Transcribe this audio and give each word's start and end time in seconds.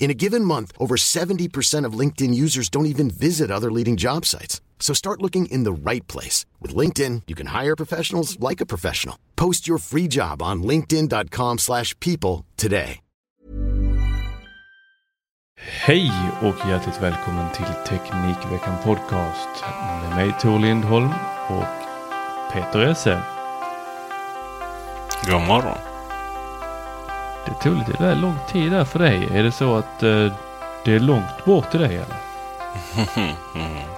In 0.00 0.10
a 0.10 0.14
given 0.14 0.44
month, 0.44 0.72
over 0.78 0.96
70% 0.96 1.84
of 1.84 1.92
LinkedIn 1.92 2.34
users 2.34 2.70
don't 2.70 2.86
even 2.86 3.10
visit 3.10 3.50
other 3.50 3.70
leading 3.70 3.96
job 3.96 4.24
sites. 4.24 4.60
So 4.80 4.94
start 4.94 5.20
looking 5.22 5.46
in 5.46 5.64
the 5.64 5.72
right 5.72 6.06
place. 6.08 6.46
With 6.58 6.74
LinkedIn, 6.74 7.22
you 7.28 7.36
can 7.36 7.48
hire 7.48 7.76
professionals 7.76 8.40
like 8.40 8.60
a 8.62 8.66
professional. 8.66 9.16
Post 9.36 9.68
your 9.68 9.78
free 9.78 10.08
job 10.08 10.42
on 10.42 10.62
linkedin.com 10.62 11.58
slash 11.58 11.94
people 12.00 12.46
today. 12.56 13.00
Hej 15.62 16.12
och 16.42 16.68
hjärtligt 16.68 17.02
välkommen 17.02 17.52
till 17.52 17.64
Teknikveckan 17.86 18.82
Podcast 18.84 19.64
med 20.02 20.16
mig 20.16 20.34
Tor 20.40 20.58
Lindholm 20.58 21.10
och 21.48 21.64
Peter 22.52 22.80
Esse. 22.80 23.22
God 25.26 25.46
morgon. 25.48 25.89
Det 27.50 27.64
tog 27.64 27.78
lite 27.78 28.02
väl 28.02 28.20
lång 28.20 28.36
tid 28.52 28.72
där 28.72 28.84
för 28.84 28.98
dig. 28.98 29.28
Är 29.32 29.42
det 29.42 29.52
så 29.52 29.76
att 29.76 30.02
eh, 30.02 30.32
det 30.84 30.94
är 30.94 31.00
långt 31.00 31.44
bort 31.44 31.70
till 31.70 31.80
dig 31.80 31.96
eller? 31.96 32.16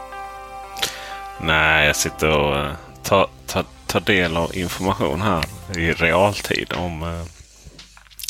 Nej, 1.41 1.87
jag 1.87 1.97
sitter 1.97 2.39
och 2.39 2.57
eh, 2.57 2.73
tar, 3.03 3.27
tar, 3.47 3.65
tar 3.87 4.01
del 4.01 4.37
av 4.37 4.57
information 4.57 5.21
här 5.21 5.45
i 5.77 5.93
realtid 5.93 6.73
om 6.77 7.03
eh, 7.03 7.23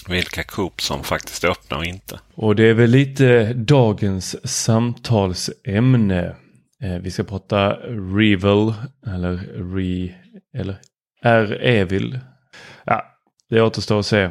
vilka 0.09 0.45
Coop 0.45 0.81
som 0.81 1.05
faktiskt 1.05 1.45
är 1.45 1.49
öppna 1.49 1.77
och 1.77 1.85
inte. 1.85 2.21
Och 2.35 2.57
det 2.57 2.65
är 2.65 2.75
väl 2.75 2.91
lite 2.91 3.53
dagens 3.53 4.51
samtalsämne. 4.65 6.37
Eh, 6.83 6.95
vi 7.01 7.11
ska 7.11 7.25
prata 7.25 7.73
Revel 8.17 8.75
eller 9.07 9.37
Re 9.75 10.15
eller 10.59 10.81
R-Evil. 11.23 12.21
Ja, 12.85 13.05
det 13.51 13.63
återstår 13.63 14.01
att 14.01 14.07
se. 14.07 14.31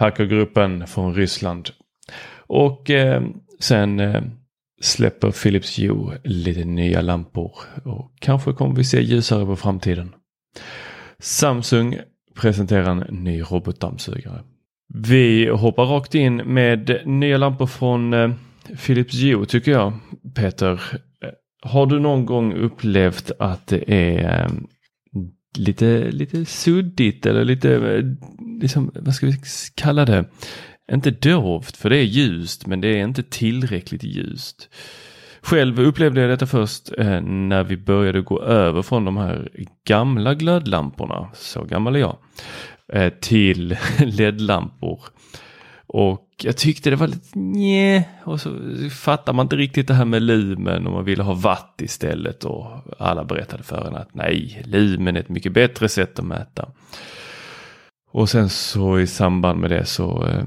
Hackergruppen 0.00 0.86
från 0.86 1.14
Ryssland. 1.14 1.68
Och 2.46 2.90
eh, 2.90 3.22
sen 3.58 4.00
eh, 4.00 4.22
släpper 4.80 5.30
Philips 5.30 5.78
Hue 5.78 6.18
lite 6.24 6.64
nya 6.64 7.00
lampor. 7.00 7.52
Och 7.84 8.12
kanske 8.20 8.52
kommer 8.52 8.76
vi 8.76 8.84
se 8.84 9.00
ljusare 9.00 9.46
på 9.46 9.56
framtiden. 9.56 10.14
Samsung 11.18 11.96
presenterar 12.40 12.90
en 12.90 12.98
ny 13.24 13.42
robotdammsugare. 13.42 14.42
Vi 14.94 15.48
hoppar 15.48 15.84
rakt 15.84 16.14
in 16.14 16.36
med 16.36 17.00
nya 17.04 17.36
lampor 17.36 17.66
från 17.66 18.12
eh, 18.12 18.30
Philips 18.86 19.14
Hue 19.22 19.46
tycker 19.46 19.72
jag. 19.72 19.92
Peter, 20.36 20.72
eh, 20.72 21.30
har 21.62 21.86
du 21.86 22.00
någon 22.00 22.26
gång 22.26 22.54
upplevt 22.54 23.30
att 23.38 23.66
det 23.66 23.92
är 23.92 24.44
eh, 24.44 24.50
lite, 25.58 26.10
lite 26.10 26.44
suddigt 26.44 27.26
eller 27.26 27.44
lite, 27.44 27.74
eh, 27.74 28.04
liksom, 28.60 28.90
vad 28.94 29.14
ska 29.14 29.26
vi 29.26 29.34
kalla 29.74 30.04
det? 30.04 30.24
Inte 30.92 31.10
dovt, 31.10 31.76
för 31.76 31.90
det 31.90 31.96
är 31.96 32.04
ljust, 32.04 32.66
men 32.66 32.80
det 32.80 32.88
är 32.88 33.04
inte 33.04 33.22
tillräckligt 33.22 34.02
ljust. 34.02 34.68
Själv 35.42 35.80
upplevde 35.80 36.20
jag 36.20 36.30
detta 36.30 36.46
först 36.46 36.92
eh, 36.98 37.20
när 37.20 37.64
vi 37.64 37.76
började 37.76 38.20
gå 38.20 38.42
över 38.42 38.82
från 38.82 39.04
de 39.04 39.16
här 39.16 39.48
gamla 39.86 40.34
glödlamporna, 40.34 41.30
så 41.34 41.64
gammal 41.64 41.96
är 41.96 42.00
jag, 42.00 42.16
eh, 42.92 43.12
till 43.20 43.76
LED-lampor. 43.98 45.00
Och 45.92 46.28
jag 46.42 46.56
tyckte 46.56 46.90
det 46.90 46.96
var 46.96 47.06
lite 47.06 47.38
nje 47.38 48.04
och 48.24 48.40
så 48.40 48.50
fattar 48.90 49.32
man 49.32 49.46
inte 49.46 49.56
riktigt 49.56 49.88
det 49.88 49.94
här 49.94 50.04
med 50.04 50.22
lumen 50.22 50.86
och 50.86 50.92
man 50.92 51.04
ville 51.04 51.22
ha 51.22 51.34
watt 51.34 51.80
istället 51.82 52.44
och 52.44 52.66
alla 52.98 53.24
berättade 53.24 53.62
för 53.62 53.86
en 53.86 53.96
att 53.96 54.14
nej, 54.14 54.62
lumen 54.64 55.16
är 55.16 55.20
ett 55.20 55.28
mycket 55.28 55.52
bättre 55.52 55.88
sätt 55.88 56.18
att 56.18 56.24
mäta. 56.24 56.68
Och 58.12 58.28
sen 58.28 58.48
så 58.48 58.98
i 58.98 59.06
samband 59.06 59.60
med 59.60 59.70
det 59.70 59.84
så 59.84 60.26
eh, 60.26 60.44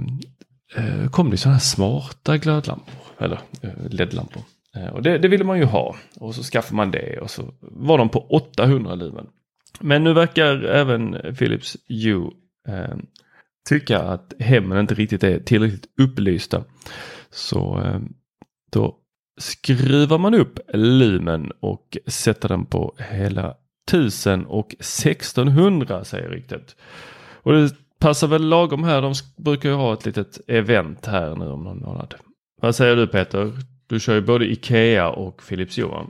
eh 0.75 1.09
kom 1.09 1.29
det 1.29 1.37
sådana 1.37 1.55
här 1.55 1.61
smarta 1.61 2.37
glödlampor 2.37 2.95
eller 3.19 3.39
eh, 3.61 3.89
LED-lampor. 3.89 4.41
Eh, 4.75 4.87
och 4.87 5.03
det, 5.03 5.17
det, 5.17 5.27
ville 5.27 5.43
man 5.43 5.57
ju 5.57 5.65
ha 5.65 5.95
och 6.15 6.35
så 6.35 6.43
skaffade 6.43 6.75
man 6.75 6.91
det 6.91 7.19
och 7.19 7.29
så 7.29 7.53
var 7.61 7.97
de 7.97 8.09
på 8.09 8.19
800 8.29 8.95
lumen. 8.95 9.27
Men 9.79 10.03
nu 10.03 10.13
verkar 10.13 10.63
även 10.63 11.17
Philips 11.37 11.77
Hue 11.87 12.31
eh, 12.67 12.95
tycka 13.69 13.99
att 13.99 14.33
hemmen 14.39 14.79
inte 14.79 14.93
riktigt 14.93 15.23
är 15.23 15.39
tillräckligt 15.39 15.85
upplysta. 15.97 16.63
Så 17.31 17.81
eh, 17.81 17.99
då 18.71 18.95
skruvar 19.39 20.17
man 20.17 20.33
upp 20.33 20.59
lumen 20.73 21.51
och 21.59 21.97
sätter 22.07 22.49
den 22.49 22.65
på 22.65 22.95
hela 22.97 23.55
1000 23.87 24.45
och 24.45 24.73
1600 24.73 26.03
säger 26.03 26.29
riktigt. 26.29 26.75
Och 27.43 27.53
det 27.53 27.75
passar 27.99 28.27
väl 28.27 28.47
lagom 28.49 28.83
här. 28.83 29.01
De 29.01 29.13
brukar 29.37 29.69
ju 29.69 29.75
ha 29.75 29.93
ett 29.93 30.05
litet 30.05 30.39
event 30.47 31.05
här 31.05 31.35
nu 31.35 31.45
om 31.45 31.63
någon 31.63 31.79
månad. 31.79 32.15
Vad 32.61 32.75
säger 32.75 32.95
du 32.95 33.07
Peter? 33.07 33.51
Du 33.87 33.99
kör 33.99 34.15
ju 34.15 34.21
både 34.21 34.45
Ikea 34.45 35.09
och 35.09 35.41
Philips 35.47 35.77
Johan. 35.77 36.09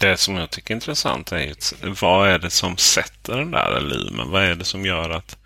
Det 0.00 0.16
som 0.16 0.36
jag 0.36 0.50
tycker 0.50 0.70
är 0.70 0.74
intressant 0.74 1.32
är 1.32 2.00
vad 2.02 2.28
är 2.28 2.38
det 2.38 2.50
som 2.50 2.76
sätter 2.76 3.36
den 3.36 3.50
där 3.50 3.80
lumen? 3.80 4.30
Vad 4.30 4.42
är 4.42 4.54
det 4.54 4.64
som 4.64 4.84
gör 4.84 5.10
att 5.10 5.38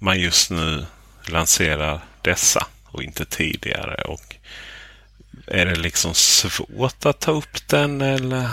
man 0.00 0.20
just 0.20 0.50
nu 0.50 0.86
lanserar 1.28 2.00
dessa 2.22 2.66
och 2.84 3.02
inte 3.02 3.24
tidigare? 3.24 4.02
Och 4.02 4.36
är 5.46 5.66
det 5.66 5.76
liksom 5.76 6.14
svårt 6.14 7.06
att 7.06 7.20
ta 7.20 7.32
upp 7.32 7.68
den 7.68 8.00
eller 8.00 8.48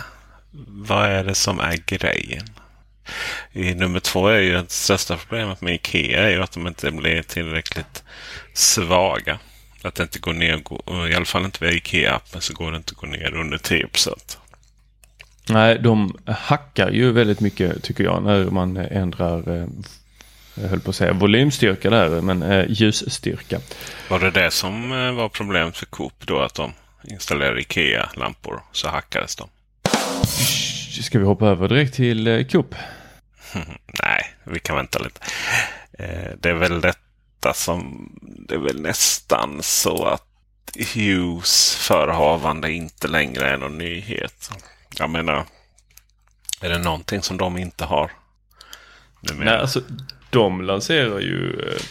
vad 0.67 1.05
är 1.05 1.23
det 1.23 1.35
som 1.35 1.59
är 1.59 1.77
grejen? 1.85 2.49
I 3.51 3.73
nummer 3.73 3.99
två 3.99 4.27
är 4.27 4.39
ju 4.39 4.53
det 4.53 4.71
största 4.71 5.17
problemet 5.17 5.61
med 5.61 5.73
Ikea 5.73 6.23
är 6.23 6.29
ju 6.29 6.43
att 6.43 6.51
de 6.51 6.67
inte 6.67 6.91
blir 6.91 7.21
tillräckligt 7.21 8.03
svaga. 8.53 9.39
Att 9.81 9.95
det 9.95 10.03
inte 10.03 10.19
går 10.19 10.33
ner, 10.33 10.61
i 11.09 11.15
alla 11.15 11.25
fall 11.25 11.45
inte 11.45 11.65
via 11.65 11.73
Ikea-appen 11.73 12.39
så 12.39 12.53
går 12.53 12.71
det 12.71 12.77
inte 12.77 12.91
att 12.91 12.97
gå 12.97 13.07
ner 13.07 13.33
under 13.35 13.57
10 13.57 13.87
Nej, 15.49 15.79
de 15.79 16.17
hackar 16.25 16.89
ju 16.89 17.11
väldigt 17.11 17.39
mycket 17.39 17.83
tycker 17.83 18.03
jag 18.03 18.23
när 18.23 18.45
man 18.45 18.77
ändrar, 18.77 19.61
eh, 19.61 19.67
jag 20.61 20.69
höll 20.69 20.79
på 20.79 20.89
att 20.89 20.95
säga 20.95 21.13
volymstyrka 21.13 21.89
där, 21.89 22.21
men 22.21 22.43
eh, 22.43 22.65
ljusstyrka. 22.69 23.59
Var 24.09 24.19
det 24.19 24.31
det 24.31 24.51
som 24.51 24.91
eh, 24.91 25.11
var 25.11 25.29
problemet 25.29 25.77
för 25.77 25.85
Coop 25.85 26.13
då, 26.27 26.39
att 26.39 26.53
de 26.55 26.73
installerade 27.03 27.61
Ikea-lampor 27.61 28.61
så 28.71 28.89
hackades 28.89 29.35
de? 29.35 29.49
Ska 31.03 31.19
vi 31.19 31.25
hoppa 31.25 31.47
över 31.47 31.67
direkt 31.67 31.93
till 31.93 32.47
Coop? 32.51 32.75
Nej, 34.03 34.33
vi 34.43 34.59
kan 34.59 34.75
vänta 34.75 34.99
lite. 34.99 35.19
Det 36.39 36.49
är 36.49 36.53
väl 36.53 36.81
detta 36.81 37.53
som, 37.53 38.09
det 38.21 38.55
är 38.55 38.59
väl 38.59 38.81
nästan 38.81 39.59
så 39.63 40.05
att 40.05 40.23
Hughes 40.93 41.75
förehavande 41.75 42.71
inte 42.71 43.07
längre 43.07 43.49
är 43.49 43.57
någon 43.57 43.77
nyhet. 43.77 44.51
Jag 44.99 45.09
menar, 45.09 45.45
är 46.61 46.69
det 46.69 46.77
någonting 46.77 47.21
som 47.21 47.37
de 47.37 47.57
inte 47.57 47.85
har? 47.85 48.11
Nej, 49.21 49.57
alltså 49.57 49.81
de 50.29 50.61
lanserar 50.61 51.19
ju 51.19 51.59
eh, 51.59 51.81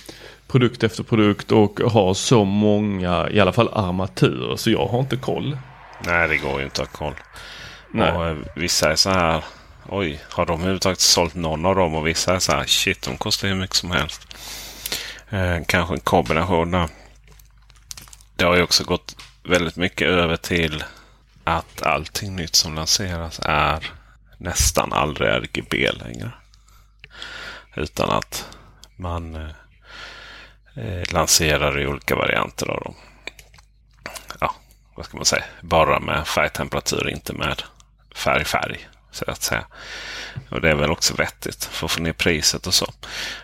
produkt 0.46 0.84
efter 0.84 1.02
produkt 1.02 1.52
och 1.52 1.80
har 1.80 2.14
så 2.14 2.44
många, 2.44 3.30
i 3.30 3.40
alla 3.40 3.52
fall 3.52 3.68
armaturer, 3.72 4.56
så 4.56 4.70
jag 4.70 4.86
har 4.86 5.00
inte 5.00 5.16
koll. 5.16 5.58
Nej, 6.04 6.28
det 6.28 6.36
går 6.36 6.58
ju 6.58 6.64
inte 6.64 6.82
att 6.82 6.88
ha 6.88 6.98
koll. 6.98 7.14
Nej. 7.90 8.12
Och, 8.12 8.26
eh, 8.26 8.36
vissa 8.56 8.92
är 8.92 8.96
så 8.96 9.10
här, 9.10 9.44
oj, 9.88 10.20
har 10.30 10.46
de 10.46 10.60
överhuvudtaget 10.60 11.00
sålt 11.00 11.34
någon 11.34 11.66
av 11.66 11.76
dem? 11.76 11.94
Och 11.94 12.06
vissa 12.06 12.34
är 12.34 12.38
så 12.38 12.52
här, 12.52 12.64
shit, 12.64 13.02
de 13.02 13.16
kostar 13.16 13.48
hur 13.48 13.54
mycket 13.54 13.76
som 13.76 13.90
helst. 13.90 14.26
Eh, 15.30 15.56
kanske 15.68 15.94
en 15.94 16.00
kombination 16.00 16.70
där. 16.70 16.88
Det 18.36 18.44
har 18.44 18.56
ju 18.56 18.62
också 18.62 18.84
gått 18.84 19.16
väldigt 19.42 19.76
mycket 19.76 20.08
över 20.08 20.36
till 20.36 20.84
att 21.44 21.82
allting 21.82 22.36
nytt 22.36 22.54
som 22.54 22.74
lanseras 22.74 23.40
är 23.42 23.90
nästan 24.38 24.92
aldrig 24.92 25.28
RGB 25.28 25.90
längre. 25.92 26.30
Utan 27.76 28.10
att 28.10 28.48
man 28.96 29.34
eh, 29.34 29.50
eh, 30.74 31.12
lanserar 31.12 31.80
i 31.80 31.86
olika 31.86 32.16
varianter 32.16 32.70
av 32.70 32.80
dem. 32.80 32.94
Ja, 34.40 34.54
vad 34.94 35.06
ska 35.06 35.16
man 35.16 35.26
säga? 35.26 35.44
Bara 35.60 36.00
med 36.00 36.26
färgtemperatur, 36.26 37.08
inte 37.08 37.32
med 37.32 37.62
färg-färg. 38.14 38.88
Så 39.10 39.24
att 39.30 39.42
säga. 39.42 39.66
Och 40.50 40.60
det 40.60 40.70
är 40.70 40.74
väl 40.74 40.90
också 40.90 41.14
vettigt 41.14 41.64
för 41.64 41.86
att 41.86 41.92
få 41.92 42.02
ner 42.02 42.12
priset 42.12 42.66
och 42.66 42.74
så. 42.74 42.86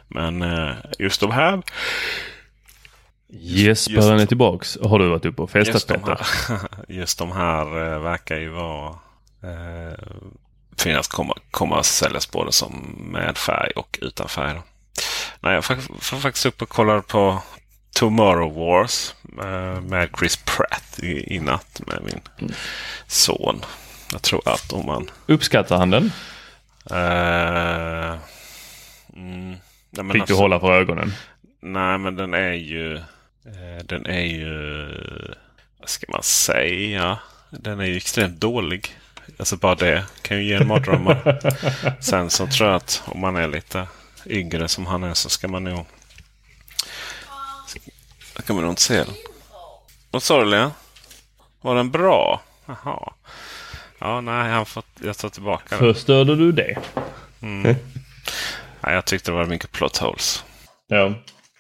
Men 0.09 0.43
eh, 0.43 0.75
just 0.99 1.21
de 1.21 1.31
här 1.31 1.63
Jesper 3.35 4.13
är 4.13 4.27
tillbaks. 4.27 4.79
Har 4.83 4.99
du 4.99 5.09
varit 5.09 5.25
uppe 5.25 5.43
och 5.43 5.51
festat 5.51 5.75
just 5.75 5.89
de 5.89 5.95
Peter? 5.95 6.27
här, 6.49 6.69
just 6.89 7.19
de 7.19 7.33
här 7.33 7.93
eh, 7.93 7.99
verkar 7.99 8.37
ju 8.37 8.49
vara 8.49 8.99
eh, 9.43 9.99
finnas 10.77 11.09
komma, 11.09 11.35
komma 11.51 11.79
att 11.79 11.87
säljas 11.87 12.31
både 12.31 12.53
som 12.53 12.73
med 13.13 13.37
färg 13.39 13.71
och 13.77 13.99
utan 14.03 14.29
färg. 14.29 14.55
Då. 14.55 14.63
Nej, 15.41 15.55
jag 15.55 15.65
var 16.13 16.21
faktiskt 16.21 16.47
uppe 16.47 16.65
och 16.65 16.71
kollade 16.71 17.03
på 17.03 17.43
Tomorrow 17.95 18.55
Wars 18.55 19.15
eh, 19.43 19.81
med 19.81 20.09
Chris 20.19 20.37
Pratt 20.37 20.99
i, 21.03 21.35
i 21.37 21.41
natt 21.41 21.81
med 21.87 21.99
min 22.03 22.21
Mm. 22.39 22.53
son. 23.07 23.65
Jag 24.13 24.23
tror 24.23 24.49
att 24.49 24.73
om 24.73 24.87
man... 24.87 25.11
Uppskattar 25.27 25.77
han 25.77 25.91
den? 25.91 26.13
Eh, 26.91 28.19
mm, 29.17 29.51
nej, 29.51 29.59
men 29.91 30.11
Fick 30.11 30.15
du 30.15 30.21
alltså- 30.21 30.35
hålla 30.35 30.61
för 30.61 30.73
ögonen? 30.73 31.13
Nej, 31.61 31.99
men 31.99 32.17
den 32.17 32.35
är 32.35 32.53
ju... 32.53 32.97
Eh, 33.47 33.85
den 33.85 34.07
är 34.07 34.21
ju... 34.27 34.89
Vad 35.79 35.89
ska 35.89 36.07
man 36.13 36.23
säga? 36.23 37.19
Den 37.51 37.81
är 37.81 37.85
ju 37.85 37.97
extremt 37.97 38.41
dålig. 38.41 38.97
Alltså 39.39 39.57
bara 39.57 39.75
det 39.75 40.05
kan 40.23 40.37
ju 40.37 40.45
ge 40.45 40.55
en 40.55 40.67
mardrömmar. 40.67 41.39
Sen 42.01 42.31
så 42.31 42.47
tror 42.47 42.69
jag 42.69 42.77
att 42.77 43.03
om 43.07 43.21
man 43.21 43.37
är 43.37 43.49
lite 43.49 43.87
yngre 44.27 44.69
som 44.69 44.87
han 44.87 45.05
är 45.05 45.15
så 45.15 45.29
ska 45.29 45.49
man 45.49 45.65
nog... 45.65 45.87
Ska 48.39 48.55
man 48.55 48.63
nog 48.63 48.73
inte 48.73 48.83
se 48.83 48.97
den. 48.97 49.15
Vad 50.11 50.23
sa 50.23 50.41
du 50.41 50.51
Lea? 50.51 50.71
Var 51.61 51.75
den 51.75 51.91
bra? 51.91 52.43
Jaha. 52.67 53.13
Ja, 53.99 54.21
nej, 54.21 54.51
han 54.51 54.67
fått, 54.67 54.87
jag 55.01 55.19
tar 55.19 55.29
tillbaka 55.29 55.65
den. 55.69 55.79
Förstörde 55.79 56.37
du 56.37 56.53
det? 56.53 56.79
Nej, 57.41 57.77
jag 58.81 59.05
tyckte 59.05 59.31
det 59.31 59.37
var 59.37 59.47
mycket 59.47 59.73
plot 59.73 59.97
holes. 59.97 60.45
Ja. 60.89 61.15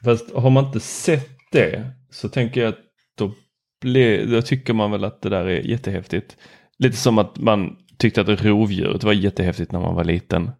Fast 0.04 0.34
har 0.34 0.50
man 0.50 0.66
inte 0.66 0.80
sett 0.80 1.30
det 1.52 1.90
så 2.10 2.28
tänker 2.28 2.60
jag 2.60 2.68
att 2.68 2.78
då, 3.18 3.34
ble, 3.80 4.24
då 4.24 4.42
tycker 4.42 4.72
man 4.72 4.90
väl 4.90 5.04
att 5.04 5.22
det 5.22 5.28
där 5.28 5.44
är 5.44 5.60
jättehäftigt. 5.60 6.36
Lite 6.82 6.96
som 6.96 7.18
att 7.18 7.38
man 7.38 7.76
tyckte 7.96 8.20
att 8.20 8.28
rovdjuret 8.28 9.04
var 9.04 9.12
jättehäftigt 9.12 9.72
när 9.72 9.80
man 9.80 9.94
var 9.94 10.04
liten. 10.04 10.50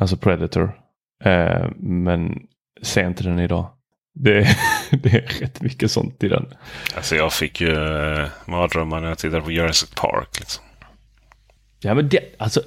Alltså 0.00 0.16
Predator. 0.16 0.72
Eh, 1.24 1.68
men 1.76 2.42
se 2.82 3.06
inte 3.06 3.22
den 3.22 3.38
idag. 3.38 3.66
Det, 4.14 4.40
det 4.90 5.14
är 5.14 5.40
rätt 5.40 5.62
mycket 5.62 5.90
sånt 5.90 6.24
i 6.24 6.28
den. 6.28 6.46
Alltså 6.96 7.16
jag 7.16 7.32
fick 7.32 7.60
ju 7.60 7.72
eh, 7.72 8.28
mardrömmar 8.46 9.00
när 9.00 9.08
jag 9.08 9.18
tittade 9.18 9.42
på 9.42 9.50
Jurassic 9.50 9.90
Park. 9.90 10.38
Liksom. 10.38 10.64
Ja 11.82 11.94
men 11.94 12.08
det, 12.08 12.20
alltså 12.38 12.60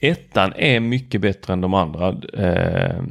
ettan 0.00 0.52
är 0.56 0.80
mycket 0.80 1.20
bättre 1.20 1.52
än 1.52 1.60
de 1.60 1.74
andra. 1.74 2.08
Eh, 2.32 3.02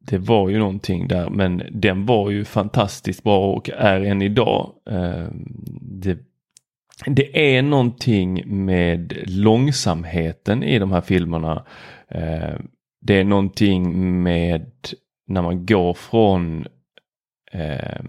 det 0.00 0.18
var 0.18 0.48
ju 0.48 0.58
någonting 0.58 1.08
där 1.08 1.30
men 1.30 1.62
den 1.70 2.06
var 2.06 2.30
ju 2.30 2.44
fantastiskt 2.44 3.22
bra 3.22 3.52
och 3.52 3.70
är 3.70 4.00
än 4.00 4.22
idag. 4.22 4.72
Eh, 4.90 5.26
det, 5.80 6.18
det 7.06 7.56
är 7.56 7.62
någonting 7.62 8.42
med 8.64 9.22
långsamheten 9.26 10.62
i 10.62 10.78
de 10.78 10.92
här 10.92 11.00
filmerna. 11.00 11.64
Eh, 12.10 12.60
det 13.00 13.14
är 13.14 13.24
någonting 13.24 14.22
med 14.22 14.70
när 15.26 15.42
man 15.42 15.66
går 15.66 15.94
från 15.94 16.66
eh, 17.52 18.00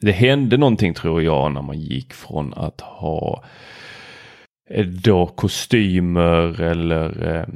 det 0.00 0.12
hände 0.12 0.56
någonting 0.56 0.94
tror 0.94 1.22
jag 1.22 1.52
när 1.52 1.62
man 1.62 1.80
gick 1.80 2.12
från 2.12 2.54
att 2.54 2.80
ha 2.80 3.44
eh, 4.70 4.86
då 4.86 5.26
kostymer 5.26 6.60
eller 6.60 7.46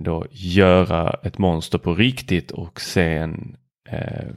då 0.00 0.26
göra 0.30 1.16
ett 1.22 1.38
monster 1.38 1.78
på 1.78 1.94
riktigt 1.94 2.50
och 2.50 2.80
sen 2.80 3.56
eh, 3.88 4.28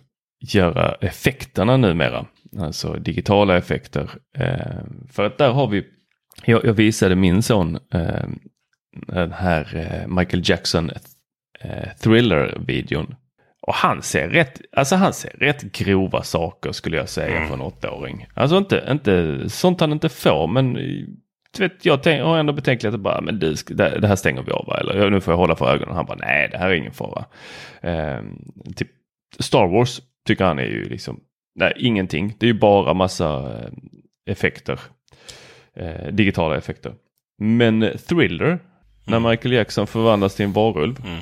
göra 0.41 0.95
effekterna 1.01 1.77
numera. 1.77 2.25
Alltså 2.59 2.93
digitala 2.93 3.57
effekter. 3.57 4.09
Eh, 4.37 4.83
för 5.09 5.23
att 5.23 5.37
där 5.37 5.51
har 5.51 5.67
vi, 5.67 5.85
jag, 6.45 6.65
jag 6.65 6.73
visade 6.73 7.15
min 7.15 7.41
son 7.43 7.75
eh, 7.93 8.25
den 9.07 9.31
här 9.31 9.75
eh, 9.75 10.07
Michael 10.17 10.43
Jackson 10.45 10.89
eh, 11.59 11.89
thriller-videon. 12.03 13.15
Och 13.67 13.73
han 13.73 14.01
ser 14.01 14.29
rätt, 14.29 14.61
alltså 14.71 14.95
han 14.95 15.13
ser 15.13 15.29
rätt 15.29 15.61
grova 15.61 16.23
saker 16.23 16.71
skulle 16.71 16.97
jag 16.97 17.09
säga 17.09 17.47
för 17.47 17.53
en 17.53 17.61
åttaåring. 17.61 18.27
Alltså 18.33 18.57
inte, 18.57 18.87
inte 18.91 19.49
sånt 19.49 19.79
han 19.79 19.91
inte 19.91 20.09
får 20.09 20.47
men 20.47 20.73
du 21.57 21.63
vet, 21.63 21.85
jag 21.85 22.03
tänk, 22.03 22.21
har 22.23 22.37
ändå 22.37 22.53
betänkligheter 22.53 22.97
bara, 22.97 23.21
men 23.21 23.39
du, 23.39 23.53
det, 23.67 23.99
det 23.99 24.07
här 24.07 24.15
stänger 24.15 24.41
vi 24.41 24.51
av 24.51 24.65
va? 24.67 24.77
Eller 24.79 25.03
"Ja, 25.03 25.09
nu 25.09 25.21
får 25.21 25.31
jag 25.31 25.37
hålla 25.37 25.55
för 25.55 25.73
ögonen. 25.73 25.95
Han 25.95 26.05
bara, 26.05 26.17
nej 26.17 26.49
det 26.51 26.57
här 26.57 26.69
är 26.69 26.73
ingen 26.73 26.91
fara. 26.93 27.25
Eh, 27.81 28.21
typ 28.75 28.87
Star 29.39 29.67
Wars 29.67 30.01
tycker 30.27 30.45
han 30.45 30.59
är 30.59 30.63
ju 30.65 30.83
liksom, 30.89 31.19
nej 31.55 31.73
ingenting. 31.77 32.35
Det 32.39 32.45
är 32.45 32.53
ju 32.53 32.59
bara 32.59 32.93
massa 32.93 33.59
eh, 33.59 33.69
effekter. 34.31 34.79
Eh, 35.75 36.07
digitala 36.11 36.57
effekter. 36.57 36.93
Men 37.37 37.97
Thriller, 38.07 38.59
när 39.05 39.19
Michael 39.19 39.53
Jackson 39.53 39.87
förvandlas 39.87 40.35
till 40.35 40.45
en 40.45 40.53
varulv. 40.53 41.05
Mm. 41.05 41.19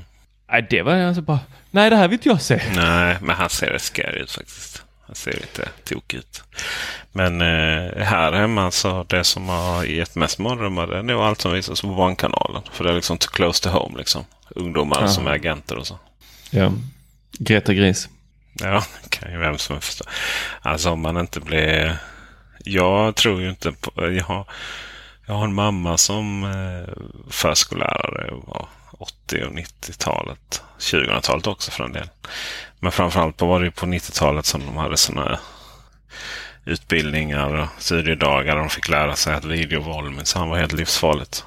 Nej, 0.51 0.67
det 0.69 0.81
var 0.81 0.93
alltså 0.93 1.21
bara, 1.21 1.39
nej 1.71 1.89
det 1.89 1.95
här 1.95 2.07
vill 2.07 2.17
inte 2.17 2.29
jag 2.29 2.41
se. 2.41 2.61
Nej, 2.75 3.17
men 3.21 3.35
han 3.35 3.49
ser 3.49 3.77
scary 3.77 4.19
ut 4.19 4.31
faktiskt. 4.31 4.83
Han 5.07 5.15
ser 5.15 5.31
lite 5.33 5.69
tokig 5.83 6.17
ut. 6.17 6.43
Men 7.11 7.41
eh, 7.41 8.03
här 8.03 8.31
hemma 8.31 8.71
så 8.71 9.03
det 9.03 9.23
som 9.23 9.49
har 9.49 9.83
gett 9.83 10.15
mest 10.15 10.39
mardrömmar 10.39 10.87
det 10.87 10.97
är 10.97 11.03
nog 11.03 11.21
allt 11.21 11.41
som 11.41 11.53
visas 11.53 11.81
på 11.81 11.87
Barnkanalen. 11.87 12.61
För 12.71 12.83
det 12.83 12.89
är 12.89 12.95
liksom 12.95 13.17
too 13.17 13.31
close 13.31 13.63
to 13.63 13.69
home 13.69 13.97
liksom. 13.97 14.25
Ungdomar 14.49 15.07
som 15.07 15.27
är 15.27 15.31
agenter 15.31 15.75
och 15.77 15.87
så. 15.87 15.99
Ja, 16.49 16.71
Greta 17.39 17.73
Gris. 17.73 18.09
Ja, 18.61 18.83
det 19.03 19.09
kan 19.09 19.31
ju 19.31 19.37
vem 19.37 19.57
som 19.57 19.75
helst 19.75 19.87
förstå. 19.87 20.05
Alltså 20.61 20.89
om 20.89 21.01
man 21.01 21.17
inte 21.17 21.39
blir... 21.39 21.97
Jag 22.63 23.15
tror 23.15 23.41
ju 23.41 23.49
inte 23.49 23.71
på... 23.71 24.11
Jag 24.11 24.23
har, 24.23 24.45
jag 25.25 25.33
har 25.33 25.43
en 25.43 25.53
mamma 25.53 25.97
som 25.97 26.43
eh, 26.43 26.93
förskollärare 27.29 28.31
och 28.31 28.47
var 28.47 28.67
80 28.91 29.43
och 29.43 29.53
90-talet. 29.53 30.63
2000-talet 30.79 31.47
också 31.47 31.71
för 31.71 31.83
en 31.83 31.93
del. 31.93 32.09
Men 32.79 32.91
framförallt 32.91 33.41
var 33.41 33.59
det 33.59 33.65
ju 33.65 33.71
på 33.71 33.85
90-talet 33.85 34.45
som 34.45 34.65
de 34.65 34.77
hade 34.77 34.97
sådana 34.97 35.39
utbildningar 36.65 37.55
och 37.55 37.67
studiedagar. 37.77 38.55
De 38.55 38.69
fick 38.69 38.89
lära 38.89 39.15
sig 39.15 39.33
att 39.33 39.45
videovåld 39.45 40.15
minsann 40.15 40.49
var 40.49 40.57
helt 40.57 40.73
livsfarligt. 40.73 41.45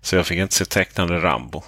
Så 0.00 0.16
jag 0.16 0.26
fick 0.26 0.38
inte 0.38 0.54
se 0.54 0.64
tecknade 0.64 1.20
Rambo. 1.20 1.62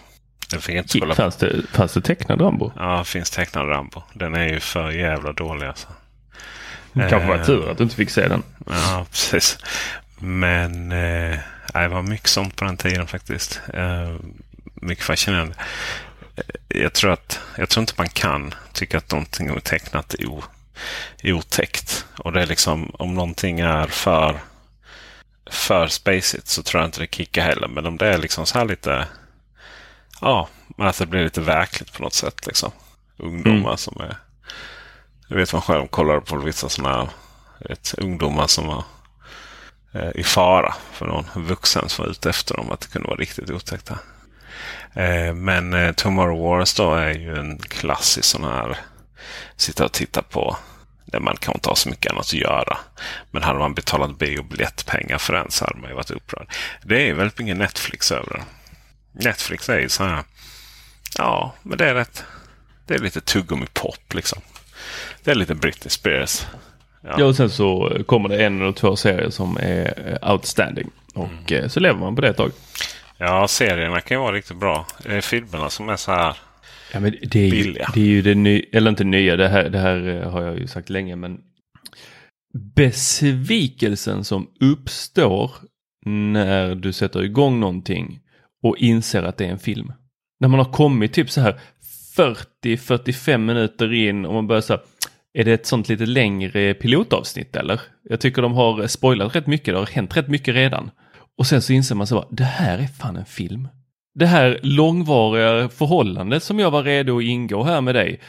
Jag 0.52 0.62
fick 0.62 0.74
inte 0.76 0.88
spela 0.88 1.14
Fanns 1.14 1.36
det, 1.36 1.62
fanns 1.72 1.92
det 1.94 2.00
tecknad 2.00 2.40
Rambo? 2.40 2.72
Ja, 2.76 2.98
det 2.98 3.04
finns 3.04 3.30
tecknad 3.30 3.68
Rambo. 3.68 4.02
Den 4.12 4.34
är 4.34 4.48
ju 4.48 4.60
för 4.60 4.90
jävla 4.90 5.32
dålig 5.32 5.66
alltså. 5.66 5.88
Kanske 6.94 7.28
var 7.28 7.36
Eh. 7.38 7.46
tur 7.46 7.70
att 7.70 7.76
du 7.78 7.84
inte 7.84 7.96
fick 7.96 8.10
se 8.10 8.28
den. 8.28 8.42
Ja, 8.66 9.06
precis. 9.10 9.58
Men 10.18 10.92
eh, 10.92 11.38
det 11.72 11.88
var 11.88 12.02
mycket 12.02 12.28
sånt 12.28 12.56
på 12.56 12.64
den 12.64 12.76
tiden 12.76 13.06
faktiskt. 13.06 13.60
Eh, 13.74 14.14
mycket 14.74 15.04
fascinerande. 15.04 15.54
Eh, 16.36 16.42
Jag 16.80 16.92
tror, 16.92 17.10
att, 17.12 17.40
jag 17.56 17.68
tror 17.68 17.82
inte 17.82 17.92
man 17.96 18.08
kan 18.08 18.54
tycka 18.72 18.98
att 18.98 19.10
någonting 19.12 19.46
är 19.48 19.60
tecknat 19.60 20.14
o, 20.18 20.42
otäckt. 21.24 22.06
Och 22.18 22.32
det 22.32 22.42
är 22.42 22.46
liksom 22.46 22.90
om 22.98 23.14
någonting 23.14 23.60
är 23.60 23.86
för 23.86 24.36
för 25.50 25.86
spacigt 25.86 26.46
så 26.48 26.62
tror 26.62 26.80
jag 26.82 26.88
inte 26.88 27.00
det 27.00 27.14
kickar 27.14 27.42
heller. 27.42 27.68
Men 27.68 27.86
om 27.86 27.96
det 27.96 28.06
är 28.14 28.18
liksom 28.18 28.46
så 28.46 28.58
här 28.58 28.64
lite 28.64 29.06
Ja, 30.20 30.48
att 30.78 30.98
det 30.98 31.06
blir 31.06 31.24
lite 31.24 31.40
verkligt 31.40 31.92
på 31.92 32.02
något 32.02 32.14
sätt. 32.14 32.46
Liksom. 32.46 32.70
Ungdomar 33.16 33.76
som 33.76 34.00
är 34.00 34.16
det 35.30 35.36
vet 35.36 35.52
man 35.52 35.62
själv. 35.62 35.86
Kollar 35.86 36.20
på 36.20 36.36
vissa 36.36 36.68
sådana 36.68 37.08
vet, 37.58 37.94
ungdomar 37.98 38.46
som 38.46 38.66
var 38.66 38.84
eh, 39.94 40.10
i 40.14 40.22
fara 40.24 40.74
för 40.92 41.06
någon 41.06 41.24
vuxen 41.34 41.88
som 41.88 42.04
var 42.04 42.10
ute 42.10 42.30
efter 42.30 42.56
dem. 42.56 42.70
Att 42.70 42.80
det 42.80 42.88
kunde 42.88 43.08
vara 43.08 43.18
riktigt 43.18 43.50
otäckt. 43.50 43.90
Eh, 44.94 45.34
men 45.34 45.74
eh, 45.74 45.92
Tomorrow 45.92 46.38
Wars 46.38 46.74
då 46.74 46.94
är 46.94 47.10
ju 47.10 47.36
en 47.36 47.58
klassisk 47.58 48.28
sån 48.28 48.44
här 48.44 48.78
sitta 49.56 49.84
och 49.84 49.92
titta 49.92 50.22
på. 50.22 50.56
Där 51.04 51.20
man 51.20 51.36
kan 51.36 51.54
inte 51.54 51.68
ha 51.68 51.76
så 51.76 51.88
mycket 51.88 52.12
annat 52.12 52.26
att 52.26 52.32
göra. 52.32 52.78
Men 53.30 53.42
hade 53.42 53.58
man 53.58 53.74
betalat 53.74 54.18
biobiljettpengar 54.18 55.18
för 55.18 55.32
den 55.32 55.50
så 55.50 55.64
hade 55.64 55.78
man 55.78 55.90
ju 55.90 55.96
varit 55.96 56.10
upprörd. 56.10 56.52
Det 56.82 57.08
är 57.08 57.14
väldigt 57.14 57.38
mycket 57.38 57.56
Netflix 57.56 58.12
över 58.12 58.32
det. 58.32 58.42
Netflix 59.12 59.68
är 59.68 59.80
ju 59.80 59.88
så 59.88 60.04
här. 60.04 60.24
Ja, 61.18 61.54
men 61.62 61.78
det 61.78 61.88
är 61.88 61.94
rätt. 61.94 62.24
Det 62.86 62.94
är 62.94 62.98
lite 62.98 63.20
tuggummi-pop 63.20 64.14
liksom. 64.14 64.42
Det 65.24 65.30
är 65.30 65.34
lite 65.34 65.54
Britney 65.54 65.90
Spears. 65.90 66.46
Ja. 67.02 67.24
och 67.24 67.36
sen 67.36 67.50
så 67.50 67.98
kommer 68.06 68.28
det 68.28 68.44
en 68.46 68.60
eller 68.60 68.72
två 68.72 68.96
serier 68.96 69.30
som 69.30 69.56
är 69.56 70.18
eh, 70.22 70.32
outstanding. 70.32 70.90
Och 71.14 71.52
eh, 71.52 71.68
så 71.68 71.80
lever 71.80 71.98
man 72.00 72.16
på 72.16 72.22
det 72.22 72.28
ett 72.28 72.36
tag. 72.36 72.52
Ja, 73.18 73.48
serierna 73.48 74.00
kan 74.00 74.16
ju 74.16 74.20
vara 74.20 74.32
riktigt 74.36 74.56
bra. 74.56 74.86
Det 75.02 75.16
är 75.16 75.20
filmerna 75.20 75.70
som 75.70 75.88
är 75.88 75.96
så 75.96 76.12
här. 76.12 76.36
Ja, 76.92 77.00
men 77.00 77.16
det, 77.22 77.40
är 77.40 77.44
ju, 77.44 77.50
billiga. 77.50 77.90
det 77.94 78.00
är 78.00 78.04
ju 78.04 78.22
det 78.22 78.34
nya, 78.34 78.62
eller 78.72 78.90
inte 78.90 79.04
nya, 79.04 79.36
det 79.36 79.48
här, 79.48 79.70
det 79.70 79.78
här 79.78 80.08
eh, 80.08 80.30
har 80.30 80.42
jag 80.42 80.58
ju 80.58 80.66
sagt 80.66 80.90
länge, 80.90 81.16
men 81.16 81.38
besvikelsen 82.74 84.24
som 84.24 84.50
uppstår 84.60 85.50
när 86.06 86.74
du 86.74 86.92
sätter 86.92 87.22
igång 87.22 87.60
någonting 87.60 88.20
och 88.62 88.76
inser 88.78 89.22
att 89.22 89.36
det 89.36 89.44
är 89.44 89.50
en 89.50 89.58
film. 89.58 89.92
När 90.40 90.48
man 90.48 90.60
har 90.60 90.72
kommit 90.72 91.12
typ 91.12 91.30
så 91.30 91.40
här 91.40 91.60
40-45 92.16 93.38
minuter 93.38 93.92
in 93.92 94.24
och 94.24 94.34
man 94.34 94.46
börjar 94.46 94.60
så 94.60 94.72
här, 94.72 94.82
är 95.32 95.44
det 95.44 95.52
ett 95.52 95.66
sånt 95.66 95.88
lite 95.88 96.06
längre 96.06 96.74
pilotavsnitt 96.74 97.56
eller? 97.56 97.80
Jag 98.02 98.20
tycker 98.20 98.42
de 98.42 98.52
har 98.52 98.86
spoilat 98.86 99.36
rätt 99.36 99.46
mycket, 99.46 99.74
det 99.74 99.78
har 99.78 99.86
hänt 99.86 100.16
rätt 100.16 100.28
mycket 100.28 100.54
redan. 100.54 100.90
Och 101.38 101.46
sen 101.46 101.62
så 101.62 101.72
inser 101.72 101.94
man 101.94 102.06
så 102.06 102.14
bara, 102.14 102.28
det 102.30 102.44
här 102.44 102.78
är 102.78 102.86
fan 102.86 103.16
en 103.16 103.24
film. 103.24 103.68
Det 104.14 104.26
här 104.26 104.60
långvariga 104.62 105.68
förhållandet 105.68 106.42
som 106.42 106.58
jag 106.58 106.70
var 106.70 106.82
redo 106.82 107.18
att 107.18 107.24
ingå 107.24 107.64
här 107.64 107.80
med 107.80 107.94
dig, 107.94 108.20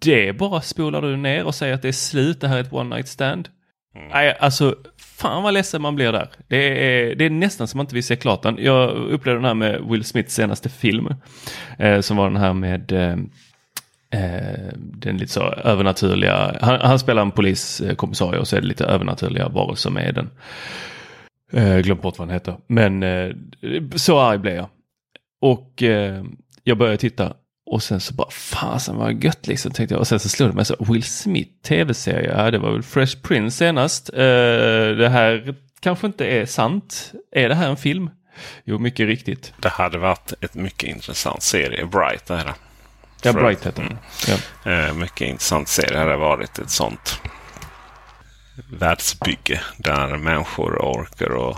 det 0.00 0.32
bara 0.32 0.60
spolar 0.60 1.02
du 1.02 1.16
ner 1.16 1.44
och 1.44 1.54
säger 1.54 1.74
att 1.74 1.82
det 1.82 1.88
är 1.88 1.92
slut, 1.92 2.40
det 2.40 2.48
här 2.48 2.56
är 2.56 2.60
ett 2.60 2.72
one 2.72 2.96
night 2.96 3.08
stand. 3.08 3.48
Nej, 4.10 4.36
alltså 4.40 4.76
fan 5.16 5.42
vad 5.42 5.54
ledsen 5.54 5.82
man 5.82 5.94
blir 5.94 6.12
där. 6.12 6.28
Det 6.48 6.56
är, 6.56 7.14
det 7.14 7.24
är 7.24 7.30
nästan 7.30 7.68
som 7.68 7.78
man 7.78 7.84
inte 7.84 7.94
vill 7.94 8.04
se 8.04 8.16
klart 8.16 8.42
den. 8.42 8.58
Jag 8.58 8.90
upplevde 8.90 9.38
den 9.38 9.44
här 9.44 9.54
med 9.54 9.82
Will 9.90 10.04
Smiths 10.04 10.34
senaste 10.34 10.68
film. 10.68 11.08
Eh, 11.78 12.00
som 12.00 12.16
var 12.16 12.30
den 12.30 12.36
här 12.36 12.52
med 12.52 12.92
eh, 12.92 13.12
eh 14.10 14.72
den 14.76 15.16
lite 15.16 15.32
så 15.32 15.42
övernaturliga. 15.42 16.56
Han, 16.60 16.80
han 16.80 16.98
spelar 16.98 17.22
en 17.22 17.30
poliskommissarie 17.30 18.40
och 18.40 18.48
så 18.48 18.56
är 18.56 18.60
det 18.60 18.66
lite 18.66 18.84
övernaturliga 18.84 19.48
varelser 19.48 19.90
med 19.90 20.08
i 20.08 20.12
den. 20.12 20.30
Eh, 21.52 21.78
glöm 21.78 21.98
bort 21.98 22.18
vad 22.18 22.28
den 22.28 22.34
heter. 22.34 22.56
Men 22.66 23.02
eh, 23.02 23.30
så 23.94 24.18
arg 24.18 24.38
blev 24.38 24.54
jag. 24.54 24.68
Och 25.40 25.82
eh, 25.82 26.24
jag 26.64 26.78
började 26.78 26.96
titta 26.96 27.34
och 27.66 27.82
sen 27.82 28.00
så 28.00 28.14
bara 28.14 28.30
fasen 28.30 28.96
vad 28.96 29.24
gött 29.24 29.46
liksom 29.46 29.72
tänkte 29.72 29.94
jag. 29.94 30.00
Och 30.00 30.08
sen 30.08 30.20
så 30.20 30.28
slog 30.28 30.50
det 30.50 30.54
mig 30.54 30.64
så 30.64 30.76
Will 30.78 31.02
Smith 31.04 31.50
tv-serie. 31.68 32.34
Ja 32.38 32.50
det 32.50 32.58
var 32.58 32.70
väl 32.72 32.82
Fresh 32.82 33.20
Prince 33.22 33.56
senast. 33.56 34.08
Eh, 34.12 34.18
det 34.98 35.08
här 35.12 35.54
kanske 35.80 36.06
inte 36.06 36.26
är 36.26 36.46
sant. 36.46 37.12
Är 37.32 37.48
det 37.48 37.54
här 37.54 37.68
en 37.70 37.76
film? 37.76 38.10
Jo 38.64 38.78
mycket 38.78 39.06
riktigt. 39.06 39.52
Det 39.60 39.68
hade 39.68 39.98
varit 39.98 40.32
ett 40.40 40.54
mycket 40.54 40.88
intressant 40.88 41.42
serie. 41.42 41.86
Bright 41.86 42.26
det 42.26 42.36
här. 42.36 42.52
Ja 43.22 43.32
För- 43.32 43.40
Bright 43.42 43.66
heter 43.66 43.82
den. 43.82 43.98
Ja. 44.64 44.72
Eh, 44.72 44.94
mycket 44.94 45.28
intressant 45.28 45.68
serie 45.68 45.98
hade 45.98 46.16
varit 46.16 46.58
ett 46.58 46.70
sånt 46.70 47.20
världsbygge 48.70 49.60
där 49.78 50.16
människor, 50.16 50.82
orker 50.82 51.32
och, 51.32 51.56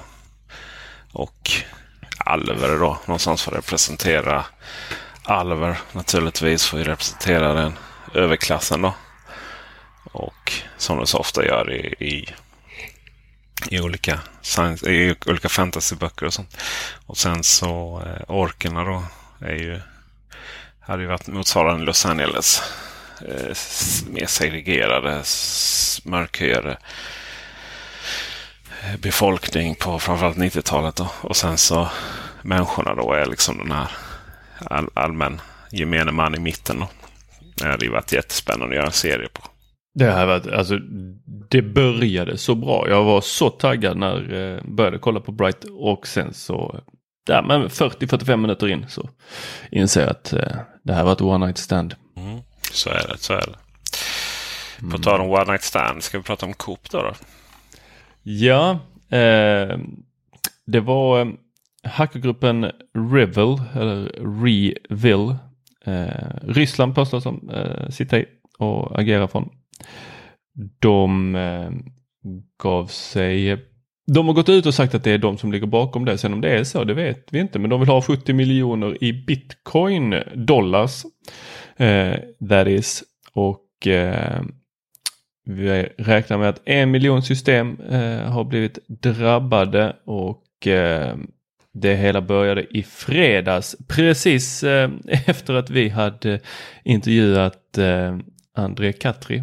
och 1.12 1.50
alver 2.18 2.78
då 2.78 2.98
någonstans 3.06 3.42
får 3.42 3.52
representera 3.52 4.44
alver 5.28 5.78
naturligtvis 5.92 6.66
får 6.66 6.78
ju 6.78 6.84
representera 6.84 7.54
den 7.54 7.78
överklassen 8.14 8.82
då. 8.82 8.94
Och 10.12 10.52
som 10.76 10.96
de 10.96 11.06
så 11.06 11.18
ofta 11.18 11.44
gör 11.44 11.72
i, 11.72 11.94
i, 12.04 12.28
i 13.70 13.80
olika, 13.80 14.20
science, 14.42 14.90
i 14.90 15.14
olika 15.26 15.48
fantasyböcker 15.48 16.26
och 16.26 16.34
sånt. 16.34 16.56
Och 17.06 17.16
sen 17.16 17.44
så 17.44 18.02
eh, 18.06 18.30
orkerna 18.34 18.84
då 18.84 19.04
är 19.40 19.54
ju 19.54 19.80
hade 20.80 21.02
ju 21.02 21.08
varit 21.08 21.26
motsvarande 21.26 21.84
Los 21.84 22.06
Angeles. 22.06 22.62
Eh, 23.28 23.56
mer 24.10 24.26
segregerade, 24.26 25.22
mörkhyade 26.04 26.78
eh, 28.82 28.96
befolkning 28.96 29.74
på 29.74 29.98
framförallt 29.98 30.36
90-talet. 30.36 30.96
Då. 30.96 31.10
Och 31.20 31.36
sen 31.36 31.58
så 31.58 31.88
människorna 32.42 32.94
då 32.94 33.12
är 33.12 33.26
liksom 33.26 33.58
den 33.58 33.72
här 33.72 33.88
all, 34.60 34.88
allmän 34.94 35.40
gemene 35.72 36.12
man 36.12 36.34
i 36.34 36.38
mitten. 36.38 36.84
Det 37.56 37.66
hade 37.68 37.84
ju 37.84 37.90
varit 37.90 38.12
jättespännande 38.12 38.66
att 38.66 38.76
göra 38.76 38.86
en 38.86 38.92
serie 38.92 39.28
på. 39.28 39.42
Det 39.94 40.10
här 40.10 40.26
var, 40.26 40.52
alltså, 40.52 40.78
det 41.50 41.62
började 41.62 42.38
så 42.38 42.54
bra. 42.54 42.88
Jag 42.88 43.04
var 43.04 43.20
så 43.20 43.50
taggad 43.50 43.96
när 43.96 44.32
jag 44.32 44.74
började 44.74 44.98
kolla 44.98 45.20
på 45.20 45.32
Bright 45.32 45.64
och 45.64 46.06
sen 46.06 46.34
så, 46.34 46.80
där, 47.26 47.42
men 47.42 47.68
40-45 47.68 48.36
minuter 48.36 48.68
in 48.68 48.86
så 48.88 49.08
inser 49.70 50.00
jag 50.00 50.10
att 50.10 50.32
eh, 50.32 50.56
det 50.82 50.92
här 50.92 51.04
var 51.04 51.12
ett 51.12 51.20
one 51.20 51.46
night 51.46 51.58
stand. 51.58 51.94
Mm. 52.16 52.38
Så 52.72 52.90
är 52.90 53.08
det. 53.08 53.18
Så 53.18 53.32
är 53.32 53.46
det. 53.46 53.58
På 54.90 54.98
tal 54.98 55.20
om 55.20 55.30
One 55.30 55.44
Night 55.44 55.62
Stand, 55.62 56.02
ska 56.02 56.18
vi 56.18 56.24
prata 56.24 56.46
om 56.46 56.54
Coop 56.54 56.90
då? 56.90 57.02
då? 57.02 57.14
Ja, 58.22 58.70
eh, 59.16 59.78
det 60.66 60.80
var 60.80 61.20
eh, 61.20 61.26
hackergruppen 61.82 62.70
Revel, 63.12 63.60
eller 63.74 64.04
Revil. 64.42 65.36
Eh, 65.84 66.30
Ryssland 66.42 66.94
påstås 66.94 67.24
de 67.24 67.50
eh, 67.50 67.88
sitta 67.88 68.18
i 68.18 68.26
och 68.58 69.00
agera 69.00 69.28
från. 69.28 69.48
De 70.80 71.34
eh, 71.34 71.70
gav 72.62 72.86
sig 72.86 73.68
de 74.14 74.26
har 74.26 74.34
gått 74.34 74.48
ut 74.48 74.66
och 74.66 74.74
sagt 74.74 74.94
att 74.94 75.04
det 75.04 75.10
är 75.10 75.18
de 75.18 75.38
som 75.38 75.52
ligger 75.52 75.66
bakom 75.66 76.04
det. 76.04 76.18
Sen 76.18 76.32
om 76.32 76.40
det 76.40 76.50
är 76.50 76.64
så, 76.64 76.84
det 76.84 76.94
vet 76.94 77.32
vi 77.32 77.38
inte. 77.38 77.58
Men 77.58 77.70
de 77.70 77.80
vill 77.80 77.88
ha 77.88 78.02
70 78.02 78.32
miljoner 78.32 79.04
i 79.04 79.12
bitcoin 79.12 80.14
dollars. 80.34 81.04
Eh, 81.76 82.14
that 82.48 82.66
is. 82.66 83.04
Och 83.32 83.86
eh, 83.86 84.42
vi 85.44 85.88
räknar 85.98 86.38
med 86.38 86.48
att 86.48 86.62
en 86.64 86.90
miljon 86.90 87.22
system 87.22 87.80
eh, 87.90 88.20
har 88.20 88.44
blivit 88.44 88.78
drabbade 88.88 89.96
och 90.04 90.66
eh, 90.66 91.16
det 91.80 91.96
hela 91.96 92.20
började 92.20 92.78
i 92.78 92.82
fredags 92.82 93.76
precis 93.88 94.64
eh, 94.64 94.90
efter 95.26 95.54
att 95.54 95.70
vi 95.70 95.88
hade 95.88 96.40
intervjuat 96.84 97.78
eh, 97.78 98.16
André 98.54 98.92
Katri 98.92 99.42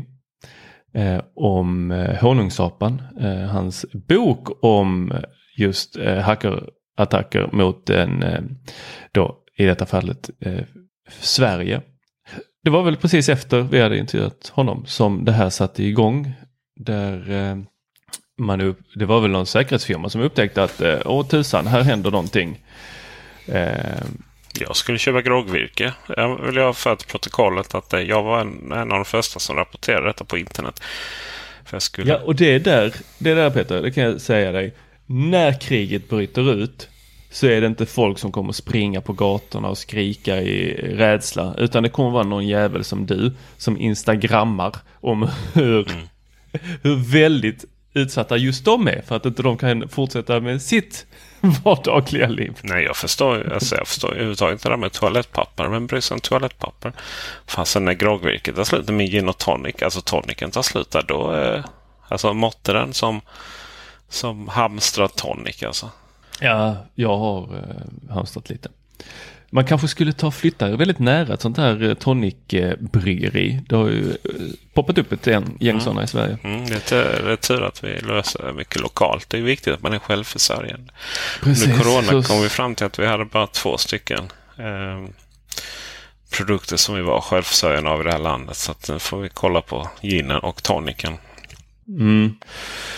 eh, 0.94 1.22
om 1.36 1.92
eh, 1.92 2.16
honungsapan. 2.22 3.02
Eh, 3.20 3.50
hans 3.50 3.86
bok 3.94 4.64
om 4.64 5.14
just 5.58 5.98
eh, 5.98 6.18
hackerattacker 6.18 7.50
mot 7.52 7.90
en, 7.90 8.24
eh, 8.24 8.42
då 9.12 9.38
i 9.58 9.66
detta 9.66 9.86
fallet 9.86 10.30
eh, 10.40 10.64
Sverige. 11.10 11.82
Det 12.64 12.70
var 12.70 12.84
väl 12.84 12.96
precis 12.96 13.30
efter 13.30 13.62
vi 13.62 13.82
hade 13.82 13.98
intervjuat 13.98 14.52
honom 14.54 14.86
som 14.86 15.26
det 15.26 15.32
här 15.32 15.50
satte 15.50 15.84
igång. 15.84 16.34
Där 16.76 17.32
eh, 17.32 17.58
man 18.38 18.62
upp, 18.62 18.80
det 18.96 19.06
var 19.06 19.22
väl 19.22 19.32
någon 19.32 19.46
säkerhetsfirma 19.46 20.10
som 20.10 20.22
upptäckte 20.22 20.64
att 20.64 20.82
eh, 20.82 21.00
åh 21.06 21.28
tusan, 21.28 21.68
här 21.68 21.82
händer 21.82 22.12
någonting. 22.12 22.60
Eh, 23.48 24.04
Jag 24.60 24.76
skulle 24.76 24.98
köpa 24.98 25.22
groggvirke. 25.22 25.94
Jag 26.18 26.46
vill 26.46 26.58
ha 26.58 26.74
för 26.74 26.96
till 26.96 27.08
protokollet 27.08 27.76
att 27.76 27.94
eh, 27.94 28.00
jag 28.00 28.24
var 28.24 28.42
en, 28.42 28.72
en 28.72 28.92
av 28.92 28.98
de 28.98 29.06
första 29.06 29.40
som 29.40 29.56
rapporterade 29.56 30.08
detta 30.08 30.24
på 30.26 30.38
internet. 30.38 30.80
För 31.66 31.76
jag 31.76 31.82
skulle... 31.82 32.12
ja, 32.12 32.18
och 32.18 32.36
det 32.36 32.56
är 32.56 32.60
där, 32.60 32.94
det 33.20 33.32
är 33.32 33.36
där 33.36 33.50
Peter, 33.50 33.82
det 33.82 33.92
kan 33.92 34.04
jag 34.04 34.22
säga 34.22 34.52
dig. 34.52 34.74
När 35.06 35.60
kriget 35.60 36.10
bryter 36.10 36.54
ut 36.54 36.90
så 37.32 37.48
är 37.48 37.62
det 37.62 37.68
inte 37.68 37.86
folk 37.86 38.20
som 38.20 38.32
kommer 38.32 38.52
springa 38.54 39.02
på 39.02 39.14
gatorna 39.14 39.68
och 39.68 39.78
skrika 39.78 40.42
i 40.42 40.74
rädsla. 40.98 41.56
Utan 41.58 41.84
det 41.84 41.90
kommer 41.90 42.10
vara 42.10 42.24
någon 42.24 42.48
jävel 42.48 42.84
som 42.84 43.06
du 43.06 43.34
som 43.58 43.78
instagrammar 43.78 44.76
om 44.94 45.30
hur, 45.54 45.88
hur 46.82 46.96
väldigt 47.12 47.66
utsatta 47.96 48.38
just 48.38 48.66
de 48.66 48.88
är 48.88 49.02
för 49.08 49.16
att 49.16 49.26
inte 49.26 49.44
de 49.44 49.58
kan 49.58 49.90
fortsätta 49.90 50.40
med 50.40 50.62
sitt 50.62 51.06
vardagliga 51.64 52.28
liv. 52.28 52.60
Nej, 52.62 52.84
jag 52.84 52.98
förstår, 52.98 53.54
alltså, 53.54 53.76
jag 53.76 53.88
förstår 53.88 54.12
överhuvudtaget 54.12 54.54
inte 54.54 54.70
det 54.70 54.74
där 54.74 54.78
med 54.78 54.92
toalettpapper. 54.92 55.70
Men 55.70 55.88
bryr 55.88 56.02
sig 56.02 56.16
om 56.16 56.22
toalettpapper? 56.22 56.94
Fastän 57.48 57.86
när 57.86 57.94
groggvirket 57.94 58.56
tar 58.56 58.64
slut 58.64 58.90
med 58.90 59.08
gin 59.08 59.30
och 59.30 59.38
tonic, 59.38 59.82
alltså 59.82 60.02
tonicen 60.02 60.52
tar 60.52 60.62
slut 60.62 60.92
där, 60.92 61.04
då... 61.08 61.36
Eh, 61.36 61.66
alltså 62.08 62.34
måtte 62.34 62.74
den 62.74 62.94
som, 62.94 63.22
som 64.10 64.48
hamstrar 64.48 65.08
tonic 65.08 65.64
alltså. 65.64 65.90
Ja, 66.40 66.78
jag 66.96 67.18
har 67.18 67.44
eh, 67.44 68.14
hamstrat 68.14 68.50
lite. 68.50 68.70
Man 69.56 69.66
kanske 69.66 69.88
skulle 69.88 70.14
ta 70.14 70.28
och 70.28 70.34
flytta 70.34 70.76
väldigt 70.76 71.00
nära 71.00 71.34
ett 71.34 71.42
sånt 71.42 71.58
här 71.58 71.84
eh, 71.84 71.94
tonicbryggeri. 71.94 73.62
Det 73.70 73.76
har 73.76 73.88
ju 73.88 74.10
eh, 74.10 74.16
poppat 74.74 74.98
upp 74.98 75.12
ett 75.12 75.28
gäng, 75.28 75.58
gäng 75.60 75.82
sådana 75.82 76.04
i 76.04 76.08
Sverige. 76.08 76.38
Mm, 76.44 76.66
det, 76.66 76.92
är 76.92 77.24
det 77.24 77.32
är 77.32 77.36
tur 77.36 77.64
att 77.64 77.84
vi 77.84 78.00
löser 78.00 78.54
mycket 78.54 78.82
lokalt. 78.82 79.30
Det 79.30 79.38
är 79.38 79.42
viktigt 79.42 79.74
att 79.74 79.82
man 79.82 79.94
är 79.94 80.00
självförsörjande. 80.00 80.94
Precis. 81.42 81.68
Under 81.68 81.84
corona 81.84 82.24
Så- 82.24 82.34
kom 82.34 82.42
vi 82.42 82.50
fram 82.50 82.76
till 82.76 82.86
att 82.86 83.00
vi 83.00 83.06
hade 83.06 83.26
bara 83.26 83.48
två 83.48 83.78
stycken 83.78 84.24
eh, 84.58 85.10
produkter 86.38 86.78
som 86.78 86.96
vi 86.96 87.02
var 87.02 87.22
självförsörjande 87.22 87.90
av 87.90 88.02
i 88.02 88.04
det 88.04 88.12
här 88.12 88.20
landet. 88.20 88.58
Så 88.58 88.72
att 88.72 88.90
nu 88.90 89.00
får 89.00 89.22
vi 89.22 89.30
kolla 89.30 89.62
på 89.62 89.90
ginen 90.02 90.40
och 90.40 90.64
tonicen. 90.64 91.18
Mm. 91.88 92.36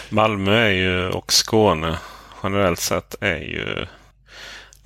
Malmö 0.10 0.58
är 0.66 0.72
ju, 0.72 1.08
och 1.08 1.34
Skåne 1.34 1.98
generellt 2.44 2.80
sett 2.80 3.16
är 3.22 3.38
ju 3.38 3.86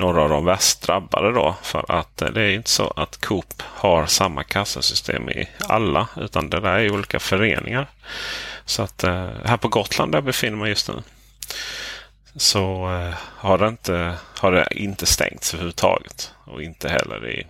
några 0.01 0.22
av 0.22 0.29
de 0.29 0.46
värst 0.46 0.81
drabbade 0.81 1.31
då. 1.31 1.55
För 1.62 1.86
att 1.88 2.22
eh, 2.22 2.29
det 2.29 2.41
är 2.41 2.51
inte 2.51 2.70
så 2.70 2.93
att 2.96 3.22
Coop 3.22 3.62
har 3.62 4.05
samma 4.05 4.43
kassasystem 4.43 5.29
i 5.29 5.48
alla. 5.60 6.08
Utan 6.17 6.50
det 6.50 6.60
där 6.60 6.79
är 6.79 6.93
olika 6.93 7.20
föreningar. 7.20 7.88
Så 8.65 8.81
att 8.81 9.03
eh, 9.03 9.29
här 9.46 9.58
på 9.58 9.67
Gotland 9.67 10.12
där 10.12 10.22
befinner 10.22 10.58
man 10.58 10.70
just 10.70 10.89
nu. 10.89 10.96
Så 12.36 12.93
eh, 12.93 13.13
har, 13.17 13.58
det 13.58 13.67
inte, 13.67 14.13
har 14.38 14.51
det 14.51 14.67
inte 14.72 15.05
stängts 15.05 15.53
överhuvudtaget. 15.53 16.31
Och 16.46 16.63
inte 16.63 16.89
heller 16.89 17.29
i 17.29 17.48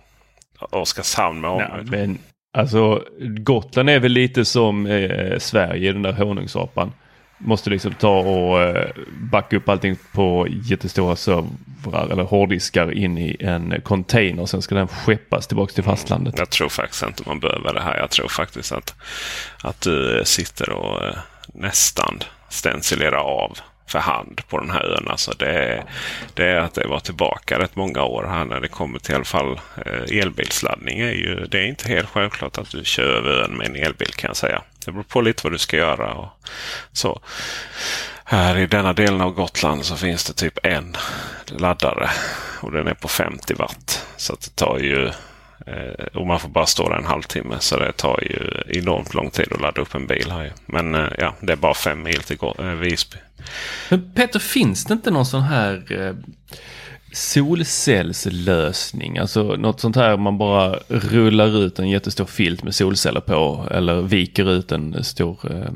Oskarshamn 0.58 1.40
med 1.40 1.50
omnejd. 1.50 1.90
men 1.90 2.18
alltså 2.58 3.04
Gotland 3.20 3.90
är 3.90 4.00
väl 4.00 4.12
lite 4.12 4.44
som 4.44 4.86
eh, 4.86 5.38
Sverige, 5.38 5.92
den 5.92 6.02
där 6.02 6.12
honungsapan. 6.12 6.92
Måste 7.44 7.70
liksom 7.70 7.94
ta 7.94 8.18
och 8.18 8.60
eh, 8.60 8.90
backa 9.30 9.56
upp 9.56 9.68
allting 9.68 9.96
på 10.12 10.46
jättestora 10.50 11.16
servrar 11.16 12.08
eller 12.10 12.22
hårddiskar 12.22 12.92
in 12.92 13.18
i 13.18 13.36
en 13.40 13.80
container. 13.84 14.46
Sen 14.46 14.62
ska 14.62 14.74
den 14.74 14.88
skeppas 14.88 15.46
tillbaka 15.46 15.72
till 15.72 15.84
fastlandet. 15.84 16.38
Jag 16.38 16.50
tror 16.50 16.68
faktiskt 16.68 17.02
inte 17.02 17.22
man 17.26 17.40
behöver 17.40 17.74
det 17.74 17.82
här. 17.82 17.96
Jag 17.96 18.10
tror 18.10 18.28
faktiskt 18.28 18.72
att, 18.72 18.94
att 19.62 19.80
du 19.80 20.22
sitter 20.24 20.70
och 20.70 21.04
eh, 21.04 21.14
nästan 21.54 22.22
stencilerar 22.48 23.44
av 23.44 23.58
för 23.86 23.98
hand 23.98 24.40
på 24.48 24.58
den 24.58 24.70
här 24.70 24.84
ön. 24.84 25.08
Alltså 25.08 25.32
det, 25.38 25.52
är, 25.52 25.84
det 26.34 26.44
är 26.44 26.56
att 26.56 26.74
det 26.74 26.86
var 26.86 27.00
tillbaka 27.00 27.58
rätt 27.58 27.76
många 27.76 28.02
år 28.02 28.26
här 28.30 28.44
när 28.44 28.60
det 28.60 28.68
kommer 28.68 28.98
till 28.98 29.12
i 29.12 29.14
alla 29.14 29.24
fall 29.24 29.60
eh, 29.86 30.18
elbilsladdning. 30.18 31.00
Är 31.00 31.12
ju, 31.12 31.46
det 31.50 31.58
är 31.58 31.66
inte 31.66 31.88
helt 31.88 32.08
självklart 32.08 32.58
att 32.58 32.70
du 32.70 32.84
kör 32.84 33.04
över 33.04 33.30
ön 33.30 33.56
med 33.56 33.66
en 33.66 33.76
elbil 33.76 34.12
kan 34.14 34.28
jag 34.28 34.36
säga. 34.36 34.62
Det 34.84 34.92
beror 34.92 35.02
på 35.02 35.20
lite 35.20 35.40
vad 35.44 35.52
du 35.52 35.58
ska 35.58 35.76
göra. 35.76 36.14
Och 36.14 36.28
så. 36.92 37.20
Här 38.24 38.56
i 38.58 38.66
denna 38.66 38.92
delen 38.92 39.20
av 39.20 39.30
Gotland 39.30 39.84
så 39.84 39.96
finns 39.96 40.24
det 40.24 40.32
typ 40.32 40.58
en 40.62 40.96
laddare 41.46 42.10
och 42.60 42.72
den 42.72 42.86
är 42.86 42.94
på 42.94 43.08
50 43.08 43.54
watt. 43.54 44.06
Så 44.16 44.32
det 44.32 44.56
tar 44.56 44.78
ju 44.78 45.10
och 46.14 46.26
man 46.26 46.40
får 46.40 46.48
bara 46.48 46.66
stå 46.66 46.88
där 46.88 46.96
en 46.96 47.04
halvtimme. 47.04 47.56
Så 47.60 47.78
det 47.78 47.92
tar 47.92 48.18
ju 48.22 48.62
enormt 48.78 49.14
lång 49.14 49.30
tid 49.30 49.52
att 49.52 49.60
ladda 49.60 49.80
upp 49.80 49.94
en 49.94 50.06
bil 50.06 50.30
här. 50.30 50.52
Men 50.66 50.94
eh, 50.94 51.08
ja, 51.18 51.34
det 51.40 51.52
är 51.52 51.56
bara 51.56 51.74
fem 51.74 52.02
mil 52.02 52.22
till 52.22 52.38
eh, 52.58 52.64
Visby. 52.64 53.16
Men 53.88 54.12
Peter, 54.14 54.38
finns 54.38 54.84
det 54.84 54.94
inte 54.94 55.10
någon 55.10 55.26
sån 55.26 55.42
här 55.42 55.84
eh, 55.88 56.14
solcellslösning? 57.12 59.18
Alltså 59.18 59.42
något 59.42 59.80
sånt 59.80 59.96
här 59.96 60.16
man 60.16 60.38
bara 60.38 60.78
rullar 60.88 61.64
ut 61.64 61.78
en 61.78 61.88
jättestor 61.88 62.24
filt 62.24 62.62
med 62.62 62.74
solceller 62.74 63.20
på. 63.20 63.68
Eller 63.70 64.02
viker 64.02 64.50
ut 64.50 64.72
en 64.72 65.04
stor 65.04 65.38
eh, 65.50 65.70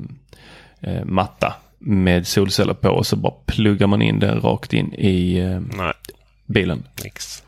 eh 0.80 1.04
matta 1.04 1.54
med 1.78 2.26
solceller 2.26 2.74
på. 2.74 2.88
Och 2.88 3.06
så 3.06 3.16
bara 3.16 3.34
pluggar 3.46 3.86
man 3.86 4.02
in 4.02 4.18
den 4.18 4.40
rakt 4.40 4.72
in 4.72 4.94
i 4.94 5.38
eh, 5.38 5.60
bilen. 6.46 6.84
Nix. 7.04 7.42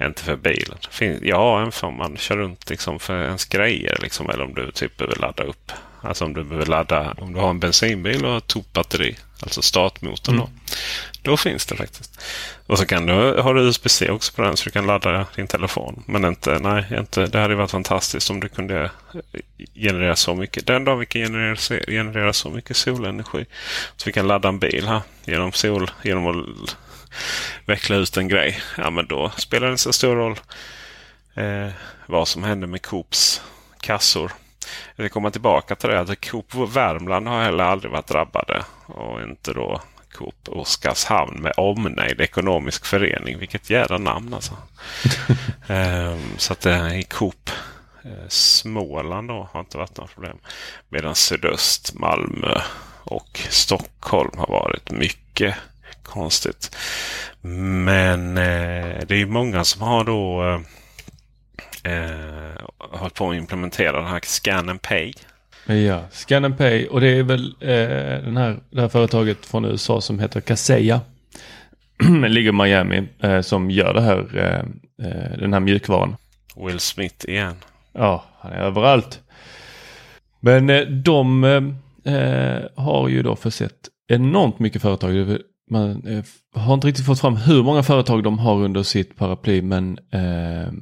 Inte 0.00 0.22
för 0.22 0.36
bilen. 0.36 0.78
Ja, 1.22 1.62
en 1.62 1.72
för 1.72 1.90
man 1.90 2.16
kör 2.16 2.36
runt 2.36 2.70
liksom 2.70 2.98
för 2.98 3.22
ens 3.22 3.44
grejer. 3.44 3.98
Liksom, 4.02 4.30
eller 4.30 4.44
om 4.44 4.54
du 4.54 4.70
typ 4.70 4.96
behöver 4.96 5.16
ladda 5.16 5.44
upp. 5.44 5.72
Alltså 6.00 6.24
om 6.24 6.34
du 6.34 6.44
behöver 6.44 6.66
ladda. 6.66 7.14
Om 7.18 7.32
du 7.32 7.40
har 7.40 7.50
en 7.50 7.60
bensinbil 7.60 8.24
och 8.24 8.36
ett 8.36 8.46
toppbatteri. 8.46 9.16
Alltså 9.40 9.62
startmotorn. 9.62 10.34
Mm. 10.34 10.46
Då, 10.46 11.30
då 11.30 11.36
finns 11.36 11.66
det 11.66 11.76
faktiskt. 11.76 12.20
Och 12.66 12.78
så 12.78 12.86
kan 12.86 13.06
du 13.06 13.40
ha 13.40 13.60
USB-C 13.60 14.10
också 14.10 14.32
på 14.32 14.42
den 14.42 14.56
så 14.56 14.64
du 14.64 14.70
kan 14.70 14.86
ladda 14.86 15.26
din 15.36 15.46
telefon. 15.46 16.02
Men 16.06 16.24
inte, 16.24 16.58
nej, 16.58 16.84
inte, 16.98 17.26
det 17.26 17.38
hade 17.38 17.54
varit 17.54 17.70
fantastiskt 17.70 18.30
om 18.30 18.40
du 18.40 18.48
kunde 18.48 18.90
generera 19.74 20.16
så 20.16 20.34
mycket. 20.34 20.66
Den 20.66 20.84
dag 20.84 20.96
vi 20.96 21.06
kan 21.06 21.22
generera, 21.22 21.80
generera 21.86 22.32
så 22.32 22.50
mycket 22.50 22.76
solenergi. 22.76 23.46
Så 23.96 24.06
vi 24.06 24.12
kan 24.12 24.26
ladda 24.26 24.48
en 24.48 24.58
bil 24.58 24.86
här 24.86 25.00
genom 25.24 25.52
sol. 25.52 25.90
Genom 26.02 26.26
att 26.26 26.76
veckla 27.64 27.96
ut 27.96 28.16
en 28.16 28.28
grej. 28.28 28.60
Ja, 28.76 28.90
men 28.90 29.06
då 29.06 29.30
spelar 29.36 29.66
det 29.66 29.70
inte 29.70 29.82
så 29.82 29.92
stor 29.92 30.16
roll 30.16 30.40
eh, 31.34 31.68
vad 32.06 32.28
som 32.28 32.44
händer 32.44 32.66
med 32.66 32.82
Coops 32.82 33.42
kassor. 33.80 34.32
Jag 34.96 35.02
vill 35.02 35.10
komma 35.10 35.30
tillbaka 35.30 35.74
till 35.74 35.88
det. 35.88 36.00
Att 36.00 36.30
Coop 36.30 36.54
Värmland 36.54 37.28
har 37.28 37.42
heller 37.42 37.64
aldrig 37.64 37.92
varit 37.92 38.06
drabbade. 38.06 38.64
Och 38.86 39.22
inte 39.22 39.52
då 39.52 39.82
Coop 40.12 40.48
Oskarshamn 40.48 41.42
med 41.42 41.52
omnejd 41.56 42.20
ekonomisk 42.20 42.86
förening. 42.86 43.38
Vilket 43.38 43.70
jävla 43.70 43.98
namn 43.98 44.34
alltså. 44.34 44.56
ehm, 45.66 46.38
så 46.38 46.52
att 46.52 46.66
eh, 46.66 46.98
i 46.98 47.02
Coop 47.02 47.50
eh, 48.04 48.28
Småland 48.28 49.28
då 49.28 49.48
har 49.52 49.60
inte 49.60 49.78
varit 49.78 49.96
några 49.96 50.08
problem. 50.08 50.38
Medan 50.88 51.14
sydöst, 51.14 51.94
Malmö 51.94 52.60
och 53.04 53.40
Stockholm 53.48 54.38
har 54.38 54.46
varit 54.46 54.90
mycket 54.90 55.54
konstigt. 56.08 56.76
Men 57.40 58.38
eh, 58.38 58.98
det 59.06 59.14
är 59.14 59.26
många 59.26 59.64
som 59.64 59.82
har 59.82 60.04
då 60.04 60.42
eh, 60.44 60.60
eh, 61.92 62.60
hållit 62.78 63.14
på 63.14 63.30
att 63.30 63.36
implementera 63.36 64.00
den 64.00 64.10
här 64.10 64.20
Scan 64.24 64.68
and 64.68 64.82
Pay. 64.82 65.12
Ja, 65.66 66.02
Scan 66.10 66.44
and 66.44 66.58
Pay 66.58 66.86
och 66.86 67.00
det 67.00 67.08
är 67.08 67.22
väl 67.22 67.54
eh, 67.60 68.24
den 68.24 68.36
här, 68.36 68.58
det 68.70 68.80
här 68.80 68.88
företaget 68.88 69.46
från 69.46 69.64
USA 69.64 70.00
som 70.00 70.18
heter 70.18 70.40
Kaseya. 70.40 71.00
ligger 72.28 72.48
i 72.48 72.52
Miami 72.52 73.08
eh, 73.22 73.40
som 73.40 73.70
gör 73.70 73.94
det 73.94 74.00
här, 74.00 74.36
eh, 74.36 75.06
eh, 75.08 75.38
den 75.38 75.52
här 75.52 75.60
mjukvaran. 75.60 76.16
Will 76.56 76.80
Smith 76.80 77.28
igen. 77.28 77.56
Ja, 77.92 78.24
han 78.38 78.52
är 78.52 78.56
överallt. 78.56 79.20
Men 80.40 80.70
eh, 80.70 80.80
de 80.80 81.42
har 82.74 83.08
ju 83.08 83.22
då 83.22 83.36
försett 83.36 83.88
enormt 84.08 84.58
mycket 84.58 84.82
företag 84.82 85.38
man 85.70 86.06
eh, 86.06 86.24
har 86.54 86.74
inte 86.74 86.86
riktigt 86.86 87.06
fått 87.06 87.20
fram 87.20 87.36
hur 87.36 87.62
många 87.62 87.82
företag 87.82 88.22
de 88.22 88.38
har 88.38 88.54
under 88.54 88.82
sitt 88.82 89.16
paraply 89.16 89.62
men 89.62 89.98
eh, 89.98 90.72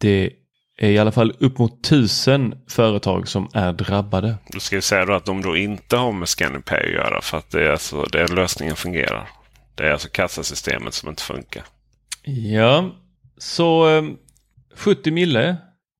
det 0.00 0.32
är 0.78 0.90
i 0.90 0.98
alla 0.98 1.12
fall 1.12 1.32
upp 1.38 1.58
mot 1.58 1.84
tusen 1.84 2.54
företag 2.68 3.28
som 3.28 3.48
är 3.54 3.72
drabbade. 3.72 4.34
Då 4.52 4.60
ska 4.60 4.76
vi 4.76 4.82
säga 4.82 5.04
då 5.04 5.14
att 5.14 5.24
de 5.24 5.42
då 5.42 5.56
inte 5.56 5.96
har 5.96 6.12
med 6.12 6.28
ScannyPay 6.28 6.86
att 6.86 6.92
göra 6.92 7.20
för 7.20 7.38
att 7.38 7.50
det 7.50 7.62
är 7.62 7.70
alltså 7.70 8.02
den 8.02 8.34
lösningen 8.34 8.76
fungerar. 8.76 9.28
Det 9.74 9.86
är 9.86 9.92
alltså 9.92 10.08
kassasystemet 10.08 10.94
som 10.94 11.08
inte 11.08 11.22
funkar. 11.22 11.62
Ja, 12.24 12.90
så 13.38 13.96
eh, 13.96 14.04
70 14.74 15.10
mille 15.10 15.56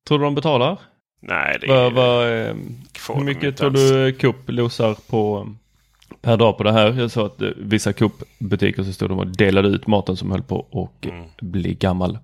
tror 0.09 0.19
du 0.19 0.25
de 0.25 0.35
betalar? 0.35 0.79
Nej, 1.23 1.59
det 1.61 1.67
är... 1.67 1.91
Va, 1.91 1.91
va, 1.91 2.29
eh, 2.29 2.55
hur 3.15 3.25
mycket 3.25 3.57
tror 3.57 3.71
du 3.71 4.13
Coop 4.13 4.37
losar 4.47 4.95
på 4.95 5.55
per 6.21 6.37
dag 6.37 6.59
på 6.59 6.63
det 6.63 6.73
här. 6.73 6.93
Jag 6.99 7.11
sa 7.11 7.27
att 7.27 7.43
eh, 7.43 7.49
vissa 7.57 7.93
Coop-butiker 7.93 8.83
så 8.83 8.93
stod 8.93 9.09
de 9.09 9.19
och 9.19 9.27
delade 9.27 9.69
ut 9.69 9.87
maten 9.87 10.17
som 10.17 10.31
höll 10.31 10.43
på 10.43 10.67
att 10.73 11.05
mm. 11.11 11.25
bli 11.41 11.75
gammal. 11.75 12.19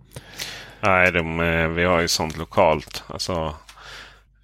Nej, 0.81 1.13
de, 1.13 1.41
eh, 1.41 1.69
vi 1.69 1.85
har 1.85 2.01
ju 2.01 2.09
sånt 2.09 2.37
lokalt. 2.37 3.05
Alltså 3.07 3.55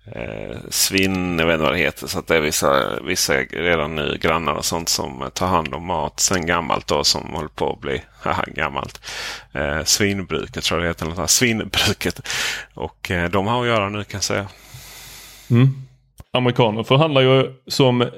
eh, 0.04 0.56
svinn, 0.70 1.38
jag 1.38 1.46
vet 1.46 1.54
inte 1.54 1.64
vad 1.64 1.72
det 1.72 1.78
heter. 1.78 2.06
Så 2.06 2.18
att 2.18 2.26
det 2.26 2.36
är 2.36 2.40
vissa, 2.40 3.00
vissa 3.00 3.34
redan 3.34 3.94
nu 3.94 4.18
grannar 4.20 4.54
och 4.54 4.64
sånt 4.64 4.88
som 4.88 5.30
tar 5.34 5.46
hand 5.46 5.74
om 5.74 5.86
mat 5.86 6.20
sen 6.20 6.46
gammalt 6.46 6.86
då 6.86 7.04
som 7.04 7.34
håller 7.34 7.48
på 7.48 7.72
att 7.72 7.80
bli 7.80 8.02
haha, 8.22 8.44
gammalt. 8.46 9.00
Eh, 9.52 9.84
svinbruket 9.84 10.64
tror 10.64 10.80
jag 10.80 10.84
det 10.84 10.88
heter. 10.88 11.06
Något 11.20 11.30
Svinbruket. 11.30 12.28
Och 12.74 13.10
eh, 13.10 13.30
de 13.30 13.46
har 13.46 13.60
att 13.62 13.68
göra 13.68 13.88
nu 13.88 14.04
kan 14.04 14.18
jag 14.18 14.24
säga. 14.24 14.46
Mm 15.50 15.86
amerikaner 16.32 16.82
förhandlar 16.82 17.20
ju 17.20 17.54
som 17.66 18.10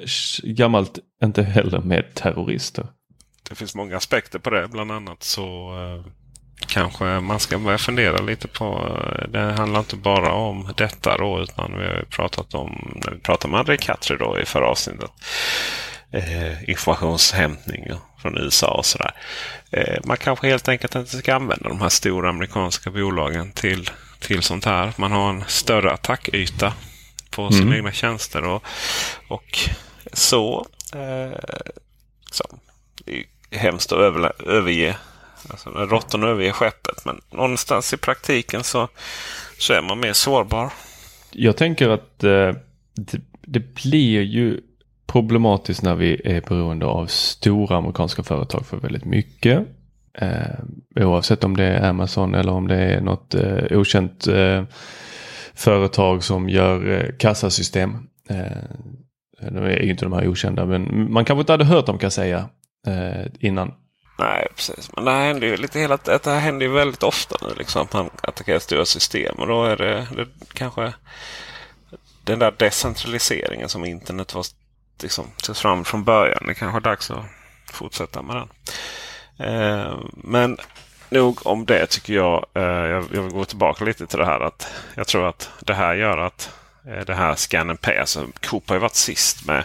gammalt 0.43 0.99
inte 1.25 1.43
heller 1.43 1.79
med 1.79 2.15
terrorister. 2.15 2.87
Det 3.49 3.55
finns 3.55 3.75
många 3.75 3.97
aspekter 3.97 4.39
på 4.39 4.51
det. 4.51 4.69
Bland 4.69 4.93
annat 4.93 5.23
så 5.23 5.77
eh, 5.79 6.13
kanske 6.67 7.05
man 7.05 7.41
ska 7.41 7.59
börja 7.59 7.79
fundera 7.79 8.23
lite 8.23 8.49
på. 8.49 8.65
Eh, 8.65 9.29
det 9.29 9.53
handlar 9.53 9.81
inte 9.81 9.97
bara 9.97 10.33
om 10.33 10.73
detta 10.77 11.17
då 11.17 11.41
utan 11.43 11.79
vi 11.79 11.85
har 11.85 12.05
pratat 12.11 12.55
om, 12.55 13.01
när 13.05 13.13
vi 13.13 13.19
pratade 13.19 13.51
med 13.51 13.61
André 13.61 13.77
Katri 13.77 14.17
då 14.17 14.39
i 14.41 14.45
förra 14.45 14.69
avsnittet. 14.69 15.11
Eh, 16.11 16.71
informationshämtning 16.71 17.85
från 18.19 18.39
USA 18.39 18.75
och 18.79 18.87
sådär. 18.87 19.11
Eh, 19.71 19.99
man 20.05 20.17
kanske 20.17 20.47
helt 20.47 20.69
enkelt 20.69 20.95
inte 20.95 21.17
ska 21.17 21.35
använda 21.35 21.69
de 21.69 21.81
här 21.81 21.89
stora 21.89 22.29
amerikanska 22.29 22.91
bolagen 22.91 23.53
till, 23.53 23.91
till 24.21 24.43
sånt 24.43 24.65
här. 24.65 24.93
Man 24.97 25.13
har 25.13 25.31
en 25.31 25.45
större 25.47 25.93
attackyta 25.93 26.73
på 27.35 27.51
sina 27.51 27.63
mm. 27.63 27.75
egna 27.75 27.93
tjänster. 27.93 28.45
Och, 28.45 28.63
och 29.29 29.59
så, 30.13 30.67
eh, 30.95 31.39
så. 32.31 32.45
Det 33.05 33.25
är 33.51 33.59
hemskt 33.59 33.93
att 33.93 33.99
över, 33.99 34.33
överge. 34.49 34.97
Alltså 35.51 35.71
råttorna 35.71 36.27
överger 36.27 36.53
skeppet. 36.53 37.05
Men 37.05 37.21
någonstans 37.31 37.93
i 37.95 37.97
praktiken 37.97 38.65
så, 38.65 38.89
så 39.59 39.73
är 39.73 39.83
man 39.83 40.01
mer 40.01 40.13
sårbar. 40.13 40.73
Jag 41.31 41.57
tänker 41.57 41.89
att 41.89 42.25
eh, 42.25 42.53
det, 42.95 43.21
det 43.41 43.75
blir 43.75 44.23
ju 44.23 44.61
problematiskt 45.07 45.83
när 45.83 45.95
vi 45.95 46.21
är 46.25 46.41
beroende 46.41 46.87
av 46.87 47.07
stora 47.07 47.77
amerikanska 47.77 48.23
företag 48.23 48.67
för 48.67 48.77
väldigt 48.77 49.05
mycket. 49.05 49.67
Eh, 50.19 51.05
oavsett 51.07 51.45
om 51.45 51.57
det 51.57 51.65
är 51.65 51.89
Amazon 51.89 52.35
eller 52.35 52.53
om 52.53 52.69
det 52.69 52.77
är 52.77 53.01
något 53.01 53.35
eh, 53.35 53.79
okänt 53.79 54.27
eh, 54.27 54.65
företag 55.55 56.25
som 56.25 56.49
gör 56.49 56.89
eh, 56.89 57.17
kassasystem. 57.19 58.09
Eh, 58.31 59.51
nu 59.51 59.73
är 59.73 59.83
ju 59.83 59.91
inte 59.91 60.05
de 60.05 60.13
här 60.13 60.29
okända 60.29 60.67
men 60.67 61.13
man 61.13 61.25
kanske 61.25 61.41
inte 61.41 61.53
hade 61.53 61.65
hört 61.65 61.89
om 61.89 61.99
Kaseya 61.99 62.49
eh, 62.87 63.27
innan. 63.41 63.75
Nej, 64.19 64.47
precis. 64.55 64.91
Men 64.97 65.05
det 65.05 65.11
här 65.11 65.27
händer 65.27 65.47
ju 65.47 65.57
lite 65.57 65.79
hela 65.79 65.99
Det 66.05 66.27
här 66.27 66.41
händer 66.41 66.67
ju 66.67 66.73
väldigt 66.73 67.03
ofta 67.03 67.37
nu. 67.43 67.55
Liksom, 67.59 67.83
att 67.83 67.93
man 67.93 68.11
attackerar 68.23 68.59
stora 68.59 68.85
system. 68.85 69.35
Och 69.39 69.47
då 69.47 69.65
är 69.65 69.77
det, 69.77 70.07
det 70.17 70.27
kanske 70.53 70.93
den 72.25 72.39
där 72.39 72.55
decentraliseringen 72.59 73.69
som 73.69 73.85
internet 73.85 74.35
var 74.35 74.45
liksom, 75.03 75.27
togs 75.43 75.61
fram 75.61 75.85
från 75.85 76.05
början. 76.05 76.45
Det 76.47 76.55
kanske 76.55 76.79
är 76.79 76.81
dags 76.81 77.11
att 77.11 77.25
fortsätta 77.73 78.23
med 78.23 78.37
den. 78.37 78.49
Eh, 79.49 79.99
men 80.15 80.59
nog 81.09 81.47
om 81.47 81.65
det 81.65 81.87
tycker 81.87 82.15
jag. 82.15 82.47
Eh, 82.55 82.63
jag. 82.63 83.05
Jag 83.13 83.23
vill 83.23 83.33
gå 83.33 83.45
tillbaka 83.45 83.85
lite 83.85 84.07
till 84.07 84.19
det 84.19 84.27
här 84.27 84.41
att 84.41 84.73
jag 84.95 85.07
tror 85.07 85.29
att 85.29 85.51
det 85.61 85.75
här 85.75 85.95
gör 85.95 86.19
att 86.19 86.51
eh, 86.87 87.05
det 87.07 87.15
här 87.15 87.35
Scan 87.35 87.77
Pay, 87.77 87.97
alltså 87.97 88.27
Coop 88.41 88.69
har 88.69 88.77
ju 88.77 88.81
varit 88.81 88.95
sist 88.95 89.47
med, 89.47 89.65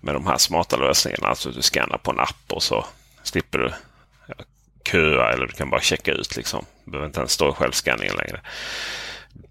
med 0.00 0.14
de 0.14 0.26
här 0.26 0.38
smarta 0.38 0.76
lösningarna. 0.76 1.28
Alltså 1.28 1.50
du 1.50 1.62
scannar 1.62 1.98
på 1.98 2.10
en 2.10 2.20
app 2.20 2.52
och 2.52 2.62
så 2.62 2.86
slipper 3.22 3.58
du 3.58 3.72
köa 4.90 5.32
eller 5.32 5.46
du 5.46 5.52
kan 5.52 5.70
bara 5.70 5.80
checka 5.80 6.12
ut. 6.12 6.36
Liksom. 6.36 6.64
Du 6.84 6.90
behöver 6.90 7.06
inte 7.06 7.20
ens 7.20 7.32
stå 7.32 7.48
i 7.48 7.52
självskanningen 7.52 8.14
längre. 8.16 8.40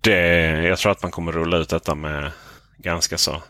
Det, 0.02 0.18
jag 0.64 0.78
tror 0.78 0.92
att 0.92 1.02
man 1.02 1.12
kommer 1.12 1.32
rulla 1.32 1.58
ut 1.58 1.70
detta 1.70 1.96
med 1.96 2.32
ganska 2.78 3.18
så 3.18 3.44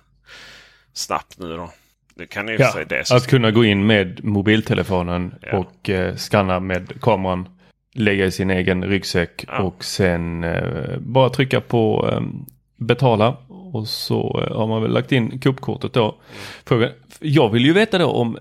snabbt 0.93 1.37
nu 1.37 1.57
då. 1.57 1.71
Det 2.15 2.27
kan 2.27 2.47
ju 2.47 2.57
ja, 2.59 2.83
det 2.87 3.11
att 3.11 3.27
kunna 3.27 3.51
gå 3.51 3.65
in 3.65 3.87
med 3.87 4.23
mobiltelefonen 4.23 5.35
ja. 5.41 5.57
och 5.57 5.89
eh, 5.89 6.15
skanna 6.15 6.59
med 6.59 7.01
kameran. 7.01 7.54
Lägga 7.97 8.25
i 8.25 8.31
sin 8.31 8.49
egen 8.49 8.83
ryggsäck 8.83 9.45
ja. 9.47 9.61
och 9.61 9.83
sen 9.83 10.43
eh, 10.43 10.97
bara 10.99 11.29
trycka 11.29 11.61
på 11.61 12.09
eh, 12.11 12.21
betala. 12.77 13.37
Och 13.47 13.87
så 13.87 14.45
eh, 14.47 14.57
har 14.57 14.67
man 14.67 14.81
väl 14.81 14.91
lagt 14.91 15.11
in 15.11 15.39
Coop-kortet 15.39 15.93
då. 15.93 16.15
Frågan, 16.65 16.89
jag 17.19 17.49
vill 17.49 17.65
ju 17.65 17.73
veta 17.73 17.97
då 17.97 18.07
om 18.07 18.37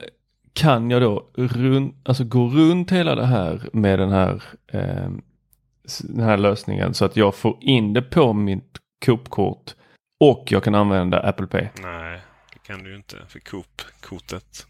kan 0.52 0.90
jag 0.90 1.02
då 1.02 1.26
run, 1.34 1.94
alltså 2.02 2.24
gå 2.24 2.48
runt 2.48 2.92
hela 2.92 3.14
det 3.14 3.26
här 3.26 3.68
med 3.72 3.98
den 3.98 4.10
här, 4.10 4.42
eh, 4.72 5.10
den 6.02 6.24
här 6.24 6.36
lösningen 6.36 6.94
så 6.94 7.04
att 7.04 7.16
jag 7.16 7.34
får 7.34 7.58
in 7.60 7.92
det 7.92 8.02
på 8.02 8.32
mitt 8.32 8.78
Coop-kort 9.06 9.74
och 10.20 10.44
jag 10.52 10.64
kan 10.64 10.74
använda 10.74 11.20
Apple 11.20 11.46
Pay? 11.46 11.68
Nej, 11.82 12.20
det 12.52 12.58
kan 12.66 12.84
du 12.84 12.96
inte. 12.96 13.16
För 13.28 13.38
Coop-kortet 13.38 14.66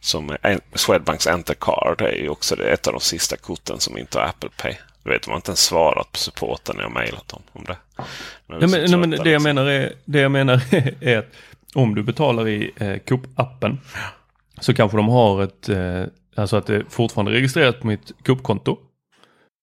som 0.00 0.36
Swedbanks 0.74 1.26
Entercard 1.26 2.00
är 2.00 2.22
ju 2.22 2.28
också 2.28 2.62
ett 2.62 2.86
av 2.86 2.92
de 2.92 3.00
sista 3.00 3.36
korten 3.36 3.80
som 3.80 3.98
inte 3.98 4.18
har 4.18 4.26
Apple 4.26 4.50
Pay. 4.56 4.74
Du 5.02 5.10
vet, 5.10 5.22
de 5.22 5.30
har 5.30 5.36
inte 5.36 5.50
ens 5.50 5.64
svarat 5.64 6.12
på 6.12 6.18
supporten 6.18 6.76
när 6.76 6.82
jag 6.82 6.92
mejlat 6.92 7.28
dem 7.28 7.42
om 7.52 7.64
det. 7.64 7.76
Men 8.46 8.58
nej, 8.58 8.68
men, 8.68 8.90
nej, 8.90 8.98
men 8.98 9.10
det, 9.10 9.16
liksom. 9.16 9.32
jag 9.32 9.42
menar 9.42 9.66
är, 9.66 9.92
det 10.04 10.20
jag 10.20 10.30
menar 10.30 10.62
är 11.00 11.18
att 11.18 11.32
om 11.74 11.94
du 11.94 12.02
betalar 12.02 12.48
i 12.48 12.70
eh, 12.76 12.86
Coop-appen 12.86 13.76
så 14.60 14.74
kanske 14.74 14.96
de 14.96 15.08
har 15.08 15.42
ett, 15.42 15.68
eh, 15.68 16.04
alltså 16.36 16.56
att 16.56 16.66
det 16.66 16.84
fortfarande 16.88 17.30
är 17.30 17.34
registrerat 17.34 17.80
på 17.80 17.86
mitt 17.86 18.12
Coop-konto. 18.26 18.78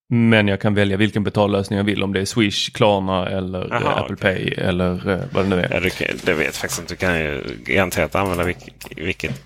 Men 0.10 0.48
jag 0.48 0.62
kan 0.62 0.74
välja 0.74 0.98
vilken 0.98 1.24
betallösning 1.24 1.78
jag 1.78 1.84
vill 1.84 2.04
om 2.04 2.14
det 2.14 2.22
är 2.22 2.26
Swish, 2.26 2.70
Klarna 2.74 3.30
eller 3.30 3.74
Aha, 3.74 3.90
Apple 3.90 4.16
okay. 4.16 4.36
Pay 4.36 4.54
eller 4.66 5.10
eh, 5.10 5.20
vad 5.32 5.46
det 5.46 5.50
nu 5.50 5.62
är. 5.62 5.74
Ja, 5.74 5.80
det, 5.80 6.26
det 6.26 6.34
vet 6.34 6.58
faktiskt 6.58 6.82
inte. 6.82 6.94
Du 6.94 6.98
kan 6.98 7.20
ju 7.20 7.44
garanterat 7.66 8.16
använda 8.16 8.44
vilket, 8.44 8.98
vilket 8.98 9.42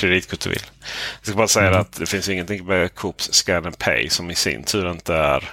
kreditkort 0.00 0.40
du 0.40 0.50
vill. 0.50 0.62
Jag 1.20 1.26
ska 1.26 1.36
bara 1.36 1.48
säga 1.48 1.68
mm. 1.68 1.80
att 1.80 1.92
det 1.92 2.06
finns 2.06 2.28
ingenting 2.28 2.66
med 2.66 2.94
Coops 2.94 3.32
Scan 3.32 3.66
and 3.66 3.78
Pay 3.78 4.08
som 4.08 4.30
i 4.30 4.34
sin 4.34 4.64
tur 4.64 4.90
inte 4.90 5.14
är, 5.14 5.44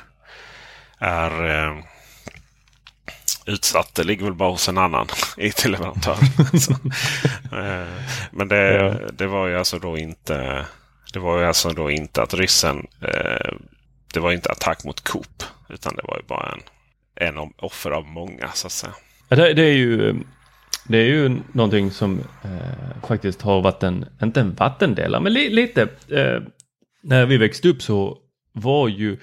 är 0.99 1.49
eh, 1.49 1.77
utsatt. 3.45 3.95
Det 3.95 4.03
ligger 4.03 4.23
väl 4.23 4.33
bara 4.33 4.49
hos 4.49 4.69
en 4.69 4.77
annan 4.77 5.07
IT-leverantör. 5.37 6.17
eh, 7.51 7.87
men 8.31 8.47
det, 8.47 8.73
ja. 8.73 8.93
det 9.13 9.27
var 9.27 9.47
ju 9.47 9.57
alltså 9.57 9.79
då 9.79 9.97
inte 9.97 10.65
det 11.13 11.19
var 11.19 11.39
ju 11.39 11.45
alltså 11.45 11.69
då 11.69 11.91
inte 11.91 12.21
att 12.21 12.33
ryssen 12.33 12.87
eh, 13.01 13.53
det 14.13 14.19
var 14.19 14.31
inte 14.31 14.51
attack 14.51 14.83
mot 14.83 15.03
Coop. 15.03 15.43
Utan 15.69 15.95
det 15.95 16.01
var 16.03 16.17
ju 16.17 16.23
bara 16.27 16.51
en, 16.51 16.61
en 17.27 17.53
offer 17.57 17.91
av 17.91 18.05
många 18.05 18.51
så 18.53 18.67
att 18.67 18.73
säga. 18.73 18.93
Ja, 19.29 19.35
det, 19.35 19.53
det, 19.53 19.61
är 19.61 19.73
ju, 19.73 20.15
det 20.87 20.97
är 20.97 21.05
ju 21.05 21.39
någonting 21.51 21.91
som 21.91 22.19
eh, 22.19 23.07
faktiskt 23.07 23.41
har 23.41 23.61
varit 23.61 23.83
en, 23.83 24.05
inte 24.23 24.41
en 24.41 24.53
vattendelare, 24.53 25.21
men 25.21 25.33
li, 25.33 25.49
lite. 25.49 25.81
Eh, 26.09 26.41
när 27.03 27.25
vi 27.25 27.37
växte 27.37 27.69
upp 27.69 27.81
så 27.81 28.17
var 28.53 28.87
ju 28.87 29.17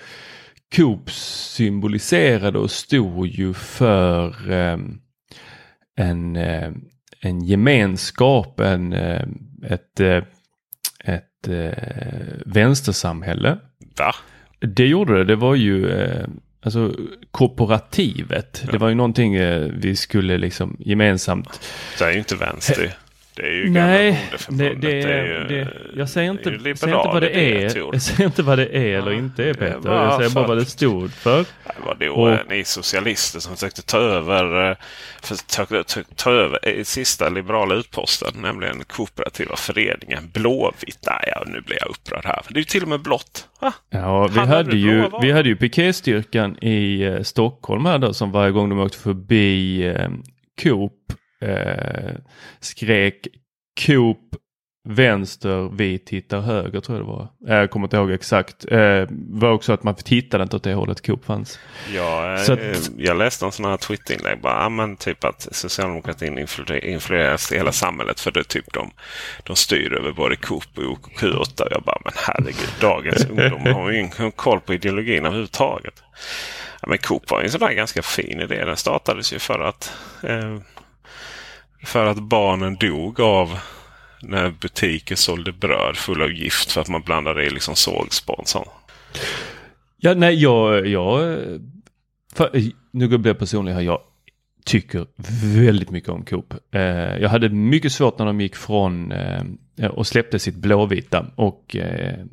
Coop 0.77 1.11
symboliserade 1.11 2.59
och 2.59 2.71
stod 2.71 3.27
ju 3.27 3.55
för 3.55 4.51
eh, 4.53 4.79
en, 5.97 6.37
eh, 6.37 6.73
en 7.21 7.45
gemenskap, 7.45 8.61
en, 8.61 8.93
eh, 8.93 9.27
ett, 9.63 10.01
eh, 10.01 10.23
ett 11.05 11.49
vänstersamhälle. 12.47 13.59
Va? 13.99 14.15
Det 14.61 14.87
gjorde 14.87 15.19
det. 15.19 15.25
Det 15.25 15.37
var 15.37 15.55
ju 15.55 15.91
alltså 16.65 16.95
korporativet. 17.31 18.63
Ja. 18.67 18.73
Det 18.73 18.79
var 18.79 18.89
ju 18.89 18.95
någonting 18.95 19.35
eh, 19.35 19.71
vi 19.77 19.97
skulle 19.97 20.39
liksom 20.39 20.77
gemensamt. 20.79 21.61
Det 21.99 22.05
är 22.05 22.13
ju 22.13 22.19
inte 22.19 22.37
vänster. 22.37 22.97
Det 23.37 23.43
är 23.43 23.53
ju 23.53 23.71
Nej, 23.71 24.31
det, 24.49 24.69
det, 24.69 24.75
det, 24.75 25.03
är 25.03 25.25
ju, 25.25 25.45
det, 25.49 25.69
jag 25.97 26.09
säger 26.09 26.31
inte, 26.31 26.45
säger 26.45 26.97
inte 26.97 27.09
vad 27.09 27.23
det 27.23 27.37
är. 27.37 27.77
Jag 27.93 28.03
säger 28.03 28.25
inte 28.25 28.43
vad 28.43 28.59
det 28.59 28.77
är 28.77 28.99
eller 28.99 29.13
inte 29.13 29.45
är 29.45 29.55
Peter. 29.55 29.81
Jag 29.85 30.17
säger 30.17 30.31
bara 30.31 30.47
vad 30.47 30.57
det 30.57 30.65
stod 30.65 31.13
för. 31.13 31.39
Det 31.39 31.85
var 31.87 31.95
då 31.95 32.13
och, 32.13 32.39
ni 32.51 32.65
socialister 32.65 33.41
som 33.41 33.55
försökte 33.55 33.83
ta 33.83 33.99
över, 33.99 34.71
eh, 34.71 34.77
försökte 35.23 35.85
ta, 35.85 36.01
ta 36.17 36.31
över 36.31 36.85
sista 36.85 37.29
liberala 37.29 37.75
utposten. 37.75 38.33
Nämligen 38.37 38.85
kooperativa 38.85 39.57
föreningen 39.57 40.31
Blåvitt. 40.33 40.99
Nej, 41.07 41.33
ja, 41.37 41.43
nu 41.47 41.61
blir 41.61 41.77
jag 41.81 41.91
upprörd 41.91 42.25
här. 42.25 42.43
Det 42.49 42.55
är 42.55 42.59
ju 42.59 42.65
till 42.65 42.83
och 42.83 42.89
med 42.89 43.01
blått. 43.03 43.49
Ah, 43.61 43.73
ja, 43.91 44.27
vi 44.27 44.41
hade, 44.41 44.77
ju, 44.77 45.05
vi 45.23 45.33
hade 45.33 45.49
ju 45.49 45.57
piketstyrkan 45.57 46.59
i 46.65 47.03
eh, 47.03 47.23
Stockholm 47.23 47.87
här 47.87 47.99
då 47.99 48.15
som 48.15 48.33
varje 48.33 48.53
gång 48.53 48.69
de 48.69 48.79
åkte 48.79 48.99
förbi 48.99 49.83
eh, 49.87 50.09
Coop 50.63 50.93
eh, 51.45 52.15
skrek 52.61 53.27
Coop 53.87 54.37
vänster, 54.89 55.71
vi 55.77 55.99
tittar 55.99 56.41
höger 56.41 56.81
tror 56.81 56.99
jag 56.99 57.07
det 57.07 57.13
var. 57.13 57.29
Eh, 57.49 57.61
jag 57.61 57.71
kommer 57.71 57.87
inte 57.87 57.97
ihåg 57.97 58.11
exakt. 58.11 58.65
Det 58.69 59.01
eh, 59.01 59.09
var 59.11 59.51
också 59.51 59.73
att 59.73 59.83
man 59.83 59.95
tittade 59.95 60.43
inte 60.43 60.57
åt 60.57 60.63
det 60.63 60.75
hållet 60.75 61.07
Coop 61.07 61.25
fanns. 61.25 61.59
Ja, 61.95 62.39
Så 62.39 62.53
att, 62.53 62.59
eh, 62.59 62.77
jag 62.97 63.17
läste 63.17 63.45
en 63.45 63.53
sån 63.53 63.65
här 63.65 63.77
Twitterinlägg. 63.77 64.41
Bara, 64.41 64.69
men 64.69 64.97
typ 64.97 65.25
att 65.25 65.49
socialdemokratin 65.53 66.47
influeras 66.83 67.53
i 67.53 67.57
hela 67.57 67.73
samhället. 67.73 68.21
För 68.21 68.31
det 68.31 68.45
typ 68.45 68.73
de, 68.73 68.91
de 69.43 69.57
styr 69.57 69.93
över 69.93 70.13
både 70.13 70.37
Coop 70.37 70.79
och 70.79 70.83
OKQ8. 70.83 71.69
Jag 71.71 71.83
bara, 71.83 71.99
men 72.05 72.13
herregud, 72.17 72.75
dagens 72.81 73.25
ungdom 73.31 73.75
har 73.75 73.91
ju 73.91 73.99
ingen 73.99 74.33
koll 74.33 74.61
på 74.61 74.75
ideologin 74.75 75.27
överhuvudtaget. 75.27 76.03
Ja, 76.83 76.89
men 76.89 76.99
Coop 76.99 77.31
var 77.31 77.43
en 77.43 77.51
sån 77.51 77.61
där 77.61 77.73
ganska 77.73 78.03
fin 78.03 78.41
idé. 78.41 78.65
Den 78.65 78.77
startades 78.77 79.33
ju 79.33 79.39
för 79.39 79.61
att 79.61 79.93
eh, 80.23 80.59
för 81.85 82.07
att 82.07 82.23
barnen 82.23 82.77
dog 82.77 83.21
av 83.21 83.59
när 84.23 84.51
butiker 84.51 85.15
sålde 85.15 85.53
bröd 85.53 85.97
full 85.97 86.23
av 86.23 86.33
gift 86.33 86.73
för 86.73 86.81
att 86.81 86.89
man 86.89 87.03
blandade 87.03 87.45
i 87.45 87.51
liksom 87.51 87.77
sågspån. 87.77 88.45
Ja, 89.97 90.15
nej, 90.15 90.43
jag, 90.43 90.87
jag 90.87 91.39
för, 92.35 92.51
nu 92.91 93.09
blir 93.09 93.27
jag 93.27 93.39
personlig 93.39 93.73
här. 93.73 93.81
Jag 93.81 94.01
tycker 94.65 95.07
väldigt 95.57 95.91
mycket 95.91 96.11
om 96.11 96.25
Coop. 96.25 96.55
Eh, 96.71 96.83
jag 97.17 97.29
hade 97.29 97.49
mycket 97.49 97.93
svårt 97.93 98.19
när 98.19 98.27
de 98.27 98.41
gick 98.41 98.57
från 98.57 99.13
eh, 99.13 99.87
och 99.91 100.07
släppte 100.07 100.39
sitt 100.39 100.55
blåvita 100.57 101.27
och 101.37 101.77
eh, 101.77 102.15
Eh, 102.15 102.25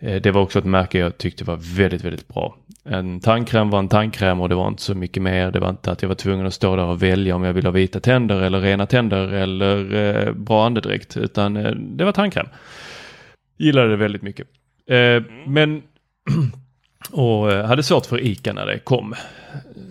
det 0.00 0.30
var 0.30 0.40
också 0.40 0.58
ett 0.58 0.64
märke 0.64 0.98
jag 0.98 1.18
tyckte 1.18 1.44
var 1.44 1.58
väldigt, 1.76 2.04
väldigt 2.04 2.28
bra. 2.28 2.56
En 2.84 3.20
tandkräm 3.20 3.70
var 3.70 3.78
en 3.78 3.88
tandkräm 3.88 4.40
och 4.40 4.48
det 4.48 4.54
var 4.54 4.68
inte 4.68 4.82
så 4.82 4.94
mycket 4.94 5.22
mer. 5.22 5.50
Det 5.50 5.60
var 5.60 5.70
inte 5.70 5.90
att 5.90 6.02
jag 6.02 6.08
var 6.08 6.16
tvungen 6.16 6.46
att 6.46 6.54
stå 6.54 6.76
där 6.76 6.84
och 6.84 7.02
välja 7.02 7.34
om 7.34 7.42
jag 7.42 7.52
ville 7.52 7.68
ha 7.68 7.72
vita 7.72 8.00
tänder 8.00 8.42
eller 8.42 8.60
rena 8.60 8.86
tänder 8.86 9.28
eller 9.28 9.94
eh, 9.94 10.32
bra 10.32 10.66
andedräkt. 10.66 11.16
Utan 11.16 11.56
eh, 11.56 11.70
det 11.72 12.04
var 12.04 12.12
tandkräm. 12.12 12.46
Gillade 13.58 13.88
det 13.88 13.96
väldigt 13.96 14.22
mycket. 14.22 14.46
Eh, 14.86 15.22
men 15.46 15.82
och 17.10 17.52
eh, 17.52 17.66
hade 17.66 17.82
svårt 17.82 18.06
för 18.06 18.20
ICA 18.20 18.52
när 18.52 18.66
det 18.66 18.78
kom. 18.78 19.14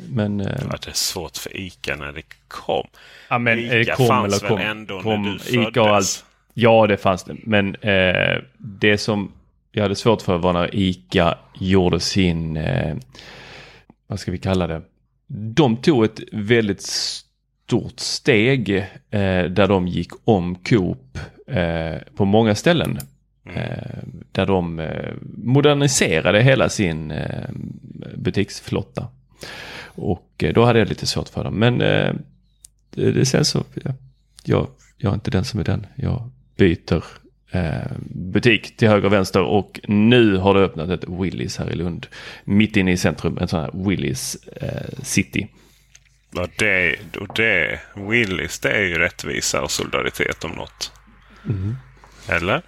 Men, 0.09 0.41
eh, 0.41 0.65
var 0.65 0.79
det 0.85 0.95
svårt 0.95 1.37
för 1.37 1.57
ICA 1.57 1.95
när 1.95 2.11
det 2.11 2.23
kom? 2.47 2.87
Ja, 3.29 3.37
men, 3.37 3.59
ICA 3.59 3.95
kom 3.95 4.07
fanns 4.07 4.41
eller 4.41 4.49
kom, 4.49 4.57
väl 4.57 4.67
ändå 4.67 5.01
kom, 5.01 5.21
när 5.21 5.33
du 5.33 5.39
föddes? 5.39 5.69
ICA 5.69 5.81
och 5.81 5.95
allt. 5.95 6.25
Ja, 6.53 6.87
det 6.87 6.97
fanns 6.97 7.23
det. 7.23 7.35
Men 7.43 7.75
eh, 7.75 8.37
det 8.57 8.97
som 8.97 9.31
jag 9.79 9.83
hade 9.83 9.95
svårt 9.95 10.21
för 10.21 10.37
var 10.37 10.53
när 10.53 10.75
ICA 10.75 11.37
gjorde 11.59 11.99
sin, 11.99 12.57
eh, 12.57 12.95
vad 14.07 14.19
ska 14.19 14.31
vi 14.31 14.37
kalla 14.37 14.67
det? 14.67 14.81
De 15.27 15.77
tog 15.77 16.05
ett 16.05 16.19
väldigt 16.31 16.81
stort 16.81 17.99
steg 17.99 18.69
eh, 19.09 19.43
där 19.43 19.67
de 19.67 19.87
gick 19.87 20.11
om 20.23 20.55
Coop 20.55 21.17
eh, 21.47 21.97
på 22.15 22.25
många 22.25 22.55
ställen. 22.55 22.99
Mm. 23.45 23.57
Eh, 23.57 24.03
där 24.31 24.45
de 24.45 24.79
eh, 24.79 25.13
moderniserade 25.37 26.41
hela 26.41 26.69
sin 26.69 27.11
eh, 27.11 27.49
butiksflotta. 28.15 29.07
Och 29.85 30.43
då 30.53 30.65
hade 30.65 30.79
jag 30.79 30.89
lite 30.89 31.07
svårt 31.07 31.29
för 31.29 31.43
dem. 31.43 31.53
Men 31.53 31.77
det, 31.77 33.11
det 33.11 33.25
sen 33.25 33.45
så, 33.45 33.63
ja, 33.83 33.93
jag, 34.43 34.67
jag 34.97 35.09
är 35.09 35.13
inte 35.13 35.31
den 35.31 35.45
som 35.45 35.59
är 35.59 35.63
den. 35.63 35.85
Jag 35.95 36.31
byter 36.57 37.03
butik 38.09 38.77
till 38.77 38.87
höger 38.87 39.05
och 39.05 39.13
vänster 39.13 39.41
och 39.41 39.79
nu 39.87 40.37
har 40.37 40.53
det 40.53 40.59
öppnat 40.59 40.89
ett 40.89 41.03
Willys 41.07 41.57
här 41.57 41.69
i 41.69 41.75
Lund. 41.75 42.07
Mitt 42.43 42.77
inne 42.77 42.91
i 42.91 42.97
centrum, 42.97 43.37
en 43.41 43.47
sån 43.47 43.59
här 43.59 43.71
Willys 43.73 44.35
eh, 44.61 45.03
City. 45.03 45.47
Ja, 46.31 46.47
det, 46.57 46.95
och 47.19 47.27
det, 47.35 47.79
Willys 47.95 48.59
det 48.59 48.71
är 48.71 48.81
ju 48.81 48.97
rättvisa 48.97 49.61
och 49.61 49.71
solidaritet 49.71 50.43
om 50.43 50.51
något. 50.51 50.91
Mm. 51.45 51.75
Eller? 52.27 52.61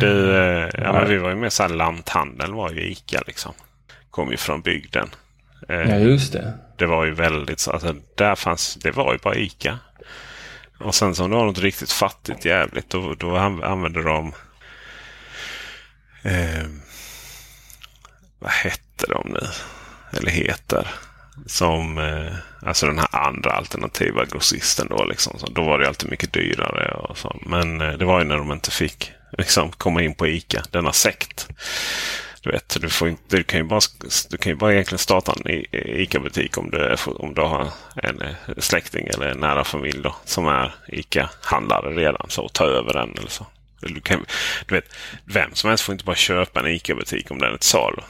Du, 0.00 0.36
eh, 0.36 0.68
ja, 0.74 0.92
men 0.92 1.08
vi 1.08 1.16
var 1.18 1.30
ju 1.30 1.36
med 1.36 1.52
så 1.52 1.62
här 1.62 1.70
lanthandel 1.70 2.52
var 2.52 2.70
ju 2.72 2.80
Ica 2.80 3.22
liksom. 3.26 3.52
Kom 4.10 4.30
ju 4.30 4.36
från 4.36 4.60
bygden. 4.60 5.08
Eh, 5.68 5.76
Ja, 5.76 5.96
just 5.98 6.32
det. 6.32 6.54
det 6.76 6.86
var 6.86 7.04
ju 7.04 7.12
väldigt 7.14 7.60
så. 7.60 7.70
Alltså, 7.72 7.94
där 8.14 8.34
fanns, 8.34 8.74
det 8.74 8.90
var 8.90 9.12
ju 9.12 9.18
bara 9.18 9.34
Ica. 9.34 9.78
Och 10.78 10.94
sen 10.94 11.14
så 11.14 11.24
om 11.24 11.30
det 11.30 11.36
var 11.36 11.44
något 11.44 11.58
riktigt 11.58 11.92
fattigt 11.92 12.44
jävligt 12.44 12.90
då, 12.90 13.14
då 13.14 13.36
använder 13.36 13.66
använde 13.66 14.02
de... 14.02 14.32
Eh, 16.22 16.66
vad 18.38 18.50
hette 18.50 19.06
de 19.08 19.28
nu? 19.28 19.46
Eller 20.18 20.30
heter. 20.30 20.88
Som 21.46 21.98
eh, 21.98 22.32
alltså 22.62 22.86
den 22.86 22.98
här 22.98 23.26
andra 23.26 23.50
alternativa 23.50 24.24
grossisten 24.24 24.86
då. 24.90 25.04
Liksom. 25.04 25.38
Så 25.38 25.46
då 25.46 25.64
var 25.64 25.78
det 25.78 25.88
alltid 25.88 26.10
mycket 26.10 26.32
dyrare. 26.32 26.94
Och 26.94 27.18
så. 27.18 27.40
Men 27.46 27.80
eh, 27.80 27.92
det 27.92 28.04
var 28.04 28.18
ju 28.18 28.24
när 28.24 28.36
de 28.36 28.52
inte 28.52 28.70
fick 28.70 29.12
liksom, 29.38 29.70
komma 29.70 30.02
in 30.02 30.14
på 30.14 30.26
Ica. 30.26 30.62
Denna 30.70 30.92
sekt. 30.92 31.48
Du 32.48 32.52
vet, 32.52 32.76
du, 32.80 32.88
får 32.88 33.08
inte, 33.08 33.36
du, 33.36 33.42
kan 33.42 33.60
ju 33.60 33.64
bara, 33.64 33.80
du 34.30 34.36
kan 34.36 34.52
ju 34.52 34.56
bara 34.56 34.72
egentligen 34.72 34.98
starta 34.98 35.32
en 35.32 35.64
ICA-butik 35.72 36.58
om 36.58 36.70
du, 36.70 36.96
om 37.06 37.34
du 37.34 37.40
har 37.40 37.68
en 37.96 38.22
eh, 38.22 38.34
släkting 38.58 39.06
eller 39.06 39.26
en 39.26 39.38
nära 39.38 39.64
familj 39.64 40.00
då, 40.02 40.14
som 40.24 40.46
är 40.46 40.74
ICA-handlare 40.88 41.94
redan. 41.94 42.26
Så 42.28 42.42
och 42.42 42.52
ta 42.52 42.64
över 42.64 42.92
den 42.92 43.14
eller 43.18 43.28
så. 43.28 43.46
Du, 43.80 44.00
kan, 44.00 44.24
du 44.66 44.74
vet, 44.74 44.94
vem 45.24 45.50
som 45.54 45.68
helst 45.68 45.84
får 45.84 45.92
inte 45.92 46.04
bara 46.04 46.16
köpa 46.16 46.60
en 46.60 46.66
ICA-butik 46.66 47.30
om 47.30 47.38
den 47.38 47.52
är 47.52 47.56
till 47.56 47.68
salu. 47.68 48.02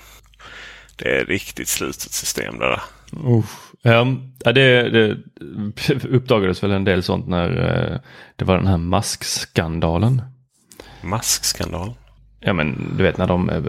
Det 0.97 1.17
är 1.17 1.23
ett 1.23 1.29
riktigt 1.29 1.69
slutet 1.69 2.13
system 2.13 2.59
det 2.59 2.67
där. 2.67 2.81
Ja, 3.83 4.07
ja, 4.45 4.53
det, 4.53 4.89
det 4.91 5.17
uppdagades 6.09 6.63
väl 6.63 6.73
en 6.73 6.85
del 6.85 7.03
sånt 7.03 7.29
när 7.29 7.51
eh, 7.51 8.01
det 8.37 8.45
var 8.45 8.57
den 8.57 8.67
här 8.67 8.79
maskskandalen. 8.79 10.23
Maskskandal. 11.03 11.95
Ja 12.41 12.53
men 12.53 12.95
du 12.97 13.03
vet 13.03 13.19
när 13.19 13.27
de, 13.27 13.51
eh, 13.51 13.63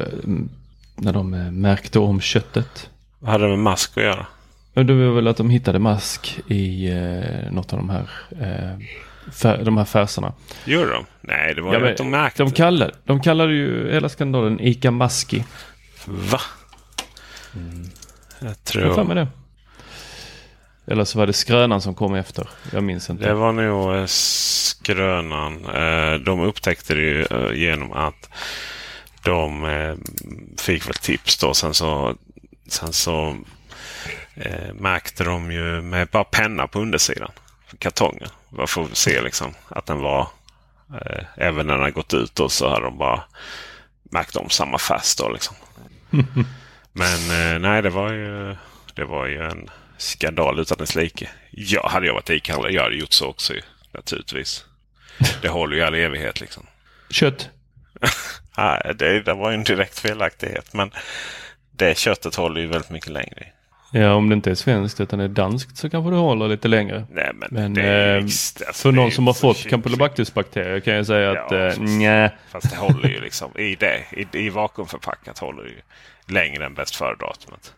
när 1.01 1.13
de 1.13 1.33
eh, 1.33 1.51
märkte 1.51 1.99
om 1.99 2.21
köttet. 2.21 2.89
Vad 3.19 3.31
hade 3.31 3.43
det 3.43 3.49
med 3.49 3.59
mask 3.59 3.97
att 3.97 4.03
göra? 4.03 4.25
Det 4.73 4.93
var 4.93 5.15
väl 5.15 5.27
att 5.27 5.37
de 5.37 5.49
hittade 5.49 5.79
mask 5.79 6.39
i 6.47 6.89
eh, 6.89 7.51
något 7.51 7.73
av 7.73 7.79
de 7.79 7.89
här, 7.89 8.09
eh, 8.41 9.63
de 9.63 9.77
här 9.77 9.85
färserna. 9.85 10.33
Gjorde 10.65 10.91
de? 10.91 11.05
Nej, 11.21 11.55
det 11.55 11.61
var 11.61 11.73
Ja, 11.73 11.79
ju 11.79 11.91
att 11.91 11.97
de 11.97 12.09
märkte. 12.09 12.43
de, 12.43 12.51
kallade, 12.51 12.93
de 13.05 13.21
kallade 13.21 13.53
ju 13.53 13.91
hela 13.91 14.09
skandalen 14.09 14.59
Ica 14.59 14.91
Maski. 14.91 15.43
Va? 16.05 16.39
Jag 18.39 18.49
Jag 18.49 18.63
tror... 18.63 18.93
för 18.93 19.03
mig 19.03 19.15
det. 19.15 19.27
Eller 20.87 21.03
så 21.05 21.19
var 21.19 21.27
det 21.27 21.33
Skrönan 21.33 21.81
som 21.81 21.95
kom 21.95 22.15
efter. 22.15 22.49
Jag 22.73 22.83
minns 22.83 23.09
inte. 23.09 23.25
Det 23.27 23.33
var 23.33 23.51
nog 23.51 23.95
eh, 23.95 24.05
Skrönan. 24.05 25.65
Eh, 25.65 26.13
De 26.25 26.39
upptäckte 26.41 26.93
det 26.95 27.01
ju 27.01 27.25
genom 27.55 27.91
att 27.93 28.29
de 29.29 29.65
eh, 29.65 29.95
fick 30.57 30.87
väl 30.87 30.95
tips 30.95 31.37
då. 31.37 31.53
Sen 31.53 31.73
så, 31.73 32.15
sen 32.67 32.93
så 32.93 33.37
eh, 34.35 34.73
märkte 34.73 35.23
de 35.23 35.51
ju 35.51 35.81
med 35.81 36.07
bara 36.07 36.23
penna 36.23 36.67
på 36.67 36.79
undersidan. 36.79 37.31
Kartongen. 37.79 38.29
Bara 38.49 38.67
för 38.67 38.83
att 38.83 38.97
se 38.97 39.21
liksom 39.21 39.53
att 39.67 39.85
den 39.85 39.99
var 39.99 40.27
eh, 40.93 41.23
även 41.35 41.67
när 41.67 41.73
den 41.73 41.83
har 41.83 41.91
gått 41.91 42.13
ut 42.13 42.35
då 42.35 42.49
så 42.49 42.69
har 42.69 42.81
de 42.81 42.97
bara 42.97 43.23
märkt 44.03 44.35
om 44.35 44.49
samma 44.49 44.77
färs 44.77 45.15
då 45.15 45.29
liksom. 45.29 45.55
Men 46.93 47.31
eh, 47.31 47.59
nej, 47.59 47.81
det 47.81 47.89
var 47.89 48.13
ju, 48.13 48.55
det 48.93 49.05
var 49.05 49.25
ju 49.25 49.43
en 49.43 49.69
skandal 49.97 50.59
utan 50.59 50.77
dess 50.77 50.95
like. 50.95 51.29
Ja, 51.51 51.89
hade 51.89 52.07
jag 52.07 52.13
varit 52.13 52.29
ICA-handlare, 52.29 52.73
jag 52.73 52.83
hade 52.83 52.95
gjort 52.95 53.13
så 53.13 53.27
också 53.27 53.53
ju, 53.53 53.61
naturligtvis. 53.91 54.65
Det 55.41 55.49
håller 55.49 55.75
ju 55.75 55.81
i 55.81 55.85
all 55.85 55.95
evighet 55.95 56.41
liksom. 56.41 56.65
Kött. 57.09 57.49
Nej, 58.63 58.93
det, 58.95 59.21
det 59.21 59.33
var 59.33 59.49
ju 59.51 59.55
en 59.55 59.63
direkt 59.63 59.99
felaktighet. 59.99 60.73
Men 60.73 60.91
det 61.71 61.97
köttet 61.97 62.35
håller 62.35 62.61
ju 62.61 62.67
väldigt 62.67 62.89
mycket 62.89 63.11
längre. 63.11 63.45
Ja, 63.91 64.13
om 64.13 64.29
det 64.29 64.33
inte 64.33 64.51
är 64.51 64.55
svenskt 64.55 64.99
utan 65.01 65.19
är 65.19 65.27
danskt 65.27 65.77
så 65.77 65.89
kanske 65.89 66.11
det 66.11 66.17
håller 66.17 66.47
lite 66.47 66.67
längre. 66.67 67.05
Nej, 67.11 67.31
men, 67.35 67.73
Men 67.73 67.77
eh, 67.77 68.25
ex- 68.25 68.55
alltså, 68.67 68.81
för 68.81 68.91
någon 68.91 69.11
som 69.11 69.27
har 69.27 69.33
fått 69.33 69.57
kyckling. 69.57 69.69
campylobacterusbakterier 69.71 70.79
kan 70.79 70.93
jag 70.93 71.05
säga 71.05 71.33
Ja, 71.33 71.45
att 71.45 71.51
eh, 71.51 71.67
fast- 71.67 71.79
nja. 71.79 72.31
Fast 72.51 72.69
det 72.69 72.75
håller 72.77 73.09
ju 73.09 73.19
liksom 73.21 73.57
i 73.57 73.75
det. 73.75 73.99
I, 74.11 74.27
i 74.45 74.49
vakuumförpackat 74.49 75.39
håller 75.39 75.63
det 75.63 75.69
ju 75.69 75.81
längre 76.33 76.65
än 76.65 76.73
bäst 76.73 76.95
före-datumet. 76.95 77.73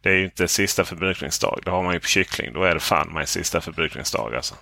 Det 0.00 0.08
är 0.10 0.14
ju 0.14 0.24
inte 0.24 0.48
sista 0.48 0.84
förbrukningsdag. 0.84 1.60
Det 1.64 1.70
har 1.70 1.82
man 1.82 1.94
ju 1.94 2.00
på 2.00 2.06
kyckling. 2.06 2.52
Då 2.52 2.62
är 2.62 2.74
det 2.74 2.80
fan 2.80 3.08
mig 3.12 3.26
sista 3.26 3.60
förbrukningsdag 3.60 4.34
alltså. 4.34 4.54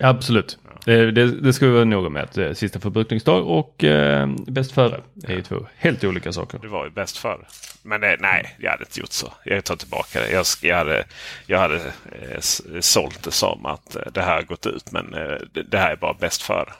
Absolut. 0.00 0.58
Det, 0.84 1.10
det, 1.10 1.40
det 1.40 1.52
ska 1.52 1.66
vi 1.66 1.72
vara 1.72 1.84
noga 1.84 2.08
med. 2.08 2.22
Att, 2.22 2.38
eh, 2.38 2.52
sista 2.52 2.80
förbrukningsdag 2.80 3.46
och 3.46 3.84
eh, 3.84 4.28
bäst 4.46 4.72
före 4.72 5.00
är 5.24 5.34
ju 5.34 5.42
två 5.42 5.66
helt 5.76 6.04
olika 6.04 6.32
saker. 6.32 6.58
Det 6.58 6.68
var 6.68 6.84
ju 6.84 6.90
bäst 6.90 7.16
före. 7.16 7.46
Men 7.82 8.00
det, 8.00 8.16
nej, 8.20 8.56
jag 8.58 8.70
hade 8.70 8.84
inte 8.84 9.00
gjort 9.00 9.12
så. 9.12 9.32
Jag 9.44 9.64
tar 9.64 9.76
tillbaka 9.76 10.20
det. 10.20 10.30
Jag, 10.30 10.46
jag 10.62 10.76
hade, 10.76 11.04
jag 11.46 11.58
hade 11.58 11.76
eh, 11.76 12.40
sålt 12.80 13.22
det 13.22 13.30
som 13.30 13.66
att 13.66 13.96
eh, 13.96 14.02
det 14.14 14.22
här 14.22 14.34
har 14.34 14.42
gått 14.42 14.66
ut. 14.66 14.92
Men 14.92 15.14
eh, 15.14 15.62
det, 15.70 15.78
här 15.78 15.92
är 15.92 15.96
bara 15.96 16.14
bäst 16.14 16.42
före. 16.42 16.72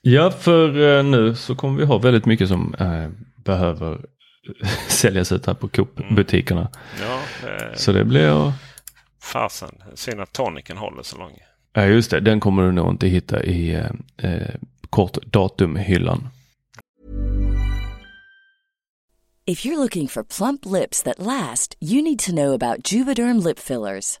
Ja, 0.00 0.30
för 0.30 0.98
eh, 0.98 1.04
nu 1.04 1.34
så 1.34 1.54
kommer 1.54 1.78
vi 1.78 1.84
ha 1.84 1.98
väldigt 1.98 2.26
mycket 2.26 2.48
som 2.48 2.74
eh, 2.74 3.08
behöver 3.44 3.98
säljas 4.88 5.32
ut 5.32 5.46
här 5.46 5.54
på 5.54 5.68
Coop-butikerna. 5.68 6.68
Ja, 7.00 7.20
det, 7.42 7.78
Så 7.78 7.92
det 7.92 8.04
blir... 8.04 8.52
fasen. 9.22 9.74
Synd 9.94 10.20
att 10.20 10.32
toniken 10.32 10.76
håller 10.76 11.02
så 11.02 11.18
länge. 11.18 11.42
Ja, 11.78 11.86
just 11.86 12.10
det. 12.10 12.20
Den 12.20 12.40
kommer 12.40 12.62
du 12.62 12.72
nog 12.72 12.90
inte 12.90 13.06
hitta 13.06 13.42
i 13.42 13.74
eh, 13.74 13.90
eh 14.16 14.54
kort 14.90 15.18
datumhyllan. 15.32 16.28
If 19.46 19.66
you're 19.66 19.82
looking 19.82 20.08
for 20.08 20.22
plump 20.22 20.66
lips 20.66 21.02
that 21.02 21.18
last, 21.18 21.76
you 21.80 22.02
need 22.02 22.18
to 22.18 22.32
know 22.32 22.54
about 22.54 22.92
Juvederm 22.92 23.44
lip 23.44 23.58
fillers. 23.58 24.20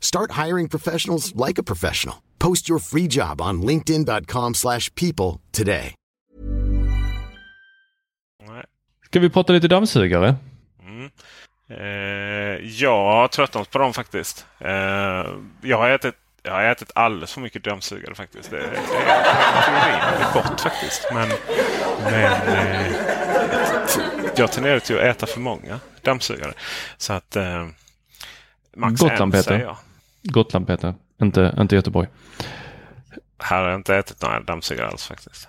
Start 0.00 0.30
hiring 0.46 0.68
professionals 0.68 1.34
like 1.46 1.60
a 1.60 1.64
professional. 1.66 2.22
Post 2.38 2.68
your 2.68 2.80
free 2.80 3.06
job 3.10 3.40
on 3.40 3.62
linkedin.com/people 3.62 4.54
slash 4.54 4.94
people 4.94 5.40
today. 5.52 5.94
Ska 9.06 9.20
vi 9.20 9.30
prata 9.30 9.52
lite 9.52 9.68
dammsugare? 9.68 10.36
Eh, 11.70 11.76
jag 12.62 13.04
har 13.04 13.28
tröttnat 13.28 13.70
på 13.70 13.78
dem 13.78 13.92
faktiskt. 13.92 14.46
Eh, 14.58 14.68
jag 15.62 15.78
har 15.78 15.90
ätit 15.90 16.14
jag 16.42 16.52
har 16.52 16.62
ätit 16.62 16.90
alldeles 16.94 17.32
för 17.32 17.40
mycket 17.40 17.64
dammsugare 17.64 18.14
faktiskt. 18.14 18.50
Det, 18.50 18.56
det, 18.56 18.62
det 18.62 20.24
är 20.24 20.32
gott 20.34 20.60
faktiskt. 20.60 21.08
Men, 21.12 21.28
men 22.02 22.48
eh, 22.48 22.92
jag 24.36 24.52
tenderar 24.52 24.78
till 24.78 24.96
att 24.98 25.04
äta 25.04 25.26
för 25.26 25.40
många 25.40 25.80
dammsugare. 26.02 26.52
Så 26.96 27.12
att 27.12 27.36
eh, 27.36 27.66
Max 28.76 29.00
Gotland 29.00 29.22
en, 29.22 29.30
Peter. 29.30 29.42
säger 29.42 29.64
jag. 29.64 29.76
Gotland 30.32 30.66
Peter, 30.66 30.94
inte, 31.22 31.54
inte 31.58 31.74
Göteborg. 31.74 32.08
Här 33.38 33.62
har 33.62 33.68
jag 33.70 33.78
inte 33.78 33.96
ätit 33.96 34.22
några 34.22 34.40
dammsugare 34.40 34.88
alls 34.88 35.06
faktiskt. 35.06 35.48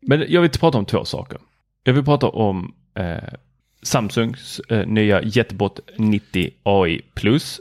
Men 0.00 0.24
jag 0.28 0.40
vill 0.40 0.50
prata 0.50 0.78
om 0.78 0.84
två 0.86 1.04
saker. 1.04 1.38
Jag 1.84 1.92
vill 1.92 2.04
prata 2.04 2.26
om 2.28 2.74
eh, 2.94 3.16
Samsungs 3.82 4.60
eh, 4.68 4.86
nya 4.86 5.22
Jetbot 5.22 5.80
90 5.98 6.50
AI 6.62 7.02
Plus. 7.14 7.60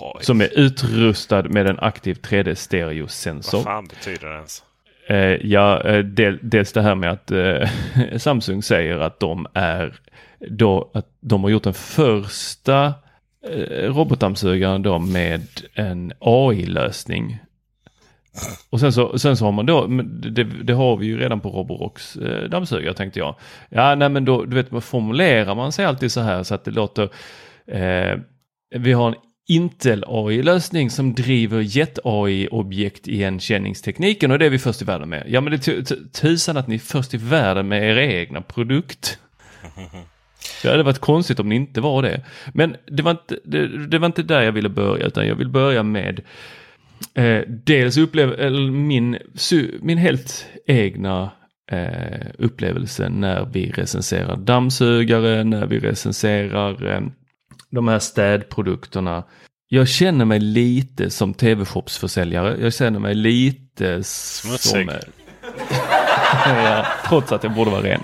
Oj, 0.00 0.24
Som 0.24 0.40
är 0.40 0.58
utrustad 0.58 1.42
med 1.42 1.66
en 1.66 1.78
aktiv 1.78 2.14
3D 2.22 2.54
stereosensor. 2.54 3.58
vad 3.58 3.64
fan 3.64 3.84
betyder 3.86 4.28
det 4.28 4.34
ens? 4.34 4.62
Eh, 5.08 5.46
ja, 5.46 5.82
eh, 5.82 5.98
del, 5.98 6.38
dels 6.42 6.72
det 6.72 6.82
här 6.82 6.94
med 6.94 7.10
att 7.10 7.30
eh, 7.30 7.68
Samsung 8.18 8.62
säger 8.62 8.98
att 8.98 9.20
de 9.20 9.46
är 9.54 10.00
då 10.38 10.90
att 10.94 11.06
de 11.20 11.42
har 11.42 11.50
gjort 11.50 11.62
den 11.62 11.74
första 11.74 12.94
Eh, 13.48 13.92
robotdammsugaren 13.92 14.82
då 14.82 14.98
med 14.98 15.46
en 15.74 16.12
AI-lösning. 16.20 17.38
Och 18.70 18.80
sen 18.80 18.92
så, 18.92 19.18
sen 19.18 19.36
så 19.36 19.44
har 19.44 19.52
man 19.52 19.66
då, 19.66 19.86
det, 20.30 20.44
det 20.44 20.72
har 20.72 20.96
vi 20.96 21.06
ju 21.06 21.18
redan 21.18 21.40
på 21.40 21.48
Roborox 21.48 22.16
eh, 22.16 22.48
dammsugare 22.48 22.94
tänkte 22.94 23.18
jag. 23.18 23.34
Ja, 23.68 23.94
nej 23.94 24.08
men 24.08 24.24
då, 24.24 24.44
du 24.44 24.56
vet, 24.56 24.84
formulerar 24.84 25.54
man 25.54 25.72
sig 25.72 25.84
alltid 25.84 26.12
så 26.12 26.20
här 26.20 26.42
så 26.42 26.54
att 26.54 26.64
det 26.64 26.70
låter, 26.70 27.08
eh, 27.66 28.18
vi 28.76 28.92
har 28.92 29.08
en 29.08 29.14
Intel 29.48 30.04
AI-lösning 30.06 30.90
som 30.90 31.14
driver 31.14 31.60
Jet 31.60 31.98
AI-objekt 32.04 33.08
igenkänningstekniken 33.08 34.30
och 34.30 34.38
det 34.38 34.46
är 34.46 34.50
vi 34.50 34.58
först 34.58 34.82
i 34.82 34.84
världen 34.84 35.08
med. 35.08 35.24
Ja 35.28 35.40
men 35.40 35.50
det 35.50 35.68
är 35.68 36.10
tusan 36.12 36.56
att 36.56 36.68
ni 36.68 36.74
är 36.74 36.78
först 36.78 37.14
i 37.14 37.16
världen 37.16 37.68
med 37.68 37.90
er 37.90 37.96
egna 37.96 38.40
produkt. 38.42 39.18
Det 40.62 40.70
hade 40.70 40.82
varit 40.82 40.98
konstigt 40.98 41.40
om 41.40 41.48
ni 41.48 41.54
inte 41.54 41.80
var 41.80 42.02
det. 42.02 42.20
Men 42.54 42.76
det 42.86 43.02
var 43.02 43.10
inte, 43.10 43.38
det, 43.44 43.86
det 43.86 43.98
var 43.98 44.06
inte 44.06 44.22
där 44.22 44.42
jag 44.42 44.52
ville 44.52 44.68
börja 44.68 45.06
utan 45.06 45.26
jag 45.26 45.34
vill 45.34 45.48
börja 45.48 45.82
med 45.82 46.20
eh, 47.14 47.40
dels 47.48 47.96
upplev 47.96 48.52
min, 48.72 49.18
min 49.80 49.98
helt 49.98 50.46
egna 50.66 51.30
eh, 51.72 52.26
upplevelse 52.38 53.08
när 53.08 53.44
vi 53.44 53.70
recenserar 53.70 54.36
dammsugare, 54.36 55.44
när 55.44 55.66
vi 55.66 55.78
recenserar 55.78 56.94
eh, 56.94 57.00
de 57.70 57.88
här 57.88 57.98
städprodukterna. 57.98 59.24
Jag 59.68 59.88
känner 59.88 60.24
mig 60.24 60.40
lite 60.40 61.10
som 61.10 61.34
tv-shopsförsäljare. 61.34 62.56
Jag 62.60 62.74
känner 62.74 62.98
mig 62.98 63.14
lite 63.14 64.02
Smutsig. 64.02 64.70
som... 64.70 64.90
ja, 66.46 66.86
trots 67.08 67.32
att 67.32 67.44
jag 67.44 67.54
borde 67.54 67.70
vara 67.70 67.82
ren. 67.82 68.02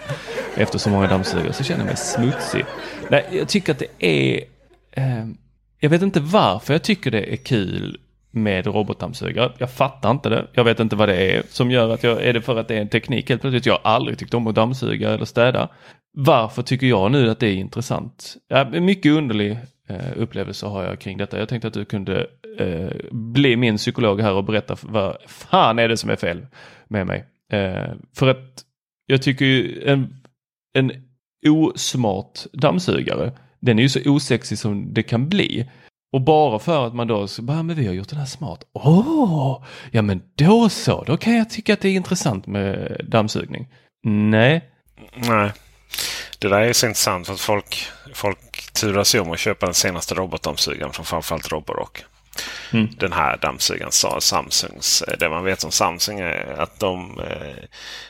Efter 0.57 0.79
så 0.79 0.91
många 0.91 1.07
dammsugare 1.07 1.53
så 1.53 1.65
känner 1.65 1.81
jag 1.81 1.87
mig 1.87 1.97
smutsig. 1.97 2.65
Nej, 3.11 3.27
jag 3.33 3.49
tycker 3.49 3.73
att 3.73 3.79
det 3.79 4.07
är... 4.07 4.45
Eh, 4.93 5.27
jag 5.81 5.91
vet 5.91 6.03
inte 6.03 6.21
varför 6.21 6.75
jag 6.75 6.83
tycker 6.83 7.11
det 7.11 7.33
är 7.33 7.37
kul 7.37 7.99
med 8.31 8.67
robotdammsugare. 8.67 9.53
Jag 9.59 9.71
fattar 9.71 10.11
inte 10.11 10.29
det. 10.29 10.47
Jag 10.53 10.65
vet 10.65 10.81
inte 10.81 10.97
vad 10.97 11.09
det 11.09 11.17
är 11.17 11.43
som 11.49 11.71
gör 11.71 11.91
att 11.91 12.03
jag... 12.03 12.23
Är 12.23 12.33
det 12.33 12.43
för 12.43 12.57
att 12.57 12.69
det 12.69 12.75
är 12.75 12.81
en 12.81 12.89
teknik 12.89 13.29
helt 13.29 13.41
plötsligt? 13.41 13.67
Jag 13.67 13.79
har 13.83 13.91
aldrig 13.93 14.19
tyckt 14.19 14.35
om 14.35 14.47
att 14.47 14.55
dammsuga 14.55 15.11
eller 15.11 15.25
städa. 15.25 15.69
Varför 16.13 16.63
tycker 16.63 16.87
jag 16.87 17.11
nu 17.11 17.31
att 17.31 17.41
det 17.41 17.49
är 17.49 17.55
intressant? 17.55 18.37
Ja, 18.49 18.71
mycket 18.71 19.13
underlig 19.13 19.59
eh, 19.89 20.13
upplevelse 20.17 20.67
har 20.67 20.85
jag 20.85 20.99
kring 20.99 21.19
detta. 21.19 21.39
Jag 21.39 21.49
tänkte 21.49 21.69
att 21.69 21.75
du 21.75 21.85
kunde 21.85 22.27
eh, 22.59 23.11
bli 23.11 23.57
min 23.57 23.77
psykolog 23.77 24.21
här 24.21 24.33
och 24.33 24.45
berätta 24.45 24.77
vad 24.83 25.17
fan 25.27 25.79
är 25.79 25.89
det 25.89 25.97
som 25.97 26.11
är 26.11 26.17
fel 26.17 26.47
med 26.89 27.07
mig. 27.07 27.25
Eh, 27.53 27.93
för 28.15 28.27
att 28.29 28.65
jag 29.07 29.23
tycker 29.23 29.45
ju 29.45 29.83
en, 29.87 30.15
en 30.79 30.93
osmart 31.47 32.47
dammsugare, 32.53 33.33
den 33.61 33.79
är 33.79 33.83
ju 33.83 33.89
så 33.89 34.01
osexig 34.11 34.59
som 34.59 34.95
det 34.95 35.03
kan 35.03 35.29
bli. 35.29 35.71
Och 36.13 36.21
bara 36.21 36.59
för 36.59 36.87
att 36.87 36.95
man 36.95 37.07
då, 37.07 37.29
så 37.29 37.43
bara, 37.43 37.63
men 37.63 37.77
vi 37.77 37.87
har 37.87 37.95
gjort 37.95 38.09
den 38.09 38.19
här 38.19 38.27
smart. 38.27 38.65
Åh, 38.73 39.65
ja 39.91 40.03
men 40.03 40.23
då 40.35 40.69
så, 40.69 41.05
då 41.05 41.17
kan 41.17 41.37
jag 41.37 41.51
tycka 41.51 41.73
att 41.73 41.81
det 41.81 41.89
är 41.89 41.93
intressant 41.93 42.47
med 42.47 43.01
dammsugning. 43.09 43.69
Nej, 44.07 44.71
Nej. 45.15 45.53
Det 46.39 46.49
där 46.49 46.61
är 46.61 46.73
så 46.73 46.87
intressant 46.87 47.27
för 47.27 47.35
att 47.35 47.41
folk, 47.41 47.89
folk 48.15 48.73
turas 48.73 49.15
ju 49.15 49.21
om 49.21 49.33
att 49.33 49.39
köpa 49.39 49.67
den 49.67 49.75
senaste 49.75 50.15
robotdammsugaren 50.15 50.93
från 50.93 51.07
framförallt 51.07 51.53
Roborock. 51.53 52.05
Mm. 52.73 52.89
Den 52.99 53.13
här 53.13 53.37
dammsugaren 53.37 53.93
sa 53.93 54.21
Samsungs. 54.21 55.03
Eh, 55.03 55.19
det 55.19 55.29
man 55.29 55.45
vet 55.45 55.65
om 55.65 55.71
Samsung 55.71 56.21
är 56.21 56.57
att 56.59 56.81
de 56.81 57.21
eh, 57.21 57.65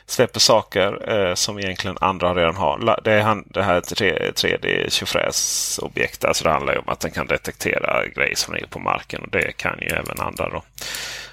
släpper 0.07 0.41
saker 0.41 1.13
eh, 1.13 1.35
som 1.35 1.59
egentligen 1.59 1.97
andra 2.01 2.35
redan 2.35 2.57
har. 2.57 3.01
Det, 3.05 3.13
är 3.13 3.23
han, 3.23 3.45
det 3.47 3.63
här 3.63 3.81
3D 3.81 4.91
tjofräs-objekt. 4.91 6.25
Alltså 6.25 6.45
det 6.45 6.51
handlar 6.51 6.73
ju 6.73 6.79
om 6.79 6.89
att 6.89 7.01
den 7.01 7.11
kan 7.11 7.27
detektera 7.27 8.07
grejer 8.07 8.37
som 8.37 8.55
ligger 8.55 8.67
på 8.67 8.79
marken. 8.79 9.23
Och 9.23 9.31
det 9.31 9.57
kan 9.57 9.79
ju 9.81 9.87
även 9.87 10.21
andra. 10.21 10.49
Då. 10.49 10.63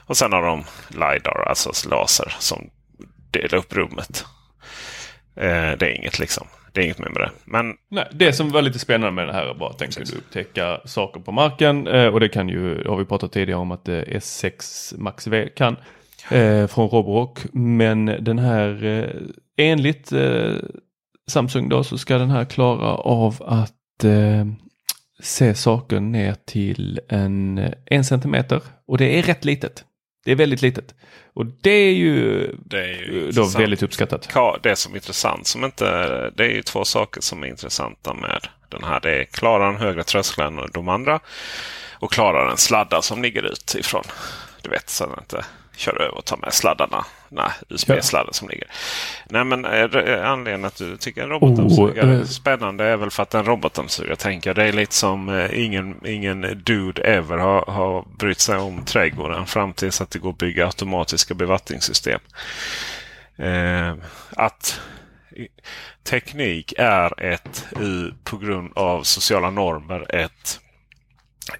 Och 0.05 0.17
sen 0.17 0.33
har 0.33 0.43
de 0.43 0.63
LiDAR, 0.87 1.45
alltså 1.49 1.89
laser, 1.89 2.35
som 2.39 2.69
delar 3.31 3.57
upp 3.57 3.73
rummet. 3.73 4.25
Eh, 5.35 5.71
det 5.77 5.85
är 5.85 5.95
inget 5.95 6.19
liksom. 6.19 6.47
Det 6.73 6.81
är 6.81 6.85
inget 6.85 6.99
mer 6.99 7.09
med 7.09 7.21
det. 7.21 7.31
Men 7.45 7.73
Nej, 7.89 8.07
det 8.11 8.33
som 8.33 8.49
var 8.49 8.61
lite 8.61 8.79
spännande 8.79 9.11
med 9.11 9.27
det 9.27 9.33
här 9.33 9.53
var 9.53 9.69
att 9.69 9.77
den 9.77 9.91
kunde 9.91 10.15
upptäcka 10.15 10.81
saker 10.85 11.19
på 11.19 11.31
marken 11.31 11.87
eh, 11.87 12.07
och 12.07 12.19
det 12.19 12.29
kan 12.29 12.49
ju, 12.49 12.83
har 12.87 12.97
vi 12.97 13.05
pratat 13.05 13.31
tidigare 13.31 13.59
om 13.59 13.71
att 13.71 13.89
eh, 13.89 13.93
S6 13.95 14.93
Max 14.97 15.27
V 15.27 15.49
kan 15.55 15.77
eh, 16.31 16.67
från 16.67 16.89
Roborock. 16.89 17.39
Men 17.53 18.05
den 18.05 18.39
här, 18.39 18.83
eh, 18.83 19.09
enligt 19.57 20.11
eh, 20.11 20.55
Samsung 21.27 21.69
då 21.69 21.83
så 21.83 21.97
ska 21.97 22.17
den 22.17 22.29
här 22.29 22.45
klara 22.45 22.95
av 22.95 23.43
att 23.45 24.03
eh, 24.03 24.45
se 25.19 25.55
saker 25.55 25.99
ner 25.99 26.35
till 26.45 26.99
en, 27.09 27.73
en 27.85 28.03
centimeter 28.03 28.61
och 28.87 28.97
det 28.97 29.19
är 29.19 29.23
rätt 29.23 29.45
litet. 29.45 29.85
Det 30.23 30.31
är 30.31 30.35
väldigt 30.35 30.61
litet. 30.61 30.93
Och 31.33 31.45
det 31.45 31.69
är 31.71 31.91
ju, 31.93 32.47
det 32.65 32.79
är 32.83 32.87
ju 32.87 33.21
då 33.21 33.27
intressant. 33.27 33.55
väldigt 33.63 33.83
uppskattat. 33.83 34.29
Ka- 34.33 34.59
Det 34.63 34.75
som 34.75 34.91
är 34.93 34.97
intressant 34.97 35.47
som 35.47 35.63
inte... 35.65 35.85
Det 36.35 36.43
är 36.45 36.49
ju 36.49 36.61
två 36.61 36.85
saker 36.85 37.21
som 37.21 37.43
är 37.43 37.47
intressanta 37.47 38.13
med 38.13 38.47
den 38.69 38.83
här. 38.83 38.99
Det 38.99 39.11
är 39.19 39.23
klarar 39.23 39.71
den 39.71 39.81
högre 39.81 40.03
trösklar 40.03 40.45
än 40.47 40.59
de 40.73 40.89
andra. 40.89 41.19
Och 41.93 42.11
klarar 42.11 42.47
den 42.47 42.57
sladdar 42.57 43.01
som 43.01 43.21
ligger 43.21 43.43
ut 43.43 43.75
ifrån. 43.79 44.03
Du 44.63 44.69
vet 44.69 44.89
så 44.89 45.05
den 45.05 45.19
inte 45.19 45.45
kör 45.75 46.01
över 46.01 46.17
och 46.17 46.25
tar 46.25 46.37
med 46.37 46.53
sladdarna. 46.53 47.05
Nej, 47.29 47.49
USB-sladdar 47.69 48.31
som 48.33 48.49
ligger. 48.49 48.67
Nej 49.29 49.43
men 49.43 49.65
eh, 49.65 49.69
re- 49.69 50.23
anledningen 50.23 50.65
att 50.65 50.75
du 50.75 50.97
tycker 50.97 51.23
en 51.23 51.29
robotdammsugare 51.29 52.07
Oh, 52.07 52.13
är 52.13 52.19
eh. 52.19 52.25
spännande 52.25 52.85
är 52.85 52.97
väl 52.97 53.11
för 53.11 53.23
att 53.23 53.33
en 53.33 53.45
robotdammsugare 53.45 54.15
tänker. 54.15 54.53
Det 54.53 54.63
är 54.63 54.73
lite 54.73 54.95
som 54.95 55.29
eh, 55.29 55.63
ingen, 55.65 56.07
ingen 56.07 56.61
dude 56.63 57.01
ever 57.01 57.37
har, 57.37 57.65
har 57.65 58.05
brytt 58.17 58.39
sig 58.39 58.57
om 58.57 58.85
trädgården 58.85 59.45
fram 59.45 59.73
tills 59.73 60.01
att 60.01 60.09
det 60.11 60.19
går 60.19 60.29
att 60.29 60.37
bygga 60.37 60.65
automatiska 60.65 61.33
bevattningssystem. 61.33 62.19
Eh, 63.37 63.93
att 64.29 64.79
teknik 66.03 66.73
är 66.77 67.23
ett, 67.23 67.65
på 68.23 68.37
grund 68.37 68.71
av 68.75 69.03
sociala 69.03 69.49
normer, 69.49 70.15
ett, 70.15 70.59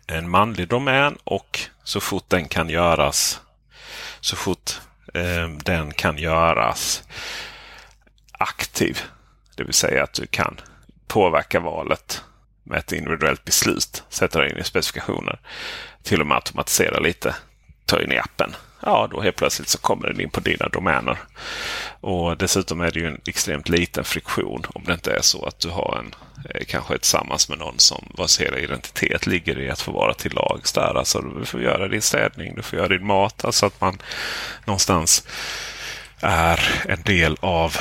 en 0.07 0.29
manlig 0.29 0.67
domän 0.67 1.17
och 1.23 1.59
så 1.83 1.99
fort 1.99 2.25
den 2.27 2.47
kan 2.47 2.69
göras 2.69 3.41
så 4.23 4.35
fort 4.35 4.81
eh, 5.13 5.47
den 5.47 5.93
kan 5.93 6.17
göras 6.17 7.03
aktiv. 8.31 9.01
Det 9.55 9.63
vill 9.63 9.73
säga 9.73 10.03
att 10.03 10.13
du 10.13 10.25
kan 10.25 10.61
påverka 11.07 11.59
valet 11.59 12.23
med 12.63 12.79
ett 12.79 12.91
individuellt 12.91 13.45
beslut. 13.45 14.03
Sätta 14.09 14.39
det 14.39 14.49
in 14.49 14.57
i 14.57 14.63
specifikationer. 14.63 15.39
Till 16.03 16.21
och 16.21 16.27
med 16.27 16.35
automatisera 16.35 16.99
lite. 16.99 17.35
Ta 17.85 18.01
in 18.01 18.11
i 18.11 18.17
appen. 18.17 18.55
Ja, 18.85 19.07
då 19.11 19.21
helt 19.21 19.35
plötsligt 19.35 19.69
så 19.69 19.77
kommer 19.77 20.07
den 20.07 20.21
in 20.21 20.29
på 20.29 20.39
dina 20.39 20.67
domäner. 20.67 21.17
Och 21.99 22.37
dessutom 22.37 22.81
är 22.81 22.91
det 22.91 22.99
ju 22.99 23.07
en 23.07 23.21
extremt 23.25 23.69
liten 23.69 24.03
friktion 24.03 24.65
om 24.75 24.83
det 24.85 24.93
inte 24.93 25.11
är 25.11 25.21
så 25.21 25.45
att 25.45 25.59
du 25.59 25.69
har 25.69 25.97
en 25.99 26.15
eh, 26.49 26.65
kanske 26.67 26.97
tillsammans 26.97 27.49
med 27.49 27.57
någon 27.59 27.79
som 27.79 28.05
vars 28.17 28.39
hela 28.39 28.57
identitet 28.57 29.27
ligger 29.27 29.59
i 29.59 29.69
att 29.69 29.81
få 29.81 29.91
vara 29.91 30.13
till 30.13 30.33
lags 30.33 30.71
där. 30.71 30.97
Alltså 30.97 31.21
du 31.21 31.45
får 31.45 31.61
göra 31.61 31.87
din 31.87 32.01
städning, 32.01 32.55
du 32.55 32.61
får 32.61 32.79
göra 32.79 32.87
din 32.87 33.05
mat. 33.05 33.45
Alltså 33.45 33.65
att 33.65 33.81
man 33.81 33.97
någonstans 34.65 35.27
är 36.19 36.85
en 36.87 37.01
del 37.01 37.37
av 37.39 37.77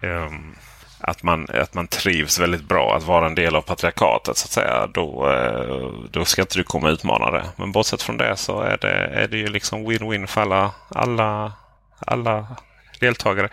um, 0.00 0.54
att, 1.00 1.22
man, 1.22 1.46
att 1.54 1.74
man 1.74 1.86
trivs 1.86 2.38
väldigt 2.38 2.64
bra 2.64 2.96
att 2.96 3.02
vara 3.02 3.26
en 3.26 3.34
del 3.34 3.56
av 3.56 3.62
patriarkatet. 3.62 4.36
så 4.36 4.46
att 4.46 4.50
säga. 4.50 4.86
Då, 4.86 5.30
eh, 5.30 5.92
då 6.10 6.24
ska 6.24 6.42
inte 6.42 6.58
du 6.58 6.64
komma 6.64 6.88
och 6.88 6.92
utmana 6.92 7.30
det. 7.30 7.44
Men 7.56 7.72
bortsett 7.72 8.02
från 8.02 8.16
det 8.16 8.36
så 8.36 8.60
är 8.60 8.78
det, 8.80 8.92
är 8.92 9.28
det 9.28 9.38
ju 9.38 9.46
liksom 9.46 9.90
win-win 9.90 10.26
för 10.26 10.40
alla, 10.40 10.70
alla, 10.88 11.52
alla 11.98 12.46
deltagare. 13.00 13.48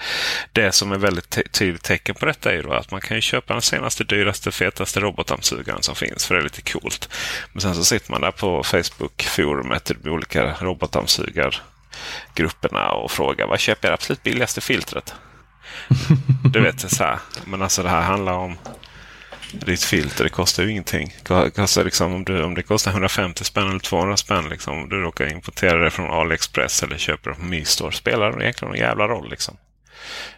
Det 0.52 0.72
som 0.72 0.92
är 0.92 0.98
väldigt 0.98 1.52
tydligt 1.52 1.84
tecken 1.84 2.16
på 2.16 2.26
detta 2.26 2.54
är 2.54 2.64
då 2.64 2.74
att 2.74 2.92
man 2.92 3.02
kan 3.02 3.22
köpa 3.22 3.54
den 3.54 3.62
senaste, 3.62 4.04
dyraste, 4.04 4.52
fetaste 4.52 5.00
robotdammsugaren 5.00 5.84
som 5.84 5.96
finns. 5.96 6.26
För 6.26 6.36
det 6.36 6.42
är 6.42 6.44
lite 6.44 6.62
coolt. 6.62 7.10
Men 7.54 7.62
sen 7.62 7.76
så 7.76 7.84
sitter 7.84 8.12
man 8.12 8.22
där 8.22 8.32
på 8.32 8.64
Facebook-forumet 8.64 9.92
i 9.92 9.94
de 10.04 10.10
olika 10.10 10.56
robotdammsugargrupperna 10.60 12.92
och 12.92 13.12
frågar 13.12 13.48
vad 13.48 13.60
köper 13.60 13.88
jag 13.88 13.92
det 13.92 13.94
absolut 13.94 14.24
billigaste 14.24 14.62
filtret? 14.62 15.16
du 16.54 16.60
vet, 16.60 16.92
så 16.92 17.04
här. 17.04 17.20
Men 17.46 17.62
alltså 17.62 17.84
det 17.84 17.90
här 17.90 18.02
handlar 18.02 18.34
om 18.34 18.58
ditt 19.52 19.84
filter. 19.84 20.24
Det 20.24 20.30
kostar 20.30 20.64
ju 20.64 20.72
ingenting. 20.72 21.16
Kostar 21.56 21.84
liksom, 21.84 22.14
om, 22.14 22.24
du, 22.24 22.44
om 22.44 22.56
det 22.56 22.64
kostar 22.64 22.92
150 22.92 23.44
spänn 23.44 23.70
eller 23.70 23.80
200 23.80 24.18
spänn. 24.18 24.50
Liksom, 24.50 24.78
om 24.78 24.90
du 24.90 25.02
råkar 25.02 25.32
importera 25.32 25.84
det 25.84 25.90
från 25.90 26.10
AliExpress 26.10 26.84
eller 26.84 26.98
köper 26.98 27.30
det 27.30 27.36
på 27.36 27.46
MyStore. 27.46 27.92
Spelar 27.92 28.32
det 28.32 28.44
egentligen 28.44 28.70
någon 28.70 28.80
jävla 28.80 29.08
roll. 29.08 29.30
Liksom. 29.30 29.58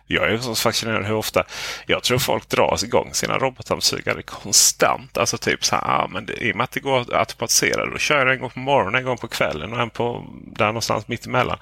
Jag 0.07 0.33
är 0.33 0.37
så 0.37 0.55
fascinerad 0.55 1.05
hur 1.05 1.15
ofta 1.15 1.43
jag 1.85 2.03
tror 2.03 2.17
folk 2.17 2.49
drar 2.49 2.83
igång 2.83 3.13
sina 3.13 3.37
robotdammsugare 3.37 4.21
konstant. 4.21 5.17
Alltså 5.17 5.37
typ 5.37 5.65
så 5.65 5.75
här, 5.75 5.83
ah, 5.85 6.07
men 6.07 6.25
det, 6.25 6.33
i 6.33 6.51
och 6.51 6.55
med 6.55 6.63
att 6.63 6.71
det 6.71 6.79
går 6.79 6.99
att 6.99 7.13
automatisera 7.13 7.85
då 7.85 7.97
kör 7.97 8.25
jag 8.25 8.33
en 8.33 8.39
gång 8.39 8.49
på 8.49 8.59
morgonen, 8.59 8.95
en 8.95 9.05
gång 9.05 9.17
på 9.17 9.27
kvällen 9.27 9.73
och 9.73 9.81
en 9.81 9.89
på 9.89 10.25
där 10.55 10.65
någonstans 10.65 11.07
mitt 11.07 11.25
emellan. 11.25 11.57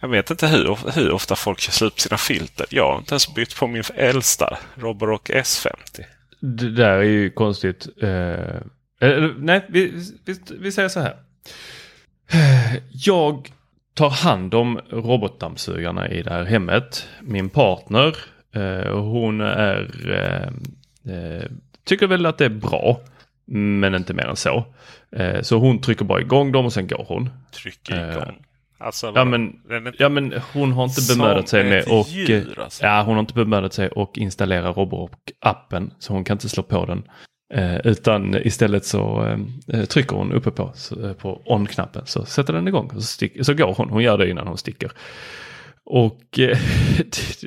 Jag 0.00 0.08
vet 0.08 0.30
inte 0.30 0.46
hur, 0.46 0.92
hur 0.94 1.12
ofta 1.12 1.36
folk 1.36 1.60
kör 1.60 1.72
slut 1.72 2.00
sina 2.00 2.16
filter. 2.16 2.66
Jag 2.70 2.92
har 2.92 2.98
inte 2.98 3.12
ens 3.12 3.34
bytt 3.34 3.56
på 3.56 3.66
min 3.66 3.84
äldsta 3.94 4.58
Roborock 4.74 5.30
S50. 5.30 6.04
Det 6.40 6.70
där 6.70 6.96
är 6.96 7.02
ju 7.02 7.30
konstigt. 7.30 7.86
Uh, 8.02 8.60
nej, 9.38 9.66
vi, 9.68 9.92
vi, 10.24 10.36
vi 10.60 10.72
säger 10.72 10.88
så 10.88 11.00
här. 11.00 11.16
Jag 12.92 13.48
tar 13.94 14.10
hand 14.10 14.54
om 14.54 14.80
robotdammsugarna 14.90 16.08
i 16.08 16.22
det 16.22 16.30
här 16.30 16.44
hemmet. 16.44 17.08
Min 17.22 17.48
partner, 17.48 18.16
eh, 18.54 18.98
hon 18.98 19.40
är, 19.40 20.10
eh, 20.10 21.14
eh, 21.14 21.44
tycker 21.84 22.06
väl 22.06 22.26
att 22.26 22.38
det 22.38 22.44
är 22.44 22.48
bra. 22.48 23.00
Men 23.46 23.94
inte 23.94 24.14
mer 24.14 24.26
än 24.26 24.36
så. 24.36 24.64
Eh, 25.16 25.40
så 25.42 25.56
hon 25.58 25.80
trycker 25.80 26.04
bara 26.04 26.20
igång 26.20 26.52
dem 26.52 26.64
och 26.64 26.72
sen 26.72 26.86
går 26.86 27.04
hon. 27.08 27.30
Trycker 27.52 28.10
igång? 28.10 28.22
Eh, 28.22 28.34
Alltså, 28.84 29.12
ja, 29.14 29.24
men, 29.24 29.56
ja 29.98 30.08
men 30.08 30.34
hon 30.52 30.72
har 30.72 30.84
inte 30.84 31.14
bemödat 31.16 31.48
sig 31.48 31.64
med 31.64 31.84
och 31.88 32.08
djur, 32.08 32.58
alltså. 32.60 32.84
ja, 32.84 33.02
hon 33.02 33.14
har 33.14 33.20
inte 33.20 33.34
bemödat 33.34 33.72
sig 33.72 33.88
och 33.88 34.18
installera 34.18 34.72
Roborock-appen 34.72 35.90
så 35.98 36.12
hon 36.12 36.24
kan 36.24 36.34
inte 36.34 36.48
slå 36.48 36.62
på 36.62 36.86
den. 36.86 37.02
Eh, 37.54 37.76
utan 37.84 38.34
istället 38.34 38.84
så 38.84 39.26
eh, 39.66 39.84
trycker 39.84 40.16
hon 40.16 40.32
uppe 40.32 40.50
på, 40.50 40.72
på 41.18 41.42
on-knappen 41.44 42.02
så 42.06 42.24
sätter 42.24 42.52
den 42.52 42.68
igång 42.68 42.86
och 42.86 43.02
så, 43.02 43.02
stick, 43.02 43.46
så 43.46 43.54
går 43.54 43.74
hon. 43.74 43.90
Hon 43.90 44.02
gör 44.02 44.18
det 44.18 44.30
innan 44.30 44.46
hon 44.46 44.58
sticker. 44.58 44.92
Och 45.84 46.38
eh, 46.38 46.58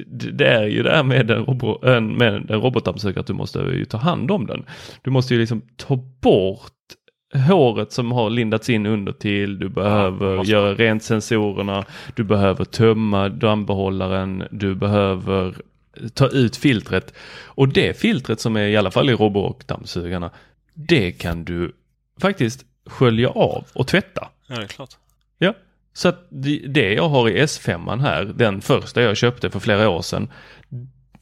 det 0.33 0.47
är 0.47 0.67
ju 0.67 0.83
det 0.83 0.91
här 0.91 1.03
med 1.03 1.31
en, 1.31 1.45
robo, 1.45 1.79
med 2.01 2.33
en 2.33 2.47
robotdammsugare 2.47 3.19
att 3.19 3.27
du 3.27 3.33
måste 3.33 3.59
ju 3.59 3.85
ta 3.85 3.97
hand 3.97 4.31
om 4.31 4.45
den. 4.45 4.65
Du 5.01 5.11
måste 5.11 5.33
ju 5.33 5.39
liksom 5.39 5.61
ta 5.77 5.95
bort 6.21 6.71
håret 7.47 7.91
som 7.91 8.11
har 8.11 8.29
lindats 8.29 8.69
in 8.69 8.85
under 8.85 9.11
till. 9.11 9.59
Du 9.59 9.69
behöver 9.69 10.35
ja, 10.35 10.43
göra 10.43 10.73
rent 10.73 11.03
sensorerna. 11.03 11.83
Du 12.15 12.23
behöver 12.23 12.65
tömma 12.65 13.29
dammbehållaren. 13.29 14.43
Du 14.51 14.75
behöver 14.75 15.55
ta 16.13 16.27
ut 16.27 16.57
filtret. 16.57 17.13
Och 17.45 17.67
det 17.67 17.99
filtret 17.99 18.39
som 18.39 18.55
är 18.55 18.67
i 18.67 18.77
alla 18.77 18.91
fall 18.91 19.09
i 19.09 19.13
robotdammsugarna. 19.13 20.31
Det 20.73 21.11
kan 21.11 21.45
du 21.45 21.75
faktiskt 22.21 22.65
skölja 22.85 23.29
av 23.29 23.65
och 23.73 23.87
tvätta. 23.87 24.29
Ja, 24.47 24.55
det 24.55 24.63
är 24.63 24.67
klart. 24.67 24.97
Ja, 25.37 25.53
så 25.93 26.07
att 26.07 26.27
det 26.67 26.93
jag 26.93 27.09
har 27.09 27.29
i 27.29 27.41
S5 27.41 28.01
här, 28.01 28.25
den 28.25 28.61
första 28.61 29.01
jag 29.01 29.17
köpte 29.17 29.49
för 29.49 29.59
flera 29.59 29.89
år 29.89 30.01
sedan. 30.01 30.31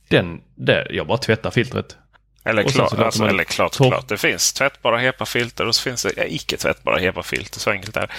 Den, 0.08 0.42
där, 0.56 0.88
jag 0.92 1.08
bara 1.08 1.18
tvättar 1.18 1.52
filtret 1.52 1.98
eller, 2.46 2.64
klart, 2.64 2.94
alltså, 2.94 3.26
eller 3.26 3.44
klart, 3.44 3.76
klart. 3.76 4.08
Det 4.08 4.18
finns 4.18 4.54
tvättbara 4.54 4.98
HEPA-filter 4.98 5.68
och 5.68 5.76
så 5.76 5.82
finns 5.82 6.04
det 6.04 6.14
ja, 6.18 6.24
icke 6.24 6.58
tvättbara 6.58 7.00
HEPA-filter. 7.00 7.60
Så 7.60 7.72
enkelt 7.72 7.98
är 7.98 8.12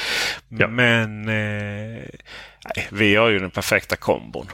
ja. 0.48 0.68
Men 0.68 1.28
eh, 1.28 2.02
vi 2.90 3.16
har 3.16 3.28
ju 3.28 3.38
den 3.38 3.50
perfekta 3.50 3.96
kombon. 3.96 4.46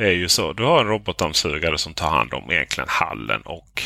Det 0.00 0.06
är 0.06 0.12
ju 0.12 0.28
så. 0.28 0.52
Du 0.52 0.62
har 0.62 0.80
en 0.80 0.86
robotdammsugare 0.86 1.78
som 1.78 1.94
tar 1.94 2.10
hand 2.10 2.34
om 2.34 2.50
egentligen 2.50 2.88
hallen 2.88 3.42
och 3.42 3.82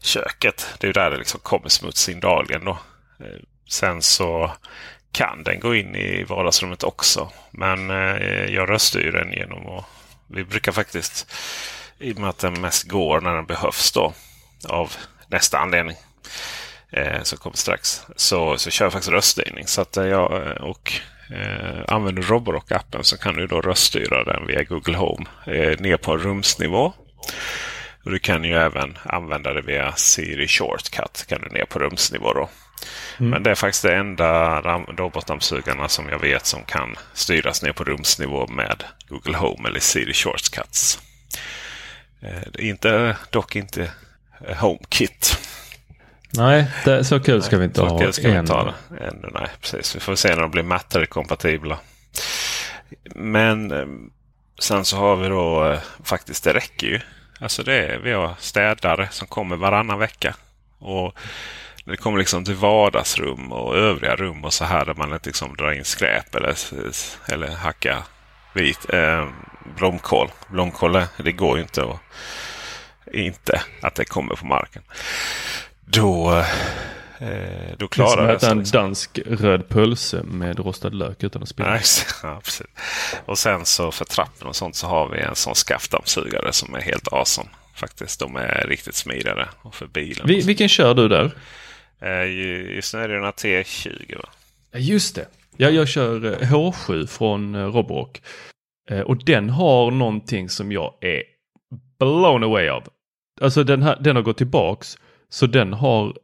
köket. 0.00 0.66
Det 0.78 0.84
är 0.84 0.88
ju 0.88 0.92
där 0.92 1.10
det 1.10 1.16
liksom 1.16 1.40
kommer 1.40 1.68
smuts 1.68 2.08
in 2.08 2.20
dagligen. 2.20 2.64
Då. 2.64 2.78
Eh, 3.20 3.40
sen 3.68 4.02
så 4.02 4.52
kan 5.12 5.42
den 5.42 5.60
gå 5.60 5.74
in 5.74 5.94
i 5.94 6.24
vardagsrummet 6.24 6.82
också. 6.82 7.32
Men 7.50 7.90
eh, 7.90 8.54
jag 8.54 8.70
röststyr 8.70 9.12
den 9.12 9.32
genom 9.32 9.66
att... 9.66 9.84
Vi 10.26 10.44
brukar 10.44 10.72
faktiskt 10.72 11.32
i 11.98 12.12
och 12.12 12.18
med 12.18 12.30
att 12.30 12.38
den 12.38 12.60
mest 12.60 12.88
går 12.88 13.20
när 13.20 13.34
den 13.34 13.46
behövs 13.46 13.92
då. 13.92 14.12
Av 14.68 14.92
nästa 15.28 15.58
anledning. 15.58 15.96
Eh, 16.90 17.22
som 17.22 17.38
kommer 17.38 17.56
strax. 17.56 18.02
Så, 18.16 18.58
så 18.58 18.70
kör 18.70 18.84
jag 18.84 18.92
faktiskt 18.92 19.12
röststyrning. 19.12 19.66
Så 19.66 19.80
att 19.80 19.96
eh, 19.96 20.06
jag 20.06 20.46
eh, 20.46 20.62
och 20.62 20.92
eh, 21.32 21.94
använder 21.94 22.22
Roborock-appen 22.22 23.02
så 23.02 23.18
kan 23.18 23.34
du 23.34 23.46
då 23.46 23.60
röststyra 23.60 24.24
den 24.24 24.46
via 24.46 24.64
Google 24.64 24.96
Home 24.96 25.26
eh, 25.46 25.80
ner 25.80 25.96
på 25.96 26.16
rumsnivå. 26.16 26.92
Och 28.04 28.10
du 28.10 28.18
kan 28.18 28.44
ju 28.44 28.54
även 28.54 28.98
använda 29.02 29.52
det 29.52 29.62
via 29.62 29.92
Siri 29.92 30.48
Shortcut. 30.48 31.24
Kan 31.28 31.40
du 31.40 31.48
ner 31.48 31.64
på 31.64 31.78
rumsnivå 31.78 32.32
då. 32.32 32.48
Mm. 33.18 33.30
Men 33.30 33.42
det 33.42 33.50
är 33.50 33.54
faktiskt 33.54 33.82
det 33.82 33.96
enda 33.96 34.60
robotdammsugarna 34.86 35.88
som 35.88 36.08
jag 36.08 36.18
vet 36.18 36.46
som 36.46 36.64
kan 36.64 36.96
styras 37.14 37.62
ner 37.62 37.72
på 37.72 37.84
rumsnivå 37.84 38.46
med 38.46 38.84
Google 39.08 39.36
Home 39.36 39.68
eller 39.68 39.80
Siri 39.80 40.12
Shortcuts. 40.12 40.98
Eh, 42.22 42.66
inte, 42.66 43.16
dock 43.30 43.56
inte 43.56 43.90
HomeKit. 44.56 45.38
Nej, 46.32 46.66
det, 46.84 47.04
så 47.04 47.20
kul 47.20 47.42
ska 47.42 47.58
vi 47.58 47.64
inte 47.64 47.82
ha 47.82 47.98
kul 47.98 48.12
ska 48.12 48.26
än. 48.26 48.32
Vi 48.32 48.38
inte 48.38 48.52
ha 48.52 48.64
det. 48.64 49.04
Ännu, 49.04 49.30
nej, 49.34 49.48
precis. 49.60 49.96
Vi 49.96 50.00
får 50.00 50.14
se 50.14 50.28
när 50.28 50.42
de 50.42 50.50
blir 50.50 50.62
mattare 50.62 51.06
kompatibla. 51.06 51.78
Men 53.14 53.72
eh, 53.72 53.86
sen 54.58 54.84
så 54.84 54.96
har 54.96 55.16
vi 55.16 55.28
då 55.28 55.76
faktiskt, 56.04 56.44
det 56.44 56.52
räcker 56.52 56.86
ju. 56.86 57.00
Alltså 57.40 57.62
det 57.62 57.74
är, 57.74 57.98
vi 57.98 58.12
har 58.12 58.34
städare 58.38 59.08
som 59.10 59.26
kommer 59.26 59.56
varannan 59.56 59.98
vecka. 59.98 60.34
Och 60.78 61.18
det 61.84 61.96
kommer 61.96 62.18
liksom 62.18 62.44
till 62.44 62.54
vardagsrum 62.54 63.52
och 63.52 63.76
övriga 63.76 64.16
rum 64.16 64.44
och 64.44 64.52
så 64.52 64.64
här 64.64 64.84
där 64.84 64.94
man 64.94 65.12
inte 65.12 65.28
liksom 65.28 65.56
drar 65.56 65.72
in 65.72 65.84
skräp 65.84 66.34
eller, 66.34 66.54
eller 67.32 67.48
hacka 67.48 68.02
vit, 68.52 68.90
eh, 68.92 69.28
blomkål. 69.76 70.30
Blomkål 70.48 71.02
det 71.16 71.32
går 71.32 71.56
ju 71.56 71.62
inte, 71.62 71.82
och, 71.82 71.98
inte 73.12 73.62
att 73.82 73.94
det 73.94 74.04
kommer 74.04 74.34
på 74.34 74.46
marken. 74.46 74.82
Då, 75.92 76.44
eh, 77.18 77.76
då 77.78 77.88
klarar 77.88 78.32
det 78.32 78.40
sig. 78.40 78.46
Det 78.46 78.46
är 78.46 78.48
som 78.48 78.50
en 78.50 78.58
liksom. 78.58 78.80
dansk 78.80 79.18
röd 79.26 79.68
pölse 79.68 80.22
med 80.22 80.58
rostad 80.58 80.90
lök 80.90 81.22
utan 81.22 81.42
att 81.42 81.48
spilla. 81.48 81.80
ja, 82.22 82.40
precis. 82.44 82.66
Och 83.26 83.38
sen 83.38 83.66
så 83.66 83.90
för 83.90 84.04
trappen 84.04 84.48
och 84.48 84.56
sånt 84.56 84.76
så 84.76 84.86
har 84.86 85.08
vi 85.08 85.20
en 85.20 85.34
sån 85.34 85.54
skaftdammsugare 85.54 86.52
som 86.52 86.74
är 86.74 86.80
helt 86.80 87.12
awesome. 87.12 87.48
Faktiskt. 87.74 88.20
De 88.20 88.36
är 88.36 88.66
riktigt 88.68 88.94
smidigare. 88.94 89.48
Och 89.62 89.74
för 89.74 89.86
bilen. 89.86 90.26
Vi, 90.26 90.40
vilken 90.40 90.68
kör 90.68 90.94
du 90.94 91.08
där? 91.08 91.30
Eh, 92.00 92.24
just 92.74 92.94
nu 92.94 93.00
är 93.00 93.08
det 93.08 93.16
en 93.16 93.24
T20. 93.24 94.16
Va? 94.16 94.28
Just 94.78 95.14
det. 95.14 95.26
Ja, 95.56 95.70
jag 95.70 95.88
kör 95.88 96.20
H7 96.20 97.00
eh, 97.00 97.06
från 97.06 97.54
eh, 97.54 97.64
Roborock. 97.64 98.22
Eh, 98.90 99.00
och 99.00 99.24
den 99.24 99.50
har 99.50 99.90
någonting 99.90 100.48
som 100.48 100.72
jag 100.72 100.94
är 101.00 101.22
blown 101.98 102.44
away 102.44 102.68
av. 102.68 102.88
Alltså 103.40 103.64
den, 103.64 103.82
här, 103.82 103.98
den 104.00 104.16
har 104.16 104.22
gått 104.22 104.38
tillbaks 104.38 104.98
så 105.30 105.46
den 105.46 105.72
har 105.72 106.14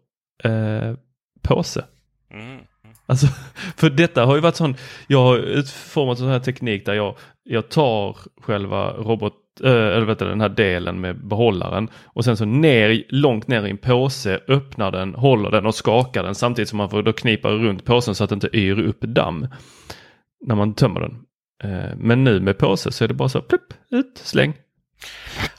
eh, 0.44 0.94
påse. 1.42 1.84
Mm. 2.30 2.60
Alltså, 3.06 3.26
för 3.76 3.90
detta 3.90 4.24
har 4.24 4.34
ju 4.34 4.40
varit 4.40 4.56
sån, 4.56 4.74
jag 5.06 5.22
har 5.22 5.36
utformat 5.36 6.18
sån 6.18 6.28
här 6.28 6.40
teknik 6.40 6.86
där 6.86 6.94
jag, 6.94 7.16
jag 7.44 7.68
tar 7.68 8.16
själva 8.40 8.92
robot, 8.92 9.34
äh, 9.64 9.70
eller 9.70 10.04
vet 10.04 10.18
du, 10.18 10.24
den 10.24 10.40
här 10.40 10.48
delen 10.48 11.00
med 11.00 11.26
behållaren 11.26 11.88
och 12.04 12.24
sen 12.24 12.36
så 12.36 12.44
ner, 12.44 13.04
långt 13.08 13.48
ner 13.48 13.66
i 13.66 13.70
en 13.70 13.78
påse, 13.78 14.40
öppnar 14.48 14.92
den, 14.92 15.14
håller 15.14 15.50
den 15.50 15.66
och 15.66 15.74
skakar 15.74 16.22
den 16.22 16.34
samtidigt 16.34 16.68
som 16.68 16.76
man 16.76 16.90
får 16.90 17.02
då 17.02 17.12
knipa 17.12 17.50
runt 17.50 17.84
påsen 17.84 18.14
så 18.14 18.24
att 18.24 18.30
det 18.30 18.34
inte 18.34 18.56
yr 18.56 18.80
upp 18.80 19.00
damm 19.00 19.48
när 20.46 20.54
man 20.54 20.74
tömmer 20.74 21.00
den. 21.00 21.22
Eh, 21.64 21.96
men 21.96 22.24
nu 22.24 22.40
med 22.40 22.58
påse 22.58 22.92
så 22.92 23.04
är 23.04 23.08
det 23.08 23.14
bara 23.14 23.28
så 23.28 23.40
plupp, 23.40 23.74
ut, 23.90 24.18
släng. 24.24 24.54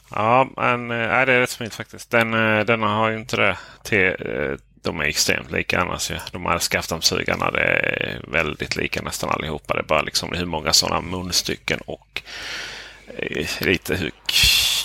Ja, 0.09 0.49
men 0.55 0.91
äh, 0.91 1.25
det 1.25 1.33
är 1.33 1.39
rätt 1.39 1.49
smidigt 1.49 1.75
faktiskt. 1.75 2.11
Den, 2.11 2.33
äh, 2.33 2.65
den 2.65 2.81
har 2.81 3.09
ju 3.09 3.17
inte 3.17 3.37
det. 3.37 3.57
Till, 3.83 4.05
äh, 4.05 4.57
de 4.81 4.99
är 4.99 5.05
extremt 5.05 5.51
lika 5.51 5.81
annars. 5.81 6.11
Ja. 6.11 6.17
De 6.31 6.45
här 6.45 6.59
skaftdammsugarna 6.59 7.51
det 7.51 7.61
är 7.61 8.21
väldigt 8.27 8.75
lika 8.75 9.01
nästan 9.01 9.29
allihopa. 9.29 9.73
Det 9.73 9.79
är 9.79 9.83
bara 9.83 10.01
liksom 10.01 10.31
hur 10.31 10.45
många 10.45 10.73
sådana 10.73 11.01
munstycken 11.01 11.79
och 11.85 12.21
äh, 13.17 13.47
lite 13.59 13.95
hur 13.95 14.11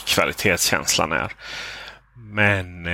kvalitetskänslan 0.06 1.12
är. 1.12 1.32
Men 2.14 2.86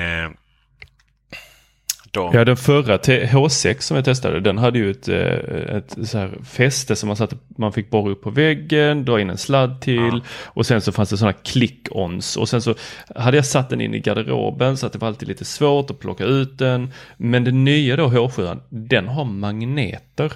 de, 2.18 2.34
Ja, 2.34 2.44
den 2.44 2.56
förra 2.56 2.98
T- 2.98 3.26
H6 3.26 3.80
som 3.80 3.94
jag 3.96 4.04
testade, 4.04 4.40
den 4.40 4.58
hade 4.58 4.78
ju 4.78 4.90
ett, 4.90 5.08
eh, 5.08 5.76
ett 5.76 5.96
så 6.08 6.18
här 6.18 6.30
fäste 6.44 6.96
som 6.96 7.06
man, 7.06 7.16
satte, 7.16 7.36
man 7.56 7.72
fick 7.72 7.90
borra 7.90 8.10
upp 8.10 8.22
på 8.22 8.30
väggen, 8.30 9.04
dra 9.04 9.20
in 9.20 9.30
en 9.30 9.38
sladd 9.38 9.80
till 9.80 10.20
och 10.44 10.66
sen 10.66 10.80
så 10.80 10.92
fanns 10.92 11.10
det 11.10 11.16
sådana 11.16 11.36
click-ons. 11.44 12.38
Och 12.38 12.48
sen 12.48 12.62
så 12.62 12.74
hade 13.16 13.36
jag 13.36 13.46
satt 13.46 13.70
den 13.70 13.80
in 13.80 13.94
i 13.94 14.00
garderoben 14.00 14.76
så 14.76 14.86
att 14.86 14.92
det 14.92 14.98
var 14.98 15.08
alltid 15.08 15.28
lite 15.28 15.44
svårt 15.44 15.90
att 15.90 15.98
plocka 15.98 16.24
ut 16.24 16.58
den. 16.58 16.92
Men 17.16 17.44
den 17.44 17.64
nya 17.64 17.96
då, 17.96 18.06
H7, 18.08 18.58
den 18.68 19.08
har 19.08 19.24
magneter. 19.24 20.32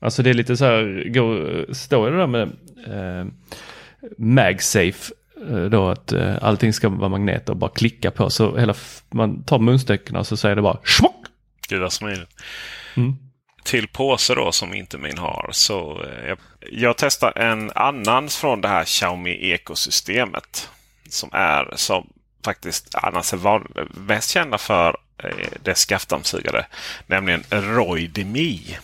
Alltså 0.00 0.22
det 0.22 0.30
är 0.30 0.34
lite 0.34 0.56
så 0.56 0.64
här, 0.64 1.08
går, 1.08 1.66
står 1.72 2.10
det 2.10 2.16
där 2.16 2.26
med 2.26 2.42
eh, 2.86 3.26
MagSafe 4.18 5.12
då 5.70 5.88
att 5.88 6.12
eh, 6.12 6.36
allting 6.42 6.72
ska 6.72 6.88
vara 6.88 7.08
magneter 7.08 7.52
och 7.52 7.56
bara 7.56 7.70
klicka 7.70 8.10
på 8.10 8.30
så 8.30 8.56
hela 8.56 8.74
man 9.10 9.42
tar 9.42 9.58
munstyckena 9.58 10.18
och 10.18 10.26
så 10.26 10.36
säger 10.36 10.56
det 10.56 10.62
bara 10.62 10.78
smock. 10.84 11.26
Gud 11.68 11.80
vad 11.80 11.92
smidigt. 11.92 12.28
Mm. 12.94 13.16
Till 13.64 13.88
påse 13.88 14.34
då 14.34 14.52
som 14.52 14.74
inte 14.74 14.98
min 14.98 15.18
har. 15.18 15.48
Så 15.52 16.02
eh, 16.02 16.36
jag, 16.72 16.96
testar 16.96 17.38
en 17.38 17.70
annan 17.74 18.28
från 18.28 18.60
det 18.60 18.68
här 18.68 18.84
Xiaomi 18.84 19.50
ekosystemet. 19.52 20.68
Som 21.08 21.30
är 21.32 21.72
som 21.76 22.06
faktiskt 22.44 22.94
annars 22.94 23.32
är 23.32 23.36
van, 23.36 23.72
mest 24.06 24.30
kända 24.30 24.58
för 24.58 24.96
eh, 25.18 25.30
dess 25.62 25.78
skaftdammsugare. 25.78 26.66
Nämligen 27.06 27.42
Roidemi. 27.50 28.76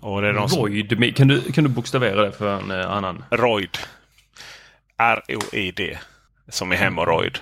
Och 0.00 0.22
det 0.22 0.28
är 0.28 0.32
de 0.32 0.48
som, 0.48 0.62
Roid, 0.62 1.16
kan 1.16 1.28
du, 1.28 1.52
kan 1.52 1.64
du 1.64 1.70
bokstavera 1.70 2.22
det 2.22 2.32
för 2.32 2.60
en 2.60 2.70
eh, 2.70 2.90
annan? 2.90 3.24
Roid. 3.30 3.78
R-O-I-D. 5.00 5.98
Som 6.48 6.72
är 6.72 6.76
hemorrojd. 6.76 7.38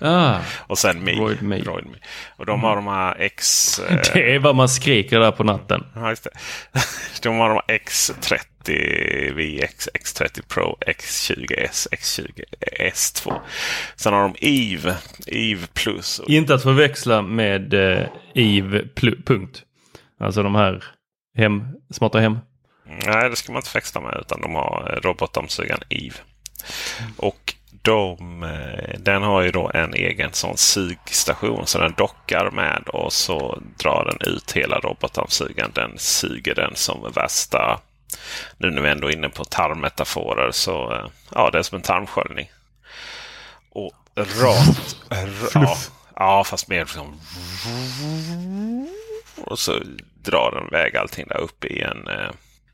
Ah, 0.00 0.38
Och 0.66 0.78
sen 0.78 1.04
Mi. 1.04 1.12
Roid 1.12 1.42
Me. 1.42 1.58
Roid 1.58 1.86
Me. 1.86 1.98
Och 2.36 2.46
de 2.46 2.62
har 2.62 2.76
de 2.76 2.86
här 2.86 3.16
X... 3.20 3.78
eh, 3.78 4.00
det 4.14 4.34
är 4.34 4.38
vad 4.38 4.56
man 4.56 4.68
skriker 4.68 5.20
där 5.20 5.32
på 5.32 5.44
natten. 5.44 5.86
Ja, 5.94 6.10
just 6.10 6.24
det. 6.24 6.30
De 7.22 7.38
har 7.38 7.48
de 7.48 7.60
X30 7.78 9.32
VX, 9.34 9.88
X30 9.94 10.42
Pro, 10.48 10.78
X20S, 10.86 11.88
X20 11.92 12.42
S2. 12.80 13.40
Sen 13.96 14.12
har 14.12 14.22
de 14.22 14.34
EVE, 14.40 14.96
EVE 15.26 15.66
Plus. 15.74 16.20
Inte 16.26 16.54
att 16.54 16.62
förväxla 16.62 17.22
med 17.22 17.74
eh, 17.74 18.06
Eve 18.34 18.84
punkt. 19.26 19.62
Alltså 20.20 20.42
de 20.42 20.54
här 20.54 20.84
hem, 21.36 21.64
smarta 21.92 22.18
hem. 22.20 22.38
Nej, 23.06 23.30
det 23.30 23.36
ska 23.36 23.52
man 23.52 23.60
inte 23.60 23.70
växla 23.74 24.00
med 24.00 24.18
utan 24.20 24.40
de 24.40 24.54
har 24.54 24.92
eh, 24.92 25.00
robotdammsugaren 25.00 25.80
EVE. 25.88 26.18
Och 27.16 27.54
de, 27.82 28.42
eh, 28.42 28.98
den 28.98 29.22
har 29.22 29.42
ju 29.42 29.50
då 29.50 29.70
en 29.74 29.94
egen 29.94 30.32
sån 30.32 30.56
sugstation 30.56 31.66
så 31.66 31.78
den 31.78 31.94
dockar 31.96 32.50
med 32.50 32.82
och 32.88 33.12
så 33.12 33.62
drar 33.78 34.04
den 34.04 34.32
ut 34.32 34.52
hela 34.52 34.78
robotdammsugaren. 34.78 35.70
Den 35.74 35.98
suger 35.98 36.54
den 36.54 36.76
som 36.76 37.12
värsta 37.14 37.80
nu 38.58 38.70
när 38.70 38.82
vi 38.82 38.88
ändå 38.88 39.08
är 39.08 39.12
inne 39.12 39.28
på 39.28 39.44
tarmmetaforer 39.44 40.50
så 40.50 40.92
eh, 40.92 41.06
ja, 41.34 41.50
det 41.50 41.58
är 41.58 41.62
som 41.62 41.76
en 41.76 41.82
tarmsköljning. 41.82 42.50
Och 43.70 43.94
rakt... 44.16 44.96
ja, 45.54 45.76
ja, 46.16 46.44
fast 46.44 46.68
mer 46.68 46.84
som... 46.84 47.20
Och 49.44 49.58
så 49.58 49.80
drar 50.22 50.50
den 50.50 50.66
iväg 50.66 50.96
allting 50.96 51.26
där 51.28 51.40
uppe 51.40 51.66
i 51.66 51.80
en, 51.80 52.08
eh, 52.08 52.30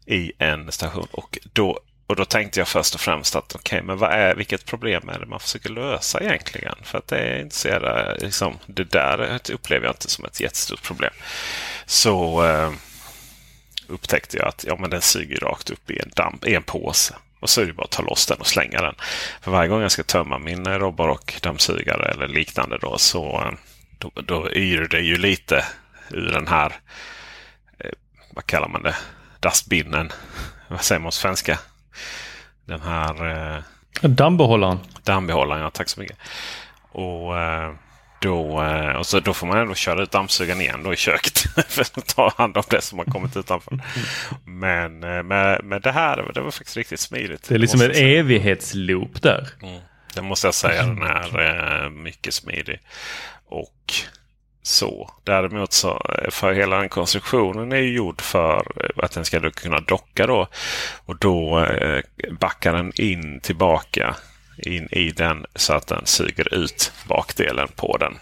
i 0.07 0.33
en 0.39 0.73
station. 0.73 1.07
Och 1.11 1.39
då, 1.53 1.81
och 2.07 2.17
då 2.17 2.25
tänkte 2.25 2.61
jag 2.61 2.69
först 2.69 2.95
och 2.95 3.01
främst 3.01 3.37
att 3.37 3.55
okej, 3.55 3.83
men 3.83 3.99
vad 3.99 4.11
är, 4.13 4.35
vilket 4.35 4.67
problem 4.67 5.09
är 5.09 5.19
det 5.19 5.27
man 5.27 5.41
försöker 5.41 5.71
lösa 5.71 6.21
egentligen? 6.21 6.75
För 6.83 6.99
att 6.99 7.09
det 7.09 7.19
är 7.19 7.41
inte 7.41 7.55
så 7.55 7.69
jävla, 7.69 8.15
liksom, 8.15 8.59
det 8.67 8.85
där 8.85 9.41
upplever 9.53 9.87
jag 9.87 9.93
inte 9.93 10.11
som 10.11 10.25
ett 10.25 10.41
jättestort 10.41 10.83
problem. 10.83 11.13
Så 11.87 12.45
eh, 12.47 12.73
upptäckte 13.87 14.37
jag 14.37 14.49
att 14.49 14.65
ja, 14.69 14.77
men 14.79 14.91
den 14.91 15.03
suger 15.03 15.41
rakt 15.41 15.71
upp 15.71 15.91
i 15.91 15.99
en, 15.99 16.11
damp, 16.15 16.47
i 16.47 16.55
en 16.55 16.63
påse. 16.63 17.15
Och 17.41 17.51
så 17.51 17.61
är 17.61 17.67
det 17.67 17.73
bara 17.73 17.85
att 17.85 17.91
ta 17.91 18.03
loss 18.03 18.27
den 18.27 18.41
och 18.41 18.47
slänga 18.47 18.81
den. 18.81 18.95
För 19.41 19.51
varje 19.51 19.69
gång 19.69 19.83
jag 19.83 19.93
ska 19.93 20.03
tömma 20.03 20.39
min 20.39 20.67
Roborock 20.67 21.43
dammsugare 21.43 22.11
eller 22.11 22.29
liknande 22.29 22.79
då 22.79 22.99
så 22.99 23.41
eh, 23.41 23.53
då, 23.99 24.11
då 24.15 24.51
yr 24.51 24.89
det 24.89 25.01
ju 25.01 25.17
lite 25.17 25.65
ur 26.11 26.33
den 26.33 26.49
här, 26.49 26.73
eh, 27.79 27.91
vad 28.31 28.47
kallar 28.47 28.69
man 28.69 28.83
det, 28.83 28.97
dustbinnen. 29.41 30.13
Vad 30.69 30.85
säger 30.85 31.01
man 31.01 31.09
på 31.09 31.13
svenska? 31.13 31.59
Den 32.65 32.81
här 32.81 33.55
eh, 33.57 33.63
Dammbehållaren. 34.09 34.79
dammbehållaren, 35.05 35.63
ja 35.63 35.71
tack 35.71 35.89
så 35.89 36.01
mycket. 36.01 36.17
Och, 36.93 37.39
eh, 37.39 37.73
då, 38.21 38.63
eh, 38.63 38.97
och 38.97 39.07
så, 39.07 39.21
då 39.21 39.35
får 39.35 39.47
man 39.47 39.59
ändå 39.59 39.75
köra 39.75 40.03
ut 40.03 40.11
dammsugaren 40.11 40.61
igen 40.61 40.83
då 40.83 40.93
i 40.93 40.97
köket. 40.97 41.39
för 41.69 41.83
att 41.83 42.07
ta 42.17 42.33
hand 42.37 42.57
om 42.57 42.63
det 42.71 42.81
som 42.81 42.99
har 42.99 43.05
kommit 43.07 43.37
utanför. 43.37 43.81
Men 44.45 45.05
eh, 45.05 45.23
med, 45.23 45.65
med 45.65 45.83
det 45.83 45.93
här, 45.93 46.31
det 46.35 46.41
var 46.41 46.51
faktiskt 46.51 46.77
riktigt 46.77 47.01
smidigt. 47.01 47.49
Det 47.49 47.55
är 47.55 47.59
liksom 47.59 47.81
en 47.81 47.91
evighetsloop 47.91 49.23
där. 49.23 49.49
Mm. 49.63 49.81
Det 50.15 50.23
måste 50.23 50.47
jag 50.47 50.55
säga. 50.55 50.83
Den 50.87 51.03
är 51.03 51.85
eh, 51.85 51.91
mycket 51.91 52.35
smidig. 52.35 52.81
Och 53.47 53.95
så. 54.63 55.11
Däremot 55.25 55.73
så 55.73 56.07
eh, 56.19 56.31
för 56.31 56.53
hela 56.53 56.77
den 56.79 56.89
konstruktionen 56.89 57.73
är 57.73 57.77
ju 57.77 57.97
gjord 57.97 58.21
för 58.21 58.67
eh, 58.77 59.05
att 59.05 59.13
den 59.13 59.25
ska 59.25 59.51
kunna 59.51 59.81
docka 59.81 60.27
då. 60.27 60.49
Och 61.07 61.17
då 61.17 61.59
eh, 61.65 62.03
backar 62.41 62.73
den 62.73 62.93
in 62.95 63.41
tillbaka 63.41 64.17
in 64.59 64.89
i 64.91 65.11
den 65.11 65.47
så 65.55 65.73
att 65.73 65.87
den 65.87 66.07
suger 66.07 66.55
ut 66.55 66.93
bakdelen 67.09 67.69
på 67.77 67.97
den. 67.97 68.19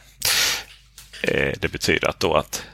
Det 1.61 1.73
betyder 1.73 2.09
att 2.09 2.21
då 2.21 2.35
att 2.35 2.67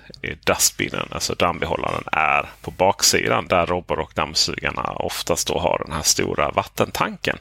dustbinen, 0.44 1.08
alltså 1.10 1.34
dammbehållaren, 1.34 2.04
är 2.12 2.46
på 2.60 2.70
baksidan 2.70 3.46
där 3.46 3.66
Roborock 3.66 4.14
dammsugarna 4.14 4.82
oftast 4.82 5.48
då 5.48 5.58
har 5.58 5.82
den 5.86 5.96
här 5.96 6.02
stora 6.02 6.50
vattentanken. 6.50 7.38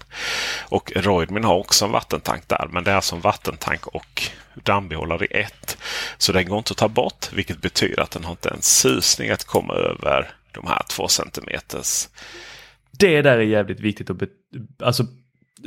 Och 0.61 0.91
Roidmin 0.95 1.43
har 1.43 1.55
också 1.55 1.85
en 1.85 1.91
vattentank 1.91 2.47
där, 2.47 2.67
men 2.69 2.83
det 2.83 2.91
är 2.91 2.95
alltså 2.95 3.15
en 3.15 3.21
vattentank 3.21 3.87
och 3.87 4.29
dammbehållare 4.63 5.25
i 5.25 5.41
ett. 5.41 5.64
Så 6.17 6.31
den 6.31 6.45
går 6.45 6.57
inte 6.57 6.71
att 6.71 6.77
ta 6.77 6.87
bort, 6.87 7.33
vilket 7.33 7.61
betyder 7.61 8.01
att 8.01 8.11
den 8.11 8.23
har 8.23 8.31
inte 8.31 8.49
en 8.49 8.61
susning 8.61 9.29
att 9.29 9.43
komma 9.45 9.73
över 9.73 10.29
de 10.51 10.67
här 10.67 10.81
två 10.89 11.07
centimeters 11.07 12.09
Det 12.91 13.21
där 13.21 13.37
är 13.37 13.41
jävligt 13.41 13.79
viktigt 13.79 14.09
att, 14.09 14.17
alltså, 14.83 15.03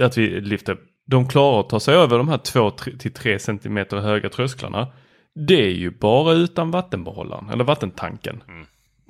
att 0.00 0.18
vi 0.18 0.40
lyfter. 0.40 0.76
De 1.06 1.28
klarar 1.28 1.60
att 1.60 1.68
ta 1.68 1.80
sig 1.80 1.94
över 1.94 2.18
de 2.18 2.28
här 2.28 2.38
2 2.38 2.70
till 2.70 3.12
3 3.12 3.38
centimeter 3.38 3.96
höga 3.96 4.28
trösklarna. 4.28 4.88
Det 5.34 5.62
är 5.62 5.70
ju 5.74 5.90
bara 5.90 6.32
utan 6.32 6.70
vattenbehållaren 6.70 7.50
eller 7.50 7.64
vattentanken. 7.64 8.42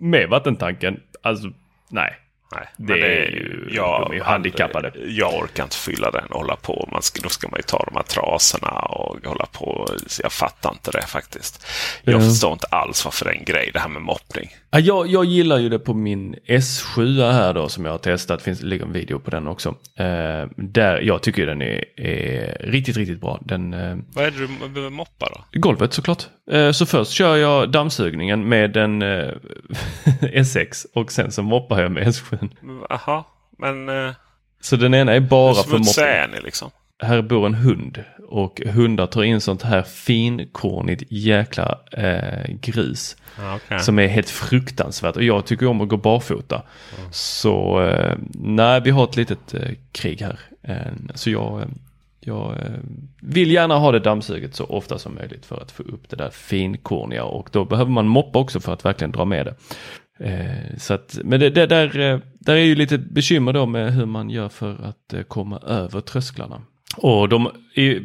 Med 0.01 0.29
vattentanken, 0.29 1.01
alltså 1.23 1.53
nej. 1.91 2.17
Nej, 2.55 2.67
Det 2.77 2.93
men 2.95 3.03
är 3.03 3.31
ju- 3.31 3.71
de 3.75 4.11
är 4.11 4.15
ju 4.15 4.23
handikappade. 4.23 4.93
Jag 5.09 5.35
orkar 5.35 5.63
inte 5.65 5.77
fylla 5.77 6.11
den 6.11 6.25
och 6.27 6.39
hålla 6.41 6.57
på. 6.57 6.89
Man 6.93 7.03
ska, 7.03 7.21
då 7.23 7.29
ska 7.29 7.49
man 7.49 7.59
ju 7.59 7.63
ta 7.63 7.85
de 7.91 7.97
här 7.97 8.03
trasorna 8.03 8.69
och 8.71 9.27
hålla 9.27 9.47
på. 9.47 9.89
Så 10.07 10.23
jag 10.23 10.33
fattar 10.33 10.71
inte 10.71 10.91
det 10.91 11.07
faktiskt. 11.07 11.67
Jag 12.03 12.15
Ja. 12.15 12.21
förstår 12.21 12.53
inte 12.53 12.67
alls 12.67 13.05
varför 13.05 13.25
det 13.25 13.31
är 13.31 13.35
en 13.39 13.45
grej 13.45 13.71
det 13.73 13.79
här 13.81 13.89
med 13.89 14.03
moppning. 14.03 14.49
Ja, 14.71 14.79
jag, 14.79 15.07
jag 15.07 15.25
gillar 15.25 15.59
ju 15.59 15.69
det 15.69 15.79
på 15.79 15.95
min 15.95 16.35
S7 16.47 17.33
här 17.33 17.55
då 17.55 17.69
som 17.69 17.85
jag 17.85 17.93
har 17.93 17.99
testat. 17.99 18.43
Finns, 18.43 18.63
ligger 18.63 18.85
en 18.85 18.93
video 18.93 19.19
på 19.19 19.31
den 19.31 19.49
också. 19.49 19.69
Eh, 19.99 20.47
där, 20.57 21.01
jag 21.01 21.23
tycker 21.23 21.47
den 21.47 21.63
är, 21.63 21.85
är 22.01 22.57
riktigt, 22.61 22.97
riktigt 22.97 23.21
bra. 23.21 23.39
Den, 23.45 23.75
eh, 23.75 23.97
Vad 24.15 24.25
är 24.25 24.31
det 24.31 24.39
du 24.39 24.69
behöver 24.69 24.91
moppa 24.91 25.27
då? 25.53 25.59
golvet 25.61 25.93
såklart. 25.93 26.23
Eh, 26.51 26.71
så 26.71 26.87
först 26.87 27.11
kör 27.13 27.37
jag 27.37 27.71
dammsugningen 27.71 28.49
med 28.49 28.77
en 28.77 29.03
eh, 29.03 29.29
S6 30.23 30.87
och 30.95 31.13
sen 31.13 31.33
så 31.33 31.43
moppar 31.43 31.81
jag 31.83 31.93
med 31.93 32.07
S7. 32.07 32.38
Jaha, 32.89 33.25
men 33.59 33.89
eh, 33.89 34.15
Så 34.61 34.77
den 34.77 34.95
ena 34.95 35.13
är 35.13 35.21
bara 35.21 35.55
för 35.55 35.79
ni 36.29 36.41
liksom? 36.41 36.71
Här 37.03 37.23
bor 37.23 37.47
en 37.47 37.55
hund 37.55 38.05
och 38.29 38.61
hundar 38.67 39.07
tar 39.07 39.23
in 39.23 39.41
sånt 39.41 39.63
här 39.63 39.83
finkornigt 39.83 41.03
jäkla 41.09 41.79
eh, 41.93 42.55
grus. 42.61 43.17
Okej. 43.57 43.81
Som 43.81 43.99
är 43.99 44.07
helt 44.07 44.31
fruktansvärt 44.31 45.17
och 45.17 45.23
jag 45.23 45.47
tycker 45.47 45.67
om 45.67 45.81
att 45.81 45.89
gå 45.89 45.97
barfota. 45.97 46.63
Så 47.11 47.83
eh, 47.83 48.17
nej, 48.35 48.81
vi 48.81 48.91
har 48.91 49.05
ett 49.05 49.17
litet 49.17 49.55
eh, 49.55 49.71
krig 49.93 50.21
här. 50.21 50.39
Eh, 50.63 50.93
så 51.15 51.31
jag, 51.31 51.61
eh, 51.63 51.69
jag 52.21 52.51
eh, 52.51 52.73
vill 53.21 53.53
gärna 53.53 53.79
ha 53.79 53.93
det 53.93 54.01
dammsuget 54.01 54.55
så 54.55 54.65
ofta 54.65 54.99
som 54.99 55.15
möjligt 55.15 55.47
för 55.47 55.63
att 55.63 55.71
få 55.71 55.83
upp 55.83 56.09
det 56.09 56.17
där 56.17 56.31
finkorniga 56.31 57.25
och 57.25 57.49
då 57.53 57.65
behöver 57.65 57.91
man 57.91 58.07
moppa 58.09 58.39
också 58.39 58.61
för 58.61 58.73
att 58.73 58.85
verkligen 58.85 59.13
dra 59.13 59.25
med 59.25 59.47
det. 59.47 59.55
Eh, 60.21 60.77
så 60.79 60.95
att, 60.95 61.19
men 61.25 61.41
det, 61.41 61.51
det 61.51 61.67
där, 61.67 61.99
eh, 61.99 62.19
där 62.41 62.57
är 62.57 62.65
ju 62.65 62.75
lite 62.75 62.99
bekymmer 62.99 63.53
då 63.53 63.67
med 63.67 63.93
hur 63.95 64.07
man 64.07 64.31
gör 64.31 64.49
för 64.49 64.85
att 64.85 65.13
eh, 65.15 65.23
komma 65.23 65.59
över 65.59 66.01
trösklarna. 66.01 66.61
Och 66.97 67.29
de, 67.29 67.51
är- 67.75 68.03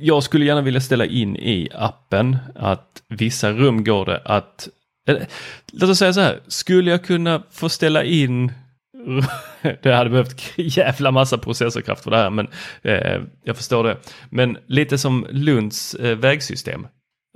jag 0.00 0.22
skulle 0.22 0.44
gärna 0.44 0.60
vilja 0.60 0.80
ställa 0.80 1.04
in 1.06 1.36
i 1.36 1.68
appen 1.74 2.36
att 2.54 3.02
vissa 3.08 3.52
rum 3.52 3.84
går 3.84 4.06
det 4.06 4.22
att, 4.24 4.68
eller, 5.08 5.26
låt 5.72 5.90
oss 5.90 5.98
säga 5.98 6.12
så 6.12 6.20
här, 6.20 6.40
skulle 6.48 6.90
jag 6.90 7.04
kunna 7.04 7.42
få 7.50 7.68
ställa 7.68 8.04
in 8.04 8.52
det 9.82 9.92
hade 9.94 10.10
behövt 10.10 10.42
jävla 10.56 11.10
massa 11.10 11.38
processorkraft 11.38 12.04
för 12.04 12.10
det 12.10 12.16
här 12.16 12.30
men 12.30 12.48
eh, 12.82 13.22
jag 13.44 13.56
förstår 13.56 13.84
det. 13.84 13.96
Men 14.30 14.58
lite 14.66 14.98
som 14.98 15.26
Lunds 15.30 15.94
eh, 15.94 16.16
vägsystem. 16.18 16.86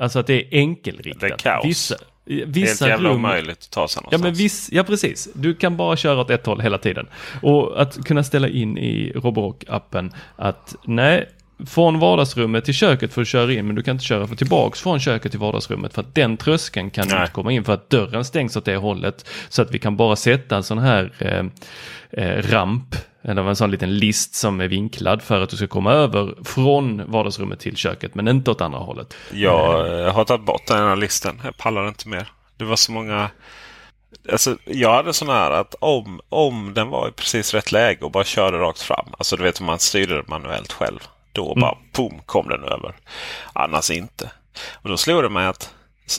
Alltså 0.03 0.18
att 0.18 0.27
det 0.27 0.35
är 0.55 0.59
enkelriktat. 0.59 1.20
Det 1.20 1.27
är 1.27 1.37
kaos. 1.37 1.64
Vissa, 1.66 1.95
Helt 2.27 2.57
vissa 2.57 2.89
jävla 2.89 3.09
rum, 3.09 3.16
omöjligt 3.16 3.59
att 3.62 3.70
ta 3.70 3.89
sig 3.89 4.01
Ja, 4.01 4.03
någonstans. 4.03 4.22
men 4.22 4.35
viss, 4.35 4.68
ja, 4.72 4.85
precis. 4.85 5.29
Du 5.35 5.55
kan 5.55 5.77
bara 5.77 5.97
köra 5.97 6.20
åt 6.20 6.31
ett 6.31 6.47
håll 6.47 6.61
hela 6.61 6.79
tiden. 6.79 7.07
Och 7.43 7.83
att 7.83 8.05
kunna 8.05 8.25
ställa 8.25 8.49
in 8.49 8.79
i 8.79 9.12
Roborock-appen 9.14 10.12
att 10.37 10.75
nej, 10.85 11.29
från 11.66 11.98
vardagsrummet 11.98 12.64
till 12.64 12.74
köket 12.74 13.12
får 13.12 13.20
du 13.20 13.26
köra 13.26 13.52
in, 13.52 13.66
men 13.66 13.76
du 13.76 13.82
kan 13.82 13.94
inte 13.94 14.05
köra 14.05 14.26
för 14.26 14.36
tillbaks 14.36 14.80
från 14.80 15.00
köket 15.00 15.32
till 15.32 15.40
vardagsrummet 15.40 15.94
för 15.94 16.00
att 16.00 16.14
den 16.14 16.36
tröskeln 16.36 16.90
kan 16.90 17.09
Nej. 17.09 17.20
inte 17.20 17.32
komma 17.32 17.52
in 17.52 17.64
för 17.64 17.72
att 17.72 17.90
dörren 17.90 18.24
stängs 18.24 18.57
åt 18.57 18.64
det 18.64 18.76
hållet. 18.76 19.30
Så 19.48 19.62
att 19.62 19.70
vi 19.70 19.78
kan 19.78 19.96
bara 19.96 20.16
sätta 20.16 20.57
en 20.57 20.62
sån 20.62 20.78
här 20.78 21.12
eh, 21.18 21.44
eh, 22.11 22.42
ramp, 22.42 22.96
eller 23.22 23.48
en 23.48 23.57
sån 23.57 23.70
liten 23.70 23.98
list 23.98 24.34
som 24.34 24.61
är 24.61 24.68
vinklad 24.68 25.22
för 25.22 25.40
att 25.40 25.50
du 25.50 25.57
ska 25.57 25.66
komma 25.66 25.92
över 25.92 26.34
från 26.44 27.11
vardagsrummet 27.11 27.61
till 27.61 27.76
köket, 27.76 28.14
men 28.14 28.28
inte 28.28 28.50
åt 28.50 28.61
andra 28.61 28.78
hållet. 28.78 29.16
Jag 29.32 30.00
eh, 30.00 30.14
har 30.14 30.24
tagit 30.24 30.46
bort 30.46 30.66
den 30.66 30.76
här 30.76 30.96
listan. 30.96 31.40
Jag 31.44 31.57
pallar 31.57 31.88
inte 31.88 32.09
mer. 32.09 32.28
Det 32.57 32.64
var 32.64 32.76
så 32.76 32.92
många... 32.92 33.30
Alltså, 34.32 34.57
jag 34.64 34.94
hade 34.94 35.12
sån 35.12 35.28
här 35.28 35.50
att 35.50 35.74
om, 35.80 36.20
om 36.28 36.74
den 36.74 36.88
var 36.88 37.09
i 37.09 37.12
precis 37.12 37.55
rätt 37.55 37.72
läge 37.72 38.05
och 38.05 38.11
bara 38.11 38.24
körde 38.24 38.59
rakt 38.59 38.82
fram. 38.82 39.07
Alltså 39.18 39.36
du 39.36 39.42
vet 39.42 39.61
om 39.61 39.66
man 39.66 39.78
styrde 39.78 40.16
det 40.16 40.28
manuellt 40.28 40.72
själv. 40.72 40.98
Då 41.35 41.55
bara 41.55 41.76
pum 41.93 42.20
kom 42.26 42.49
den 42.49 42.64
över. 42.64 42.95
Annars 43.53 43.91
inte. 43.91 44.30
Och 44.72 44.89
då 44.89 44.97
slog 44.97 45.22
det 45.22 45.28
mig 45.28 45.47
att 45.47 45.74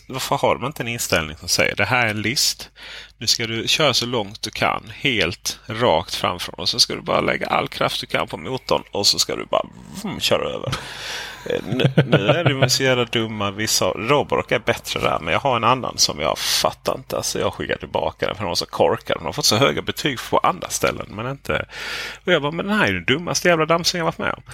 varför 0.08 0.36
har 0.36 0.56
de 0.56 0.66
inte 0.66 0.84
en 0.84 0.88
inställning 0.88 1.38
som 1.38 1.48
säger 1.48 1.76
det 1.76 1.86
här 1.86 2.06
är 2.06 2.10
en 2.10 2.22
list. 2.22 2.70
Nu 3.18 3.28
ska 3.28 3.48
du 3.48 3.68
köra 3.68 3.94
så 3.94 4.06
långt 4.06 4.42
du 4.42 4.52
kan. 4.52 4.92
Helt 4.96 5.60
rakt 5.68 6.16
framför. 6.16 6.60
Och 6.60 6.70
så 6.70 6.80
ska 6.80 6.96
du 6.96 7.02
bara 7.02 7.22
lägga 7.22 7.48
all 7.48 7.68
kraft 7.68 8.02
du 8.02 8.08
kan 8.08 8.28
på 8.28 8.38
motorn. 8.38 8.84
Och 8.92 9.08
så 9.08 9.20
ska 9.20 9.36
du 9.36 9.46
bara 9.46 9.66
vum, 10.04 10.20
köra 10.20 10.50
över. 10.50 10.74
Eh, 11.50 11.60
Nu, 11.66 11.92
nu 12.06 12.28
är 12.28 12.44
de 12.44 12.70
så 12.70 12.84
jävla 12.84 13.06
dumma. 13.06 13.52
Vissa 13.52 13.86
Roborock 13.86 14.52
är 14.52 14.60
bättre 14.60 15.00
där. 15.00 15.20
Men 15.20 15.34
jag 15.34 15.40
har 15.40 15.56
en 15.56 15.64
annan 15.64 15.98
som 15.98 16.20
jag 16.20 16.38
fattar 16.38 16.96
inte. 16.96 17.18
Alltså 17.18 17.40
jag 17.40 17.54
skickar 17.54 17.78
tillbaka 17.78 18.26
den 18.26 18.36
för 18.36 18.42
den 18.42 18.48
var 18.48 18.56
så 18.56 18.66
korkad. 18.66 19.18
Den 19.18 19.26
har 19.26 19.34
fått 19.34 19.46
så 19.46 19.56
höga 19.56 19.82
betyg 19.82 20.20
på 20.30 20.38
andra 20.38 20.70
ställen. 20.70 21.06
Men 21.10 21.28
inte... 21.32 21.66
Och 22.26 22.32
jag 22.32 22.42
bara, 22.42 22.52
men 22.52 22.68
den 22.68 22.78
här 22.78 22.88
är 22.88 22.94
den 22.94 23.06
dummaste 23.06 23.48
jävla 23.48 23.66
dammsugaren 23.66 24.06
jag 24.06 24.12
varit 24.12 24.18
med 24.18 24.34
om. 24.34 24.54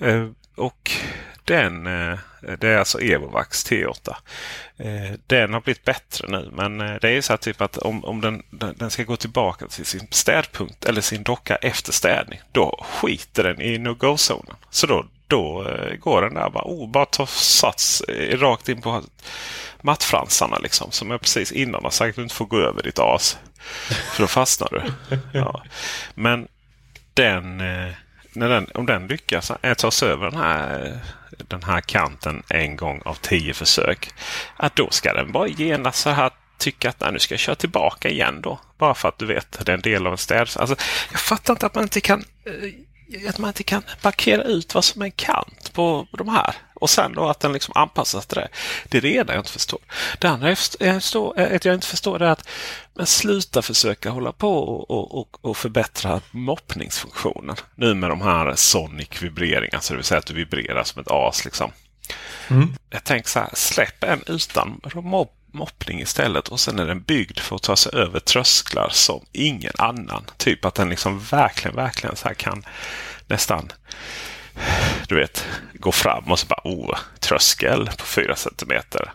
Eh, 0.00 0.28
och 0.56 0.90
den, 1.44 1.86
eh, 1.86 2.18
det 2.58 2.68
är 2.68 2.78
alltså 2.78 3.00
Evovax 3.00 3.66
T8. 3.66 4.16
Eh, 4.76 5.18
den 5.26 5.52
har 5.52 5.60
blivit 5.60 5.84
bättre 5.84 6.28
nu. 6.28 6.50
Men 6.52 6.78
det 6.78 7.04
är 7.04 7.12
ju 7.12 7.22
så 7.22 7.32
här 7.32 7.38
typ 7.38 7.60
att 7.60 7.76
om, 7.76 8.04
om 8.04 8.20
den, 8.20 8.42
den, 8.76 8.90
ska 8.90 9.02
gå 9.02 9.16
tillbaka 9.16 9.66
till 9.66 9.84
sin 9.84 10.08
städpunkt 10.10 10.84
eller 10.84 11.00
sin 11.00 11.22
docka 11.22 11.56
efter 11.56 11.92
städning. 11.92 12.40
Då 12.52 12.84
skiter 12.90 13.44
den 13.44 13.60
i 13.60 13.78
no-go-zonen. 13.78 14.56
Så 14.70 14.86
då, 14.86 15.06
då 15.26 15.66
går 16.00 16.22
den 16.22 16.34
där 16.34 16.50
bara, 16.50 16.64
oh, 16.64 16.90
bara 16.90 17.06
ta 17.06 17.26
sats 17.26 18.02
rakt 18.32 18.68
in 18.68 18.82
på 18.82 19.02
mattfransarna 19.80 20.58
liksom. 20.58 20.90
Som 20.90 21.10
jag 21.10 21.20
precis 21.20 21.52
innan 21.52 21.84
har 21.84 21.90
sagt 21.90 22.10
att 22.10 22.16
du 22.16 22.22
inte 22.22 22.34
får 22.34 22.46
gå 22.46 22.58
över 22.58 22.82
ditt 22.82 22.98
as. 22.98 23.38
För 24.14 24.22
då 24.22 24.26
fastnar 24.26 24.68
du. 24.70 24.82
Ja. 25.38 25.64
Men 26.14 26.48
den, 27.14 27.62
när 28.36 28.48
den, 28.48 28.66
om 28.74 28.86
den 28.86 29.06
lyckas 29.06 29.52
eh, 29.62 29.74
ta 29.74 29.90
sig 29.90 30.08
över 30.08 30.30
den 30.30 30.40
här, 30.40 30.98
den 31.48 31.62
här 31.62 31.80
kanten 31.80 32.42
en 32.48 32.76
gång 32.76 33.02
av 33.04 33.14
tio 33.14 33.54
försök. 33.54 34.10
Att 34.56 34.76
då 34.76 34.90
ska 34.90 35.14
den 35.14 35.32
bara 35.32 35.48
genast 35.48 35.98
så 35.98 36.10
här 36.10 36.30
tycka 36.58 36.88
att 36.88 37.00
nej, 37.00 37.12
nu 37.12 37.18
ska 37.18 37.34
jag 37.34 37.40
köra 37.40 37.56
tillbaka 37.56 38.08
igen 38.08 38.40
då. 38.42 38.58
Bara 38.78 38.94
för 38.94 39.08
att 39.08 39.18
du 39.18 39.26
vet 39.26 39.66
det 39.66 39.72
är 39.72 39.74
en 39.74 39.80
del 39.80 40.06
av 40.06 40.12
en 40.12 40.18
städ. 40.18 40.48
Alltså, 40.56 40.76
jag 41.10 41.20
fattar 41.20 41.52
inte 41.52 41.66
att 41.66 41.74
man 41.74 41.84
inte 41.84 42.00
kan 42.00 42.24
eh, 42.44 43.28
att 43.28 43.38
man 43.38 43.48
inte 43.48 43.62
kan 43.62 43.82
parkera 44.02 44.42
ut 44.42 44.74
vad 44.74 44.84
som 44.84 45.02
är 45.02 45.06
en 45.06 45.12
kant 45.12 45.65
på 45.76 46.06
de 46.10 46.28
här. 46.28 46.54
Och 46.74 46.90
sen 46.90 47.12
då 47.12 47.28
att 47.28 47.40
den 47.40 47.52
liksom 47.52 47.72
anpassas 47.76 48.26
till 48.26 48.36
det. 48.36 48.48
Det 48.88 48.98
är 48.98 49.02
det 49.02 49.14
ena 49.14 49.32
jag 49.32 49.40
inte 49.40 49.52
förstår. 49.52 49.80
Det 50.18 50.28
andra 50.28 50.48
jag 50.48 50.58
förstår, 51.02 51.40
att 51.40 51.64
jag 51.64 51.74
inte 51.74 51.86
förstår 51.86 52.22
är 52.22 52.30
att 52.30 52.48
men 52.94 53.06
sluta 53.06 53.62
försöka 53.62 54.10
hålla 54.10 54.32
på 54.32 54.58
och, 54.58 55.18
och, 55.18 55.44
och, 55.44 55.56
förbättra 55.56 56.20
moppningsfunktionen. 56.30 57.56
Nu 57.74 57.94
med 57.94 58.10
de 58.10 58.20
här 58.20 58.54
sonic 58.54 59.22
vibreringar, 59.22 59.80
så 59.80 59.92
det 59.92 59.96
vill 59.96 60.04
säga 60.04 60.18
att 60.18 60.26
du 60.26 60.34
vibrerar 60.34 60.84
som 60.84 61.02
ett 61.02 61.10
as. 61.10 61.44
Liksom. 61.44 61.70
Jag 62.90 63.04
tänker 63.04 63.28
så 63.28 63.38
här, 63.38 63.50
släpp 63.54 64.04
en 64.04 64.22
utan 64.26 64.80
mobb 64.94 65.28
moppning 65.56 66.00
istället 66.00 66.48
och 66.48 66.60
sen 66.60 66.78
är 66.78 66.86
den 66.86 67.02
byggd 67.02 67.38
för 67.38 67.56
att 67.56 67.62
ta 67.62 67.76
sig 67.76 67.92
över 67.94 68.20
trösklar 68.20 68.88
som 68.92 69.24
ingen 69.32 69.72
annan. 69.78 70.24
Typ 70.36 70.64
att 70.64 70.74
den 70.74 70.88
liksom 70.88 71.20
verkligen, 71.20 71.76
verkligen 71.76 72.16
så 72.16 72.28
kan 72.28 72.64
nästan 73.26 73.72
du 75.08 75.14
vet, 75.14 75.46
gå 75.74 75.92
fram 75.92 76.32
och 76.32 76.38
så 76.38 76.46
bara 76.46 76.60
oh, 76.64 76.98
tröskel 77.20 77.86
på 77.98 78.06
fyra 78.06 78.36
centimeter. 78.36 79.12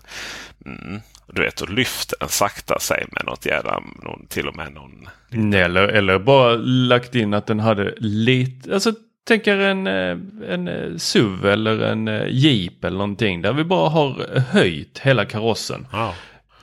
Mm. 0.65 1.01
Du 1.33 1.41
vet, 1.41 1.61
och 1.61 1.69
lyfter 1.69 2.17
den 2.19 2.29
sakta 2.29 2.79
sig 2.79 3.05
med 3.11 3.25
något 3.25 3.45
jävla, 3.45 3.83
någon, 4.03 4.27
till 4.27 4.47
och 4.47 4.55
med 4.55 4.73
någon 4.73 5.09
Eller, 5.53 5.87
eller 5.87 6.19
bara 6.19 6.55
lagt 6.55 7.15
in 7.15 7.33
att 7.33 7.47
den 7.47 7.59
hade 7.59 7.95
lite, 7.97 8.73
alltså 8.73 8.93
tänker 9.23 9.57
en, 9.57 9.87
eh, 9.87 10.17
en 10.53 10.67
eh, 10.67 10.97
SUV 10.97 11.45
eller 11.45 11.79
en 11.79 12.07
eh, 12.07 12.27
Jeep 12.29 12.83
eller 12.83 12.97
någonting 12.97 13.41
där 13.41 13.53
vi 13.53 13.63
bara 13.63 13.89
har 13.89 14.39
höjt 14.39 14.99
hela 14.99 15.25
karossen. 15.25 15.87
Ja. 15.91 16.13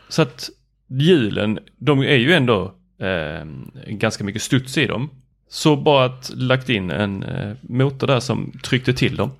Så 0.08 0.22
att 0.22 0.50
hjulen, 0.88 1.58
de 1.76 2.00
är 2.00 2.16
ju 2.16 2.32
ändå 2.32 2.74
eh, 3.00 3.44
ganska 3.86 4.24
mycket 4.24 4.42
studs 4.42 4.78
i 4.78 4.86
dem. 4.86 5.10
Så 5.50 5.76
bara 5.76 6.04
att 6.04 6.30
lagt 6.34 6.68
in 6.68 6.90
en 6.90 7.22
eh, 7.22 7.56
motor 7.62 8.06
där 8.06 8.20
som 8.20 8.52
tryckte 8.64 8.92
till 8.92 9.16
dem. 9.16 9.30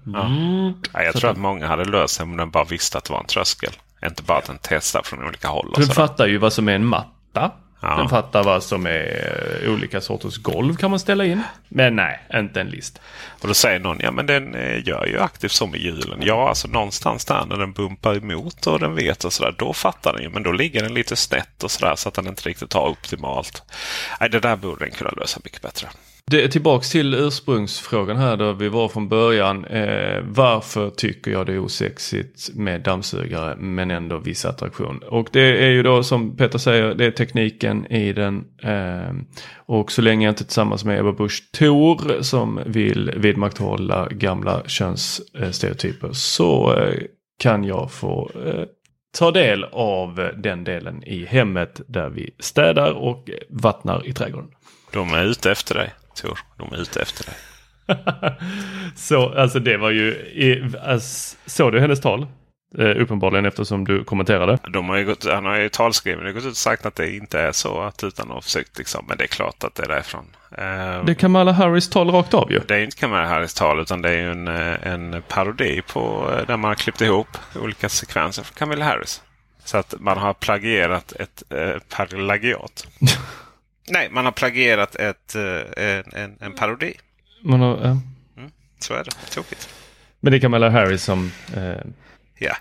Ja, 0.92 1.02
jag 1.02 1.12
Så 1.12 1.18
tror 1.20 1.30
att- 1.30 1.36
många 1.36 1.66
hade 1.66 1.84
löst 1.84 2.14
sig 2.14 2.22
om 2.24 2.36
den 2.36 2.50
bara 2.50 2.64
visste 2.64 2.98
att 2.98 3.04
det 3.04 3.12
var 3.12 3.20
en 3.20 3.26
tröskel. 3.26 3.72
Inte 4.04 4.22
bara 4.22 4.38
att 4.38 4.46
den 4.46 4.58
testar 4.62 5.02
från 5.04 5.24
olika 5.26 5.48
håll. 5.48 5.70
Sådär. 5.74 5.86
fattar 5.94 6.26
ju 6.26 6.38
vad 6.38 6.52
som 6.52 6.68
är 6.68 6.72
en 6.74 6.86
matta. 6.86 7.50
Ja. 7.80 7.96
Den 7.96 8.08
fattar 8.08 8.44
vad 8.44 8.62
som 8.62 8.86
är 8.86 9.62
eh, 9.62 9.72
olika 9.72 10.00
sorters 10.00 10.36
golv 10.36 10.76
kan 10.76 10.90
man 10.90 11.00
ställa 11.00 11.24
in. 11.24 11.42
Men 11.68 11.96
nej, 11.96 12.20
inte 12.34 12.60
en 12.60 12.68
list. 12.68 13.00
Och 13.40 13.48
då 13.48 13.54
säger 13.54 13.78
någon, 13.78 13.98
ja 14.00 14.10
men 14.10 14.26
den 14.26 14.54
eh, 14.54 14.88
gör 14.88 15.06
ju 15.06 15.20
aktivt 15.20 15.52
så 15.52 15.66
med 15.66 15.80
hjulen. 15.80 16.18
Ja, 16.22 16.48
alltså 16.48 16.68
någonstans 16.68 17.24
där 17.24 17.44
när 17.44 17.56
den 17.56 17.72
bumpar 17.72 18.16
emot 18.16 18.66
och 18.66 18.80
den 18.80 18.94
vet 18.94 19.24
och 19.24 19.32
sådär. 19.32 19.54
Då 19.58 19.72
fattar 19.72 20.12
den 20.12 20.22
ju. 20.22 20.28
Men 20.28 20.42
då 20.42 20.52
ligger 20.52 20.82
den 20.82 20.94
lite 20.94 21.16
snett 21.16 21.64
och 21.64 21.70
sådär 21.70 21.94
så 21.96 22.08
att 22.08 22.14
den 22.14 22.26
inte 22.26 22.48
riktigt 22.48 22.72
har 22.72 22.88
optimalt. 22.88 23.62
Nej, 24.20 24.30
det 24.30 24.40
där 24.40 24.56
borde 24.56 24.84
den 24.84 24.94
kunna 24.94 25.10
lösa 25.10 25.40
mycket 25.44 25.62
bättre. 25.62 25.88
Det 26.30 26.44
är 26.44 26.48
tillbaks 26.48 26.90
till 26.90 27.14
ursprungsfrågan 27.14 28.16
här 28.16 28.36
då 28.36 28.52
vi 28.52 28.68
var 28.68 28.88
från 28.88 29.08
början. 29.08 29.64
Eh, 29.64 30.22
varför 30.24 30.90
tycker 30.90 31.30
jag 31.30 31.46
det 31.46 31.52
är 31.52 31.58
osexigt 31.58 32.50
med 32.54 32.80
dammsugare 32.80 33.56
men 33.56 33.90
ändå 33.90 34.18
viss 34.18 34.44
attraktion? 34.44 34.98
Och 34.98 35.28
det 35.32 35.64
är 35.64 35.68
ju 35.68 35.82
då 35.82 36.02
som 36.02 36.36
Peter 36.36 36.58
säger, 36.58 36.94
det 36.94 37.04
är 37.04 37.10
tekniken 37.10 37.86
i 37.86 38.12
den. 38.12 38.44
Eh, 38.62 39.14
och 39.56 39.92
så 39.92 40.02
länge 40.02 40.26
jag 40.26 40.32
inte 40.32 40.42
är 40.42 40.44
tillsammans 40.44 40.84
med 40.84 41.00
Ebba 41.00 41.12
Busch 41.12 41.52
Thor 41.52 42.22
som 42.22 42.60
vill 42.66 43.12
vidmakthålla 43.16 44.08
gamla 44.10 44.62
könsstereotyper 44.66 46.12
så 46.12 46.76
eh, 46.76 46.94
kan 47.38 47.64
jag 47.64 47.92
få 47.92 48.30
eh, 48.46 48.64
ta 49.18 49.30
del 49.30 49.64
av 49.64 50.30
den 50.36 50.64
delen 50.64 51.02
i 51.02 51.24
hemmet 51.24 51.80
där 51.86 52.08
vi 52.08 52.30
städar 52.38 52.92
och 52.92 53.30
vattnar 53.48 54.06
i 54.06 54.12
trädgården. 54.12 54.50
De 54.92 55.14
är 55.14 55.24
ute 55.24 55.50
efter 55.50 55.74
dig, 55.74 55.92
Tor. 56.22 56.38
De 56.56 56.72
är 56.72 56.80
ute 56.82 57.00
efter 57.02 57.24
dig. 57.24 57.34
Så 58.96 59.34
alltså 59.34 59.58
det 59.58 59.76
var 59.76 59.90
ju, 59.90 60.08
i, 60.16 60.72
alltså, 60.86 61.36
såg 61.46 61.72
du 61.72 61.80
hennes 61.80 62.00
tal? 62.00 62.26
Eh, 62.78 63.02
uppenbarligen 63.02 63.46
eftersom 63.46 63.84
du 63.84 64.04
kommenterade. 64.04 64.58
De 64.72 64.88
har 64.88 64.96
ju 64.96 65.04
gått, 65.04 65.24
han 65.24 65.44
har 65.44 65.56
ju 65.56 65.68
gått 65.68 66.44
ut 66.44 66.50
och 66.50 66.56
sagt 66.56 66.86
att 66.86 66.94
det 66.94 67.14
inte 67.16 67.40
är 67.40 67.52
så. 67.52 67.80
Att 67.80 68.04
utan 68.04 68.28
att 68.28 68.34
ha 68.34 68.40
försökt 68.40 68.78
liksom. 68.78 69.04
Men 69.08 69.18
det 69.18 69.24
är 69.24 69.28
klart 69.28 69.64
att 69.64 69.74
det 69.74 69.82
är 69.82 69.88
därifrån. 69.88 70.24
Eh, 70.52 71.04
Det 71.04 71.12
är 71.12 71.14
Kamala 71.14 71.52
Harris 71.52 71.90
tal 71.90 72.10
rakt 72.10 72.34
av 72.34 72.52
ju. 72.52 72.60
Det 72.68 72.74
är 72.76 72.80
inte 72.80 72.96
Kamala 72.96 73.26
Harris 73.28 73.54
tal 73.54 73.80
utan 73.80 74.02
det 74.02 74.10
är 74.10 74.18
ju 74.18 74.30
en, 74.30 74.48
eh, 74.48 74.86
en 74.92 75.22
parodi 75.28 75.82
på 75.92 76.30
eh, 76.32 76.46
där 76.46 76.56
man 76.56 76.68
har 76.68 76.74
klippt 76.74 77.00
ihop 77.00 77.28
olika 77.62 77.88
sekvenser 77.88 78.42
från 78.42 78.54
Kamala 78.54 78.84
Harris. 78.84 79.22
Så 79.64 79.78
att 79.78 79.94
man 79.98 80.18
har 80.18 80.34
plagierat 80.34 81.12
ett 81.12 81.42
eh, 81.50 82.06
plagiat. 82.06 82.86
Nej, 83.90 84.08
man 84.10 84.24
har 84.24 84.32
plagierat 84.32 84.94
ett, 84.94 85.34
eh, 85.34 85.84
en, 85.84 86.04
en, 86.14 86.36
en 86.40 86.52
parodi. 86.54 86.94
Man 87.42 87.60
har, 87.60 87.84
eh, 87.84 87.96
Så 88.78 88.94
är 88.94 89.04
det. 89.04 89.10
Tråkigt. 89.30 89.68
men 90.20 90.30
det 90.32 90.38
är 90.38 90.40
Kamala 90.40 90.70
Harris 90.70 91.02
som 91.02 91.32
eh, 91.56 91.72
Ja, 92.40 92.56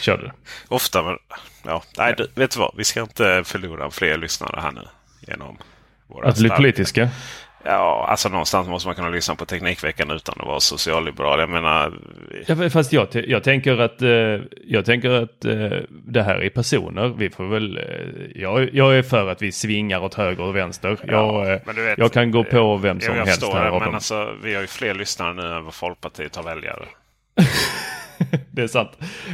körde 0.00 0.22
det. 0.26 0.32
ofta. 0.68 1.02
Men, 1.02 1.18
ja. 1.62 1.82
Nej, 1.98 2.14
du, 2.18 2.28
vet 2.34 2.50
du 2.50 2.58
vad? 2.58 2.74
Vi 2.76 2.84
ska 2.84 3.00
inte 3.00 3.42
förlora 3.44 3.90
fler 3.90 4.16
lyssnare 4.18 4.60
här 4.60 4.72
nu. 4.72 4.82
Genom 5.20 5.58
våra 6.06 6.28
Att 6.28 6.38
bli 6.38 6.48
politiska. 6.48 7.10
Ja, 7.66 8.06
alltså 8.08 8.28
någonstans 8.28 8.68
måste 8.68 8.88
man 8.88 8.94
kunna 8.94 9.08
lyssna 9.08 9.34
på 9.34 9.44
Teknikveckan 9.44 10.10
utan 10.10 10.34
att 10.38 10.46
vara 10.46 10.60
socialliberal. 10.60 11.40
Jag 11.40 11.50
menar, 11.50 11.92
Ja, 12.46 12.70
fast 12.70 12.92
jag, 12.92 13.08
jag 13.12 13.42
tänker 13.42 13.80
att, 13.80 14.02
eh, 14.02 14.40
jag 14.66 14.84
tänker 14.84 15.10
att 15.10 15.44
eh, 15.44 15.78
det 15.90 16.22
här 16.22 16.42
är 16.42 16.50
personer. 16.50 17.08
Vi 17.08 17.30
får 17.30 17.44
väl, 17.44 17.76
eh, 17.76 18.42
jag, 18.42 18.74
jag 18.74 18.98
är 18.98 19.02
för 19.02 19.28
att 19.28 19.42
vi 19.42 19.52
svingar 19.52 20.00
åt 20.00 20.14
höger 20.14 20.44
och 20.44 20.56
vänster. 20.56 20.98
jag, 21.06 21.60
men 21.66 21.74
du 21.74 21.84
vet, 21.84 21.98
jag 21.98 22.12
kan 22.12 22.30
gå 22.30 22.44
på 22.44 22.76
vem 22.76 22.98
Ja, 23.00 23.06
som 23.06 23.16
jag 23.16 23.26
helst 23.26 23.40
förstår 23.40 23.58
här 23.58 23.70
det, 23.70 23.80
men 23.80 23.94
alltså, 23.94 24.34
vi 24.42 24.54
har 24.54 24.60
ju 24.60 24.66
fler 24.66 24.94
lyssnare 24.94 25.34
nu 25.34 25.42
än 25.56 25.64
vad 25.64 25.74
Folkpartiet 25.74 26.36
har 26.36 26.42
väljare. 26.42 26.84
det 28.50 28.62
är 28.62 28.66
sant. 28.66 28.90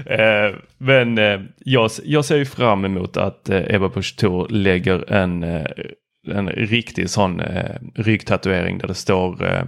Eh, 0.06 0.56
men 0.78 1.18
eh, 1.18 1.40
jag, 1.58 1.90
jag 2.04 2.24
ser 2.24 2.36
ju 2.36 2.44
fram 2.44 2.84
emot 2.84 3.16
att 3.16 3.48
eh, 3.48 3.74
Ebba 3.74 3.88
Busch 3.88 4.14
lägger 4.50 5.12
en 5.12 5.42
eh, 5.42 5.66
en 6.32 6.48
riktig 6.48 7.10
sån 7.10 7.40
eh, 7.40 7.76
ryggtatuering 7.94 8.78
där 8.78 8.88
det 8.88 8.94
står 8.94 9.44
eh, 9.44 9.62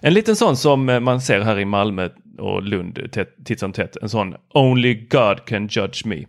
en 0.00 0.14
liten 0.14 0.36
sån 0.36 0.56
som 0.56 0.88
eh, 0.88 1.00
man 1.00 1.20
ser 1.20 1.40
här 1.40 1.58
i 1.58 1.64
Malmö 1.64 2.08
och 2.38 2.62
Lund 2.62 2.98
titt 3.44 3.60
som 3.60 3.72
tätt. 3.72 3.96
En 4.02 4.08
sån 4.08 4.34
Only 4.54 4.94
God 4.94 5.44
can 5.44 5.68
judge 5.70 6.06
me. 6.06 6.16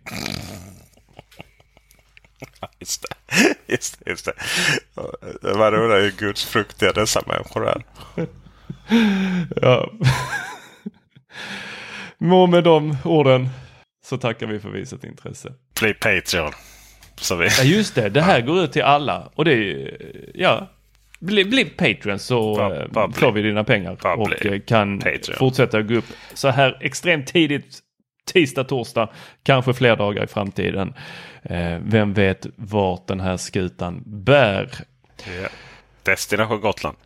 Just 2.80 3.02
det. 3.02 3.08
Just 3.66 3.98
det, 4.04 4.10
just 4.10 4.24
det. 4.24 4.32
Man 5.42 5.74
undrar 5.74 6.00
hur 6.00 6.10
Guds 6.10 6.44
fruktiga 6.44 6.92
dessa 6.92 7.22
människor 7.26 7.68
är. 7.68 7.82
ja. 9.62 9.90
Må 12.18 12.46
med 12.46 12.64
de 12.64 12.96
orden 13.04 13.48
så 14.04 14.18
tackar 14.18 14.46
vi 14.46 14.60
för 14.60 14.68
visat 14.68 15.04
intresse. 15.04 15.52
Bli 15.80 15.94
Patreon. 15.94 16.52
Så 17.16 17.36
vi... 17.36 17.48
Ja 17.58 17.64
just 17.64 17.94
det, 17.94 18.08
det 18.08 18.22
här 18.22 18.38
ja. 18.38 18.46
går 18.46 18.64
ut 18.64 18.72
till 18.72 18.82
alla. 18.82 19.30
Och 19.34 19.44
det 19.44 19.52
är 19.52 19.96
ja. 20.34 20.68
Bli, 21.20 21.44
bli 21.44 21.64
Patreon 21.64 22.18
så 22.18 22.56
bara, 22.56 22.88
bara 22.88 23.04
eh, 23.04 23.10
får 23.10 23.32
vi 23.32 23.42
dina 23.42 23.64
pengar. 23.64 24.06
och 24.18 24.46
eh, 24.46 24.60
kan 24.60 24.98
Patreon. 24.98 25.38
fortsätta 25.38 25.82
gå 25.82 25.94
upp 25.94 26.04
så 26.34 26.48
här 26.48 26.78
extremt 26.80 27.26
tidigt 27.26 27.82
tisdag, 28.24 28.64
torsdag, 28.64 29.08
kanske 29.42 29.74
fler 29.74 29.96
dagar 29.96 30.24
i 30.24 30.26
framtiden. 30.26 30.94
Eh, 31.42 31.78
vem 31.82 32.12
vet 32.12 32.46
vart 32.56 33.06
den 33.06 33.20
här 33.20 33.36
skutan 33.36 34.02
bär? 34.06 34.70
Ja. 35.42 35.48
Destination 36.02 36.60
Gotland. 36.60 36.96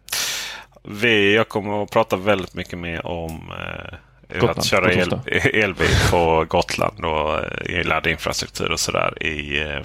Vi, 0.83 1.35
jag 1.35 1.49
kommer 1.49 1.83
att 1.83 1.91
prata 1.91 2.17
väldigt 2.17 2.55
mycket 2.55 2.79
mer 2.79 3.07
om 3.07 3.53
eh, 3.53 3.99
Gotland, 4.35 4.59
att 4.59 4.65
köra 4.65 4.93
el, 4.93 5.21
elbil 5.55 5.89
på 6.11 6.45
Gotland 6.49 7.05
och 7.05 7.45
eh, 7.71 7.85
laddinfrastruktur 7.85 8.73
och 8.73 8.81
sådär 8.81 9.23
i 9.23 9.61
eh, 9.63 9.81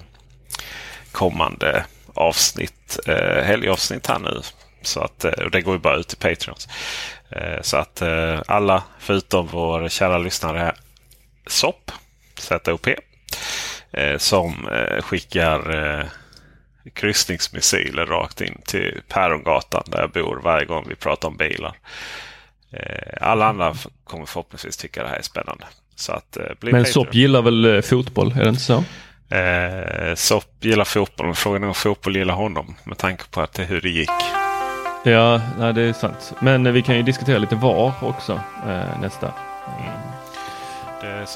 kommande 1.11 1.85
avsnitt, 2.13 2.99
eh, 3.07 3.43
helgavsnitt 3.43 4.07
här 4.07 4.19
nu. 4.19 4.41
Så 4.81 4.99
att, 4.99 5.25
eh, 5.25 5.45
det 5.51 5.61
går 5.61 5.73
ju 5.73 5.79
bara 5.79 5.95
ut 5.95 6.07
till 6.07 6.17
Patreons. 6.17 6.67
Eh, 7.29 7.61
så 7.61 7.77
att 7.77 8.01
eh, 8.01 8.41
alla 8.47 8.83
förutom 8.99 9.47
vår 9.47 9.89
kära 9.89 10.17
lyssnare 10.17 10.75
SOP, 11.47 11.91
ZOP, 12.39 12.87
som 14.17 14.69
skickar 15.01 16.09
kryssningsmissiler 16.93 18.05
rakt 18.05 18.41
in 18.41 18.61
till 18.65 19.01
Pärongatan 19.07 19.83
där 19.87 19.99
jag 19.99 20.11
bor 20.11 20.41
varje 20.43 20.65
gång 20.65 20.85
vi 20.89 20.95
pratar 20.95 21.27
om 21.27 21.37
bilar. 21.37 21.77
Alla 23.21 23.45
andra 23.45 23.75
kommer 24.03 24.25
förhoppningsvis 24.25 24.77
tycka 24.77 25.03
det 25.03 25.09
här 25.09 25.17
är 25.17 25.21
spännande. 25.21 25.65
Så 26.01 26.11
att, 26.11 26.37
eh, 26.37 26.43
Men 26.59 26.85
SOP 26.85 27.13
gillar 27.15 27.41
väl 27.41 27.81
fotboll, 27.81 28.31
är 28.31 28.43
det 28.43 28.49
inte 28.49 28.61
så? 28.61 28.83
Eh, 29.31 30.15
SOP 30.15 30.45
gillar 30.59 30.85
fotboll, 30.85 31.25
men 31.25 31.35
frågan 31.35 31.63
är 31.63 31.67
om 31.67 31.73
fotboll 31.73 32.15
gillar 32.15 32.33
honom 32.33 32.75
med 32.83 32.97
tanke 32.97 33.23
på 33.31 33.41
att 33.41 33.53
det, 33.53 33.63
hur 33.63 33.81
det 33.81 33.89
gick. 33.89 34.09
Ja, 35.03 35.41
nej, 35.59 35.73
det 35.73 35.81
är 35.81 35.93
sant. 35.93 36.33
Men 36.39 36.73
vi 36.73 36.81
kan 36.81 36.95
ju 36.95 37.03
diskutera 37.03 37.37
lite 37.37 37.55
VAR 37.55 37.93
också 38.01 38.39
eh, 38.67 39.01
nästa. 39.01 39.33
Mm 39.79 40.11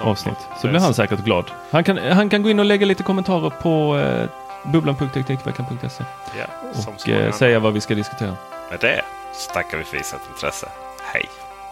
avsnitt. 0.01 0.37
Så 0.61 0.67
blir 0.67 0.79
han 0.79 0.93
säkert 0.93 1.19
glad. 1.19 1.45
Han 1.71 1.83
kan, 1.83 1.97
han 1.97 2.29
kan 2.29 2.43
gå 2.43 2.49
in 2.49 2.59
och 2.59 2.65
lägga 2.65 2.85
lite 2.85 3.03
kommentarer 3.03 3.49
på 3.49 3.97
eh, 3.97 4.29
bubblan.teknikveckan.se 4.71 6.03
ja, 6.39 6.45
och 6.87 7.09
eh, 7.09 7.31
säga 7.31 7.59
vad 7.59 7.73
vi 7.73 7.81
ska 7.81 7.95
diskutera. 7.95 8.35
Med 8.69 8.79
det 8.79 9.01
så 9.33 9.51
tackar 9.53 9.77
vi 9.77 9.83
för 9.83 9.97
visat 9.97 10.21
intresse. 10.33 10.67
Hej! 11.13 11.25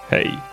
Hej! 0.09 0.52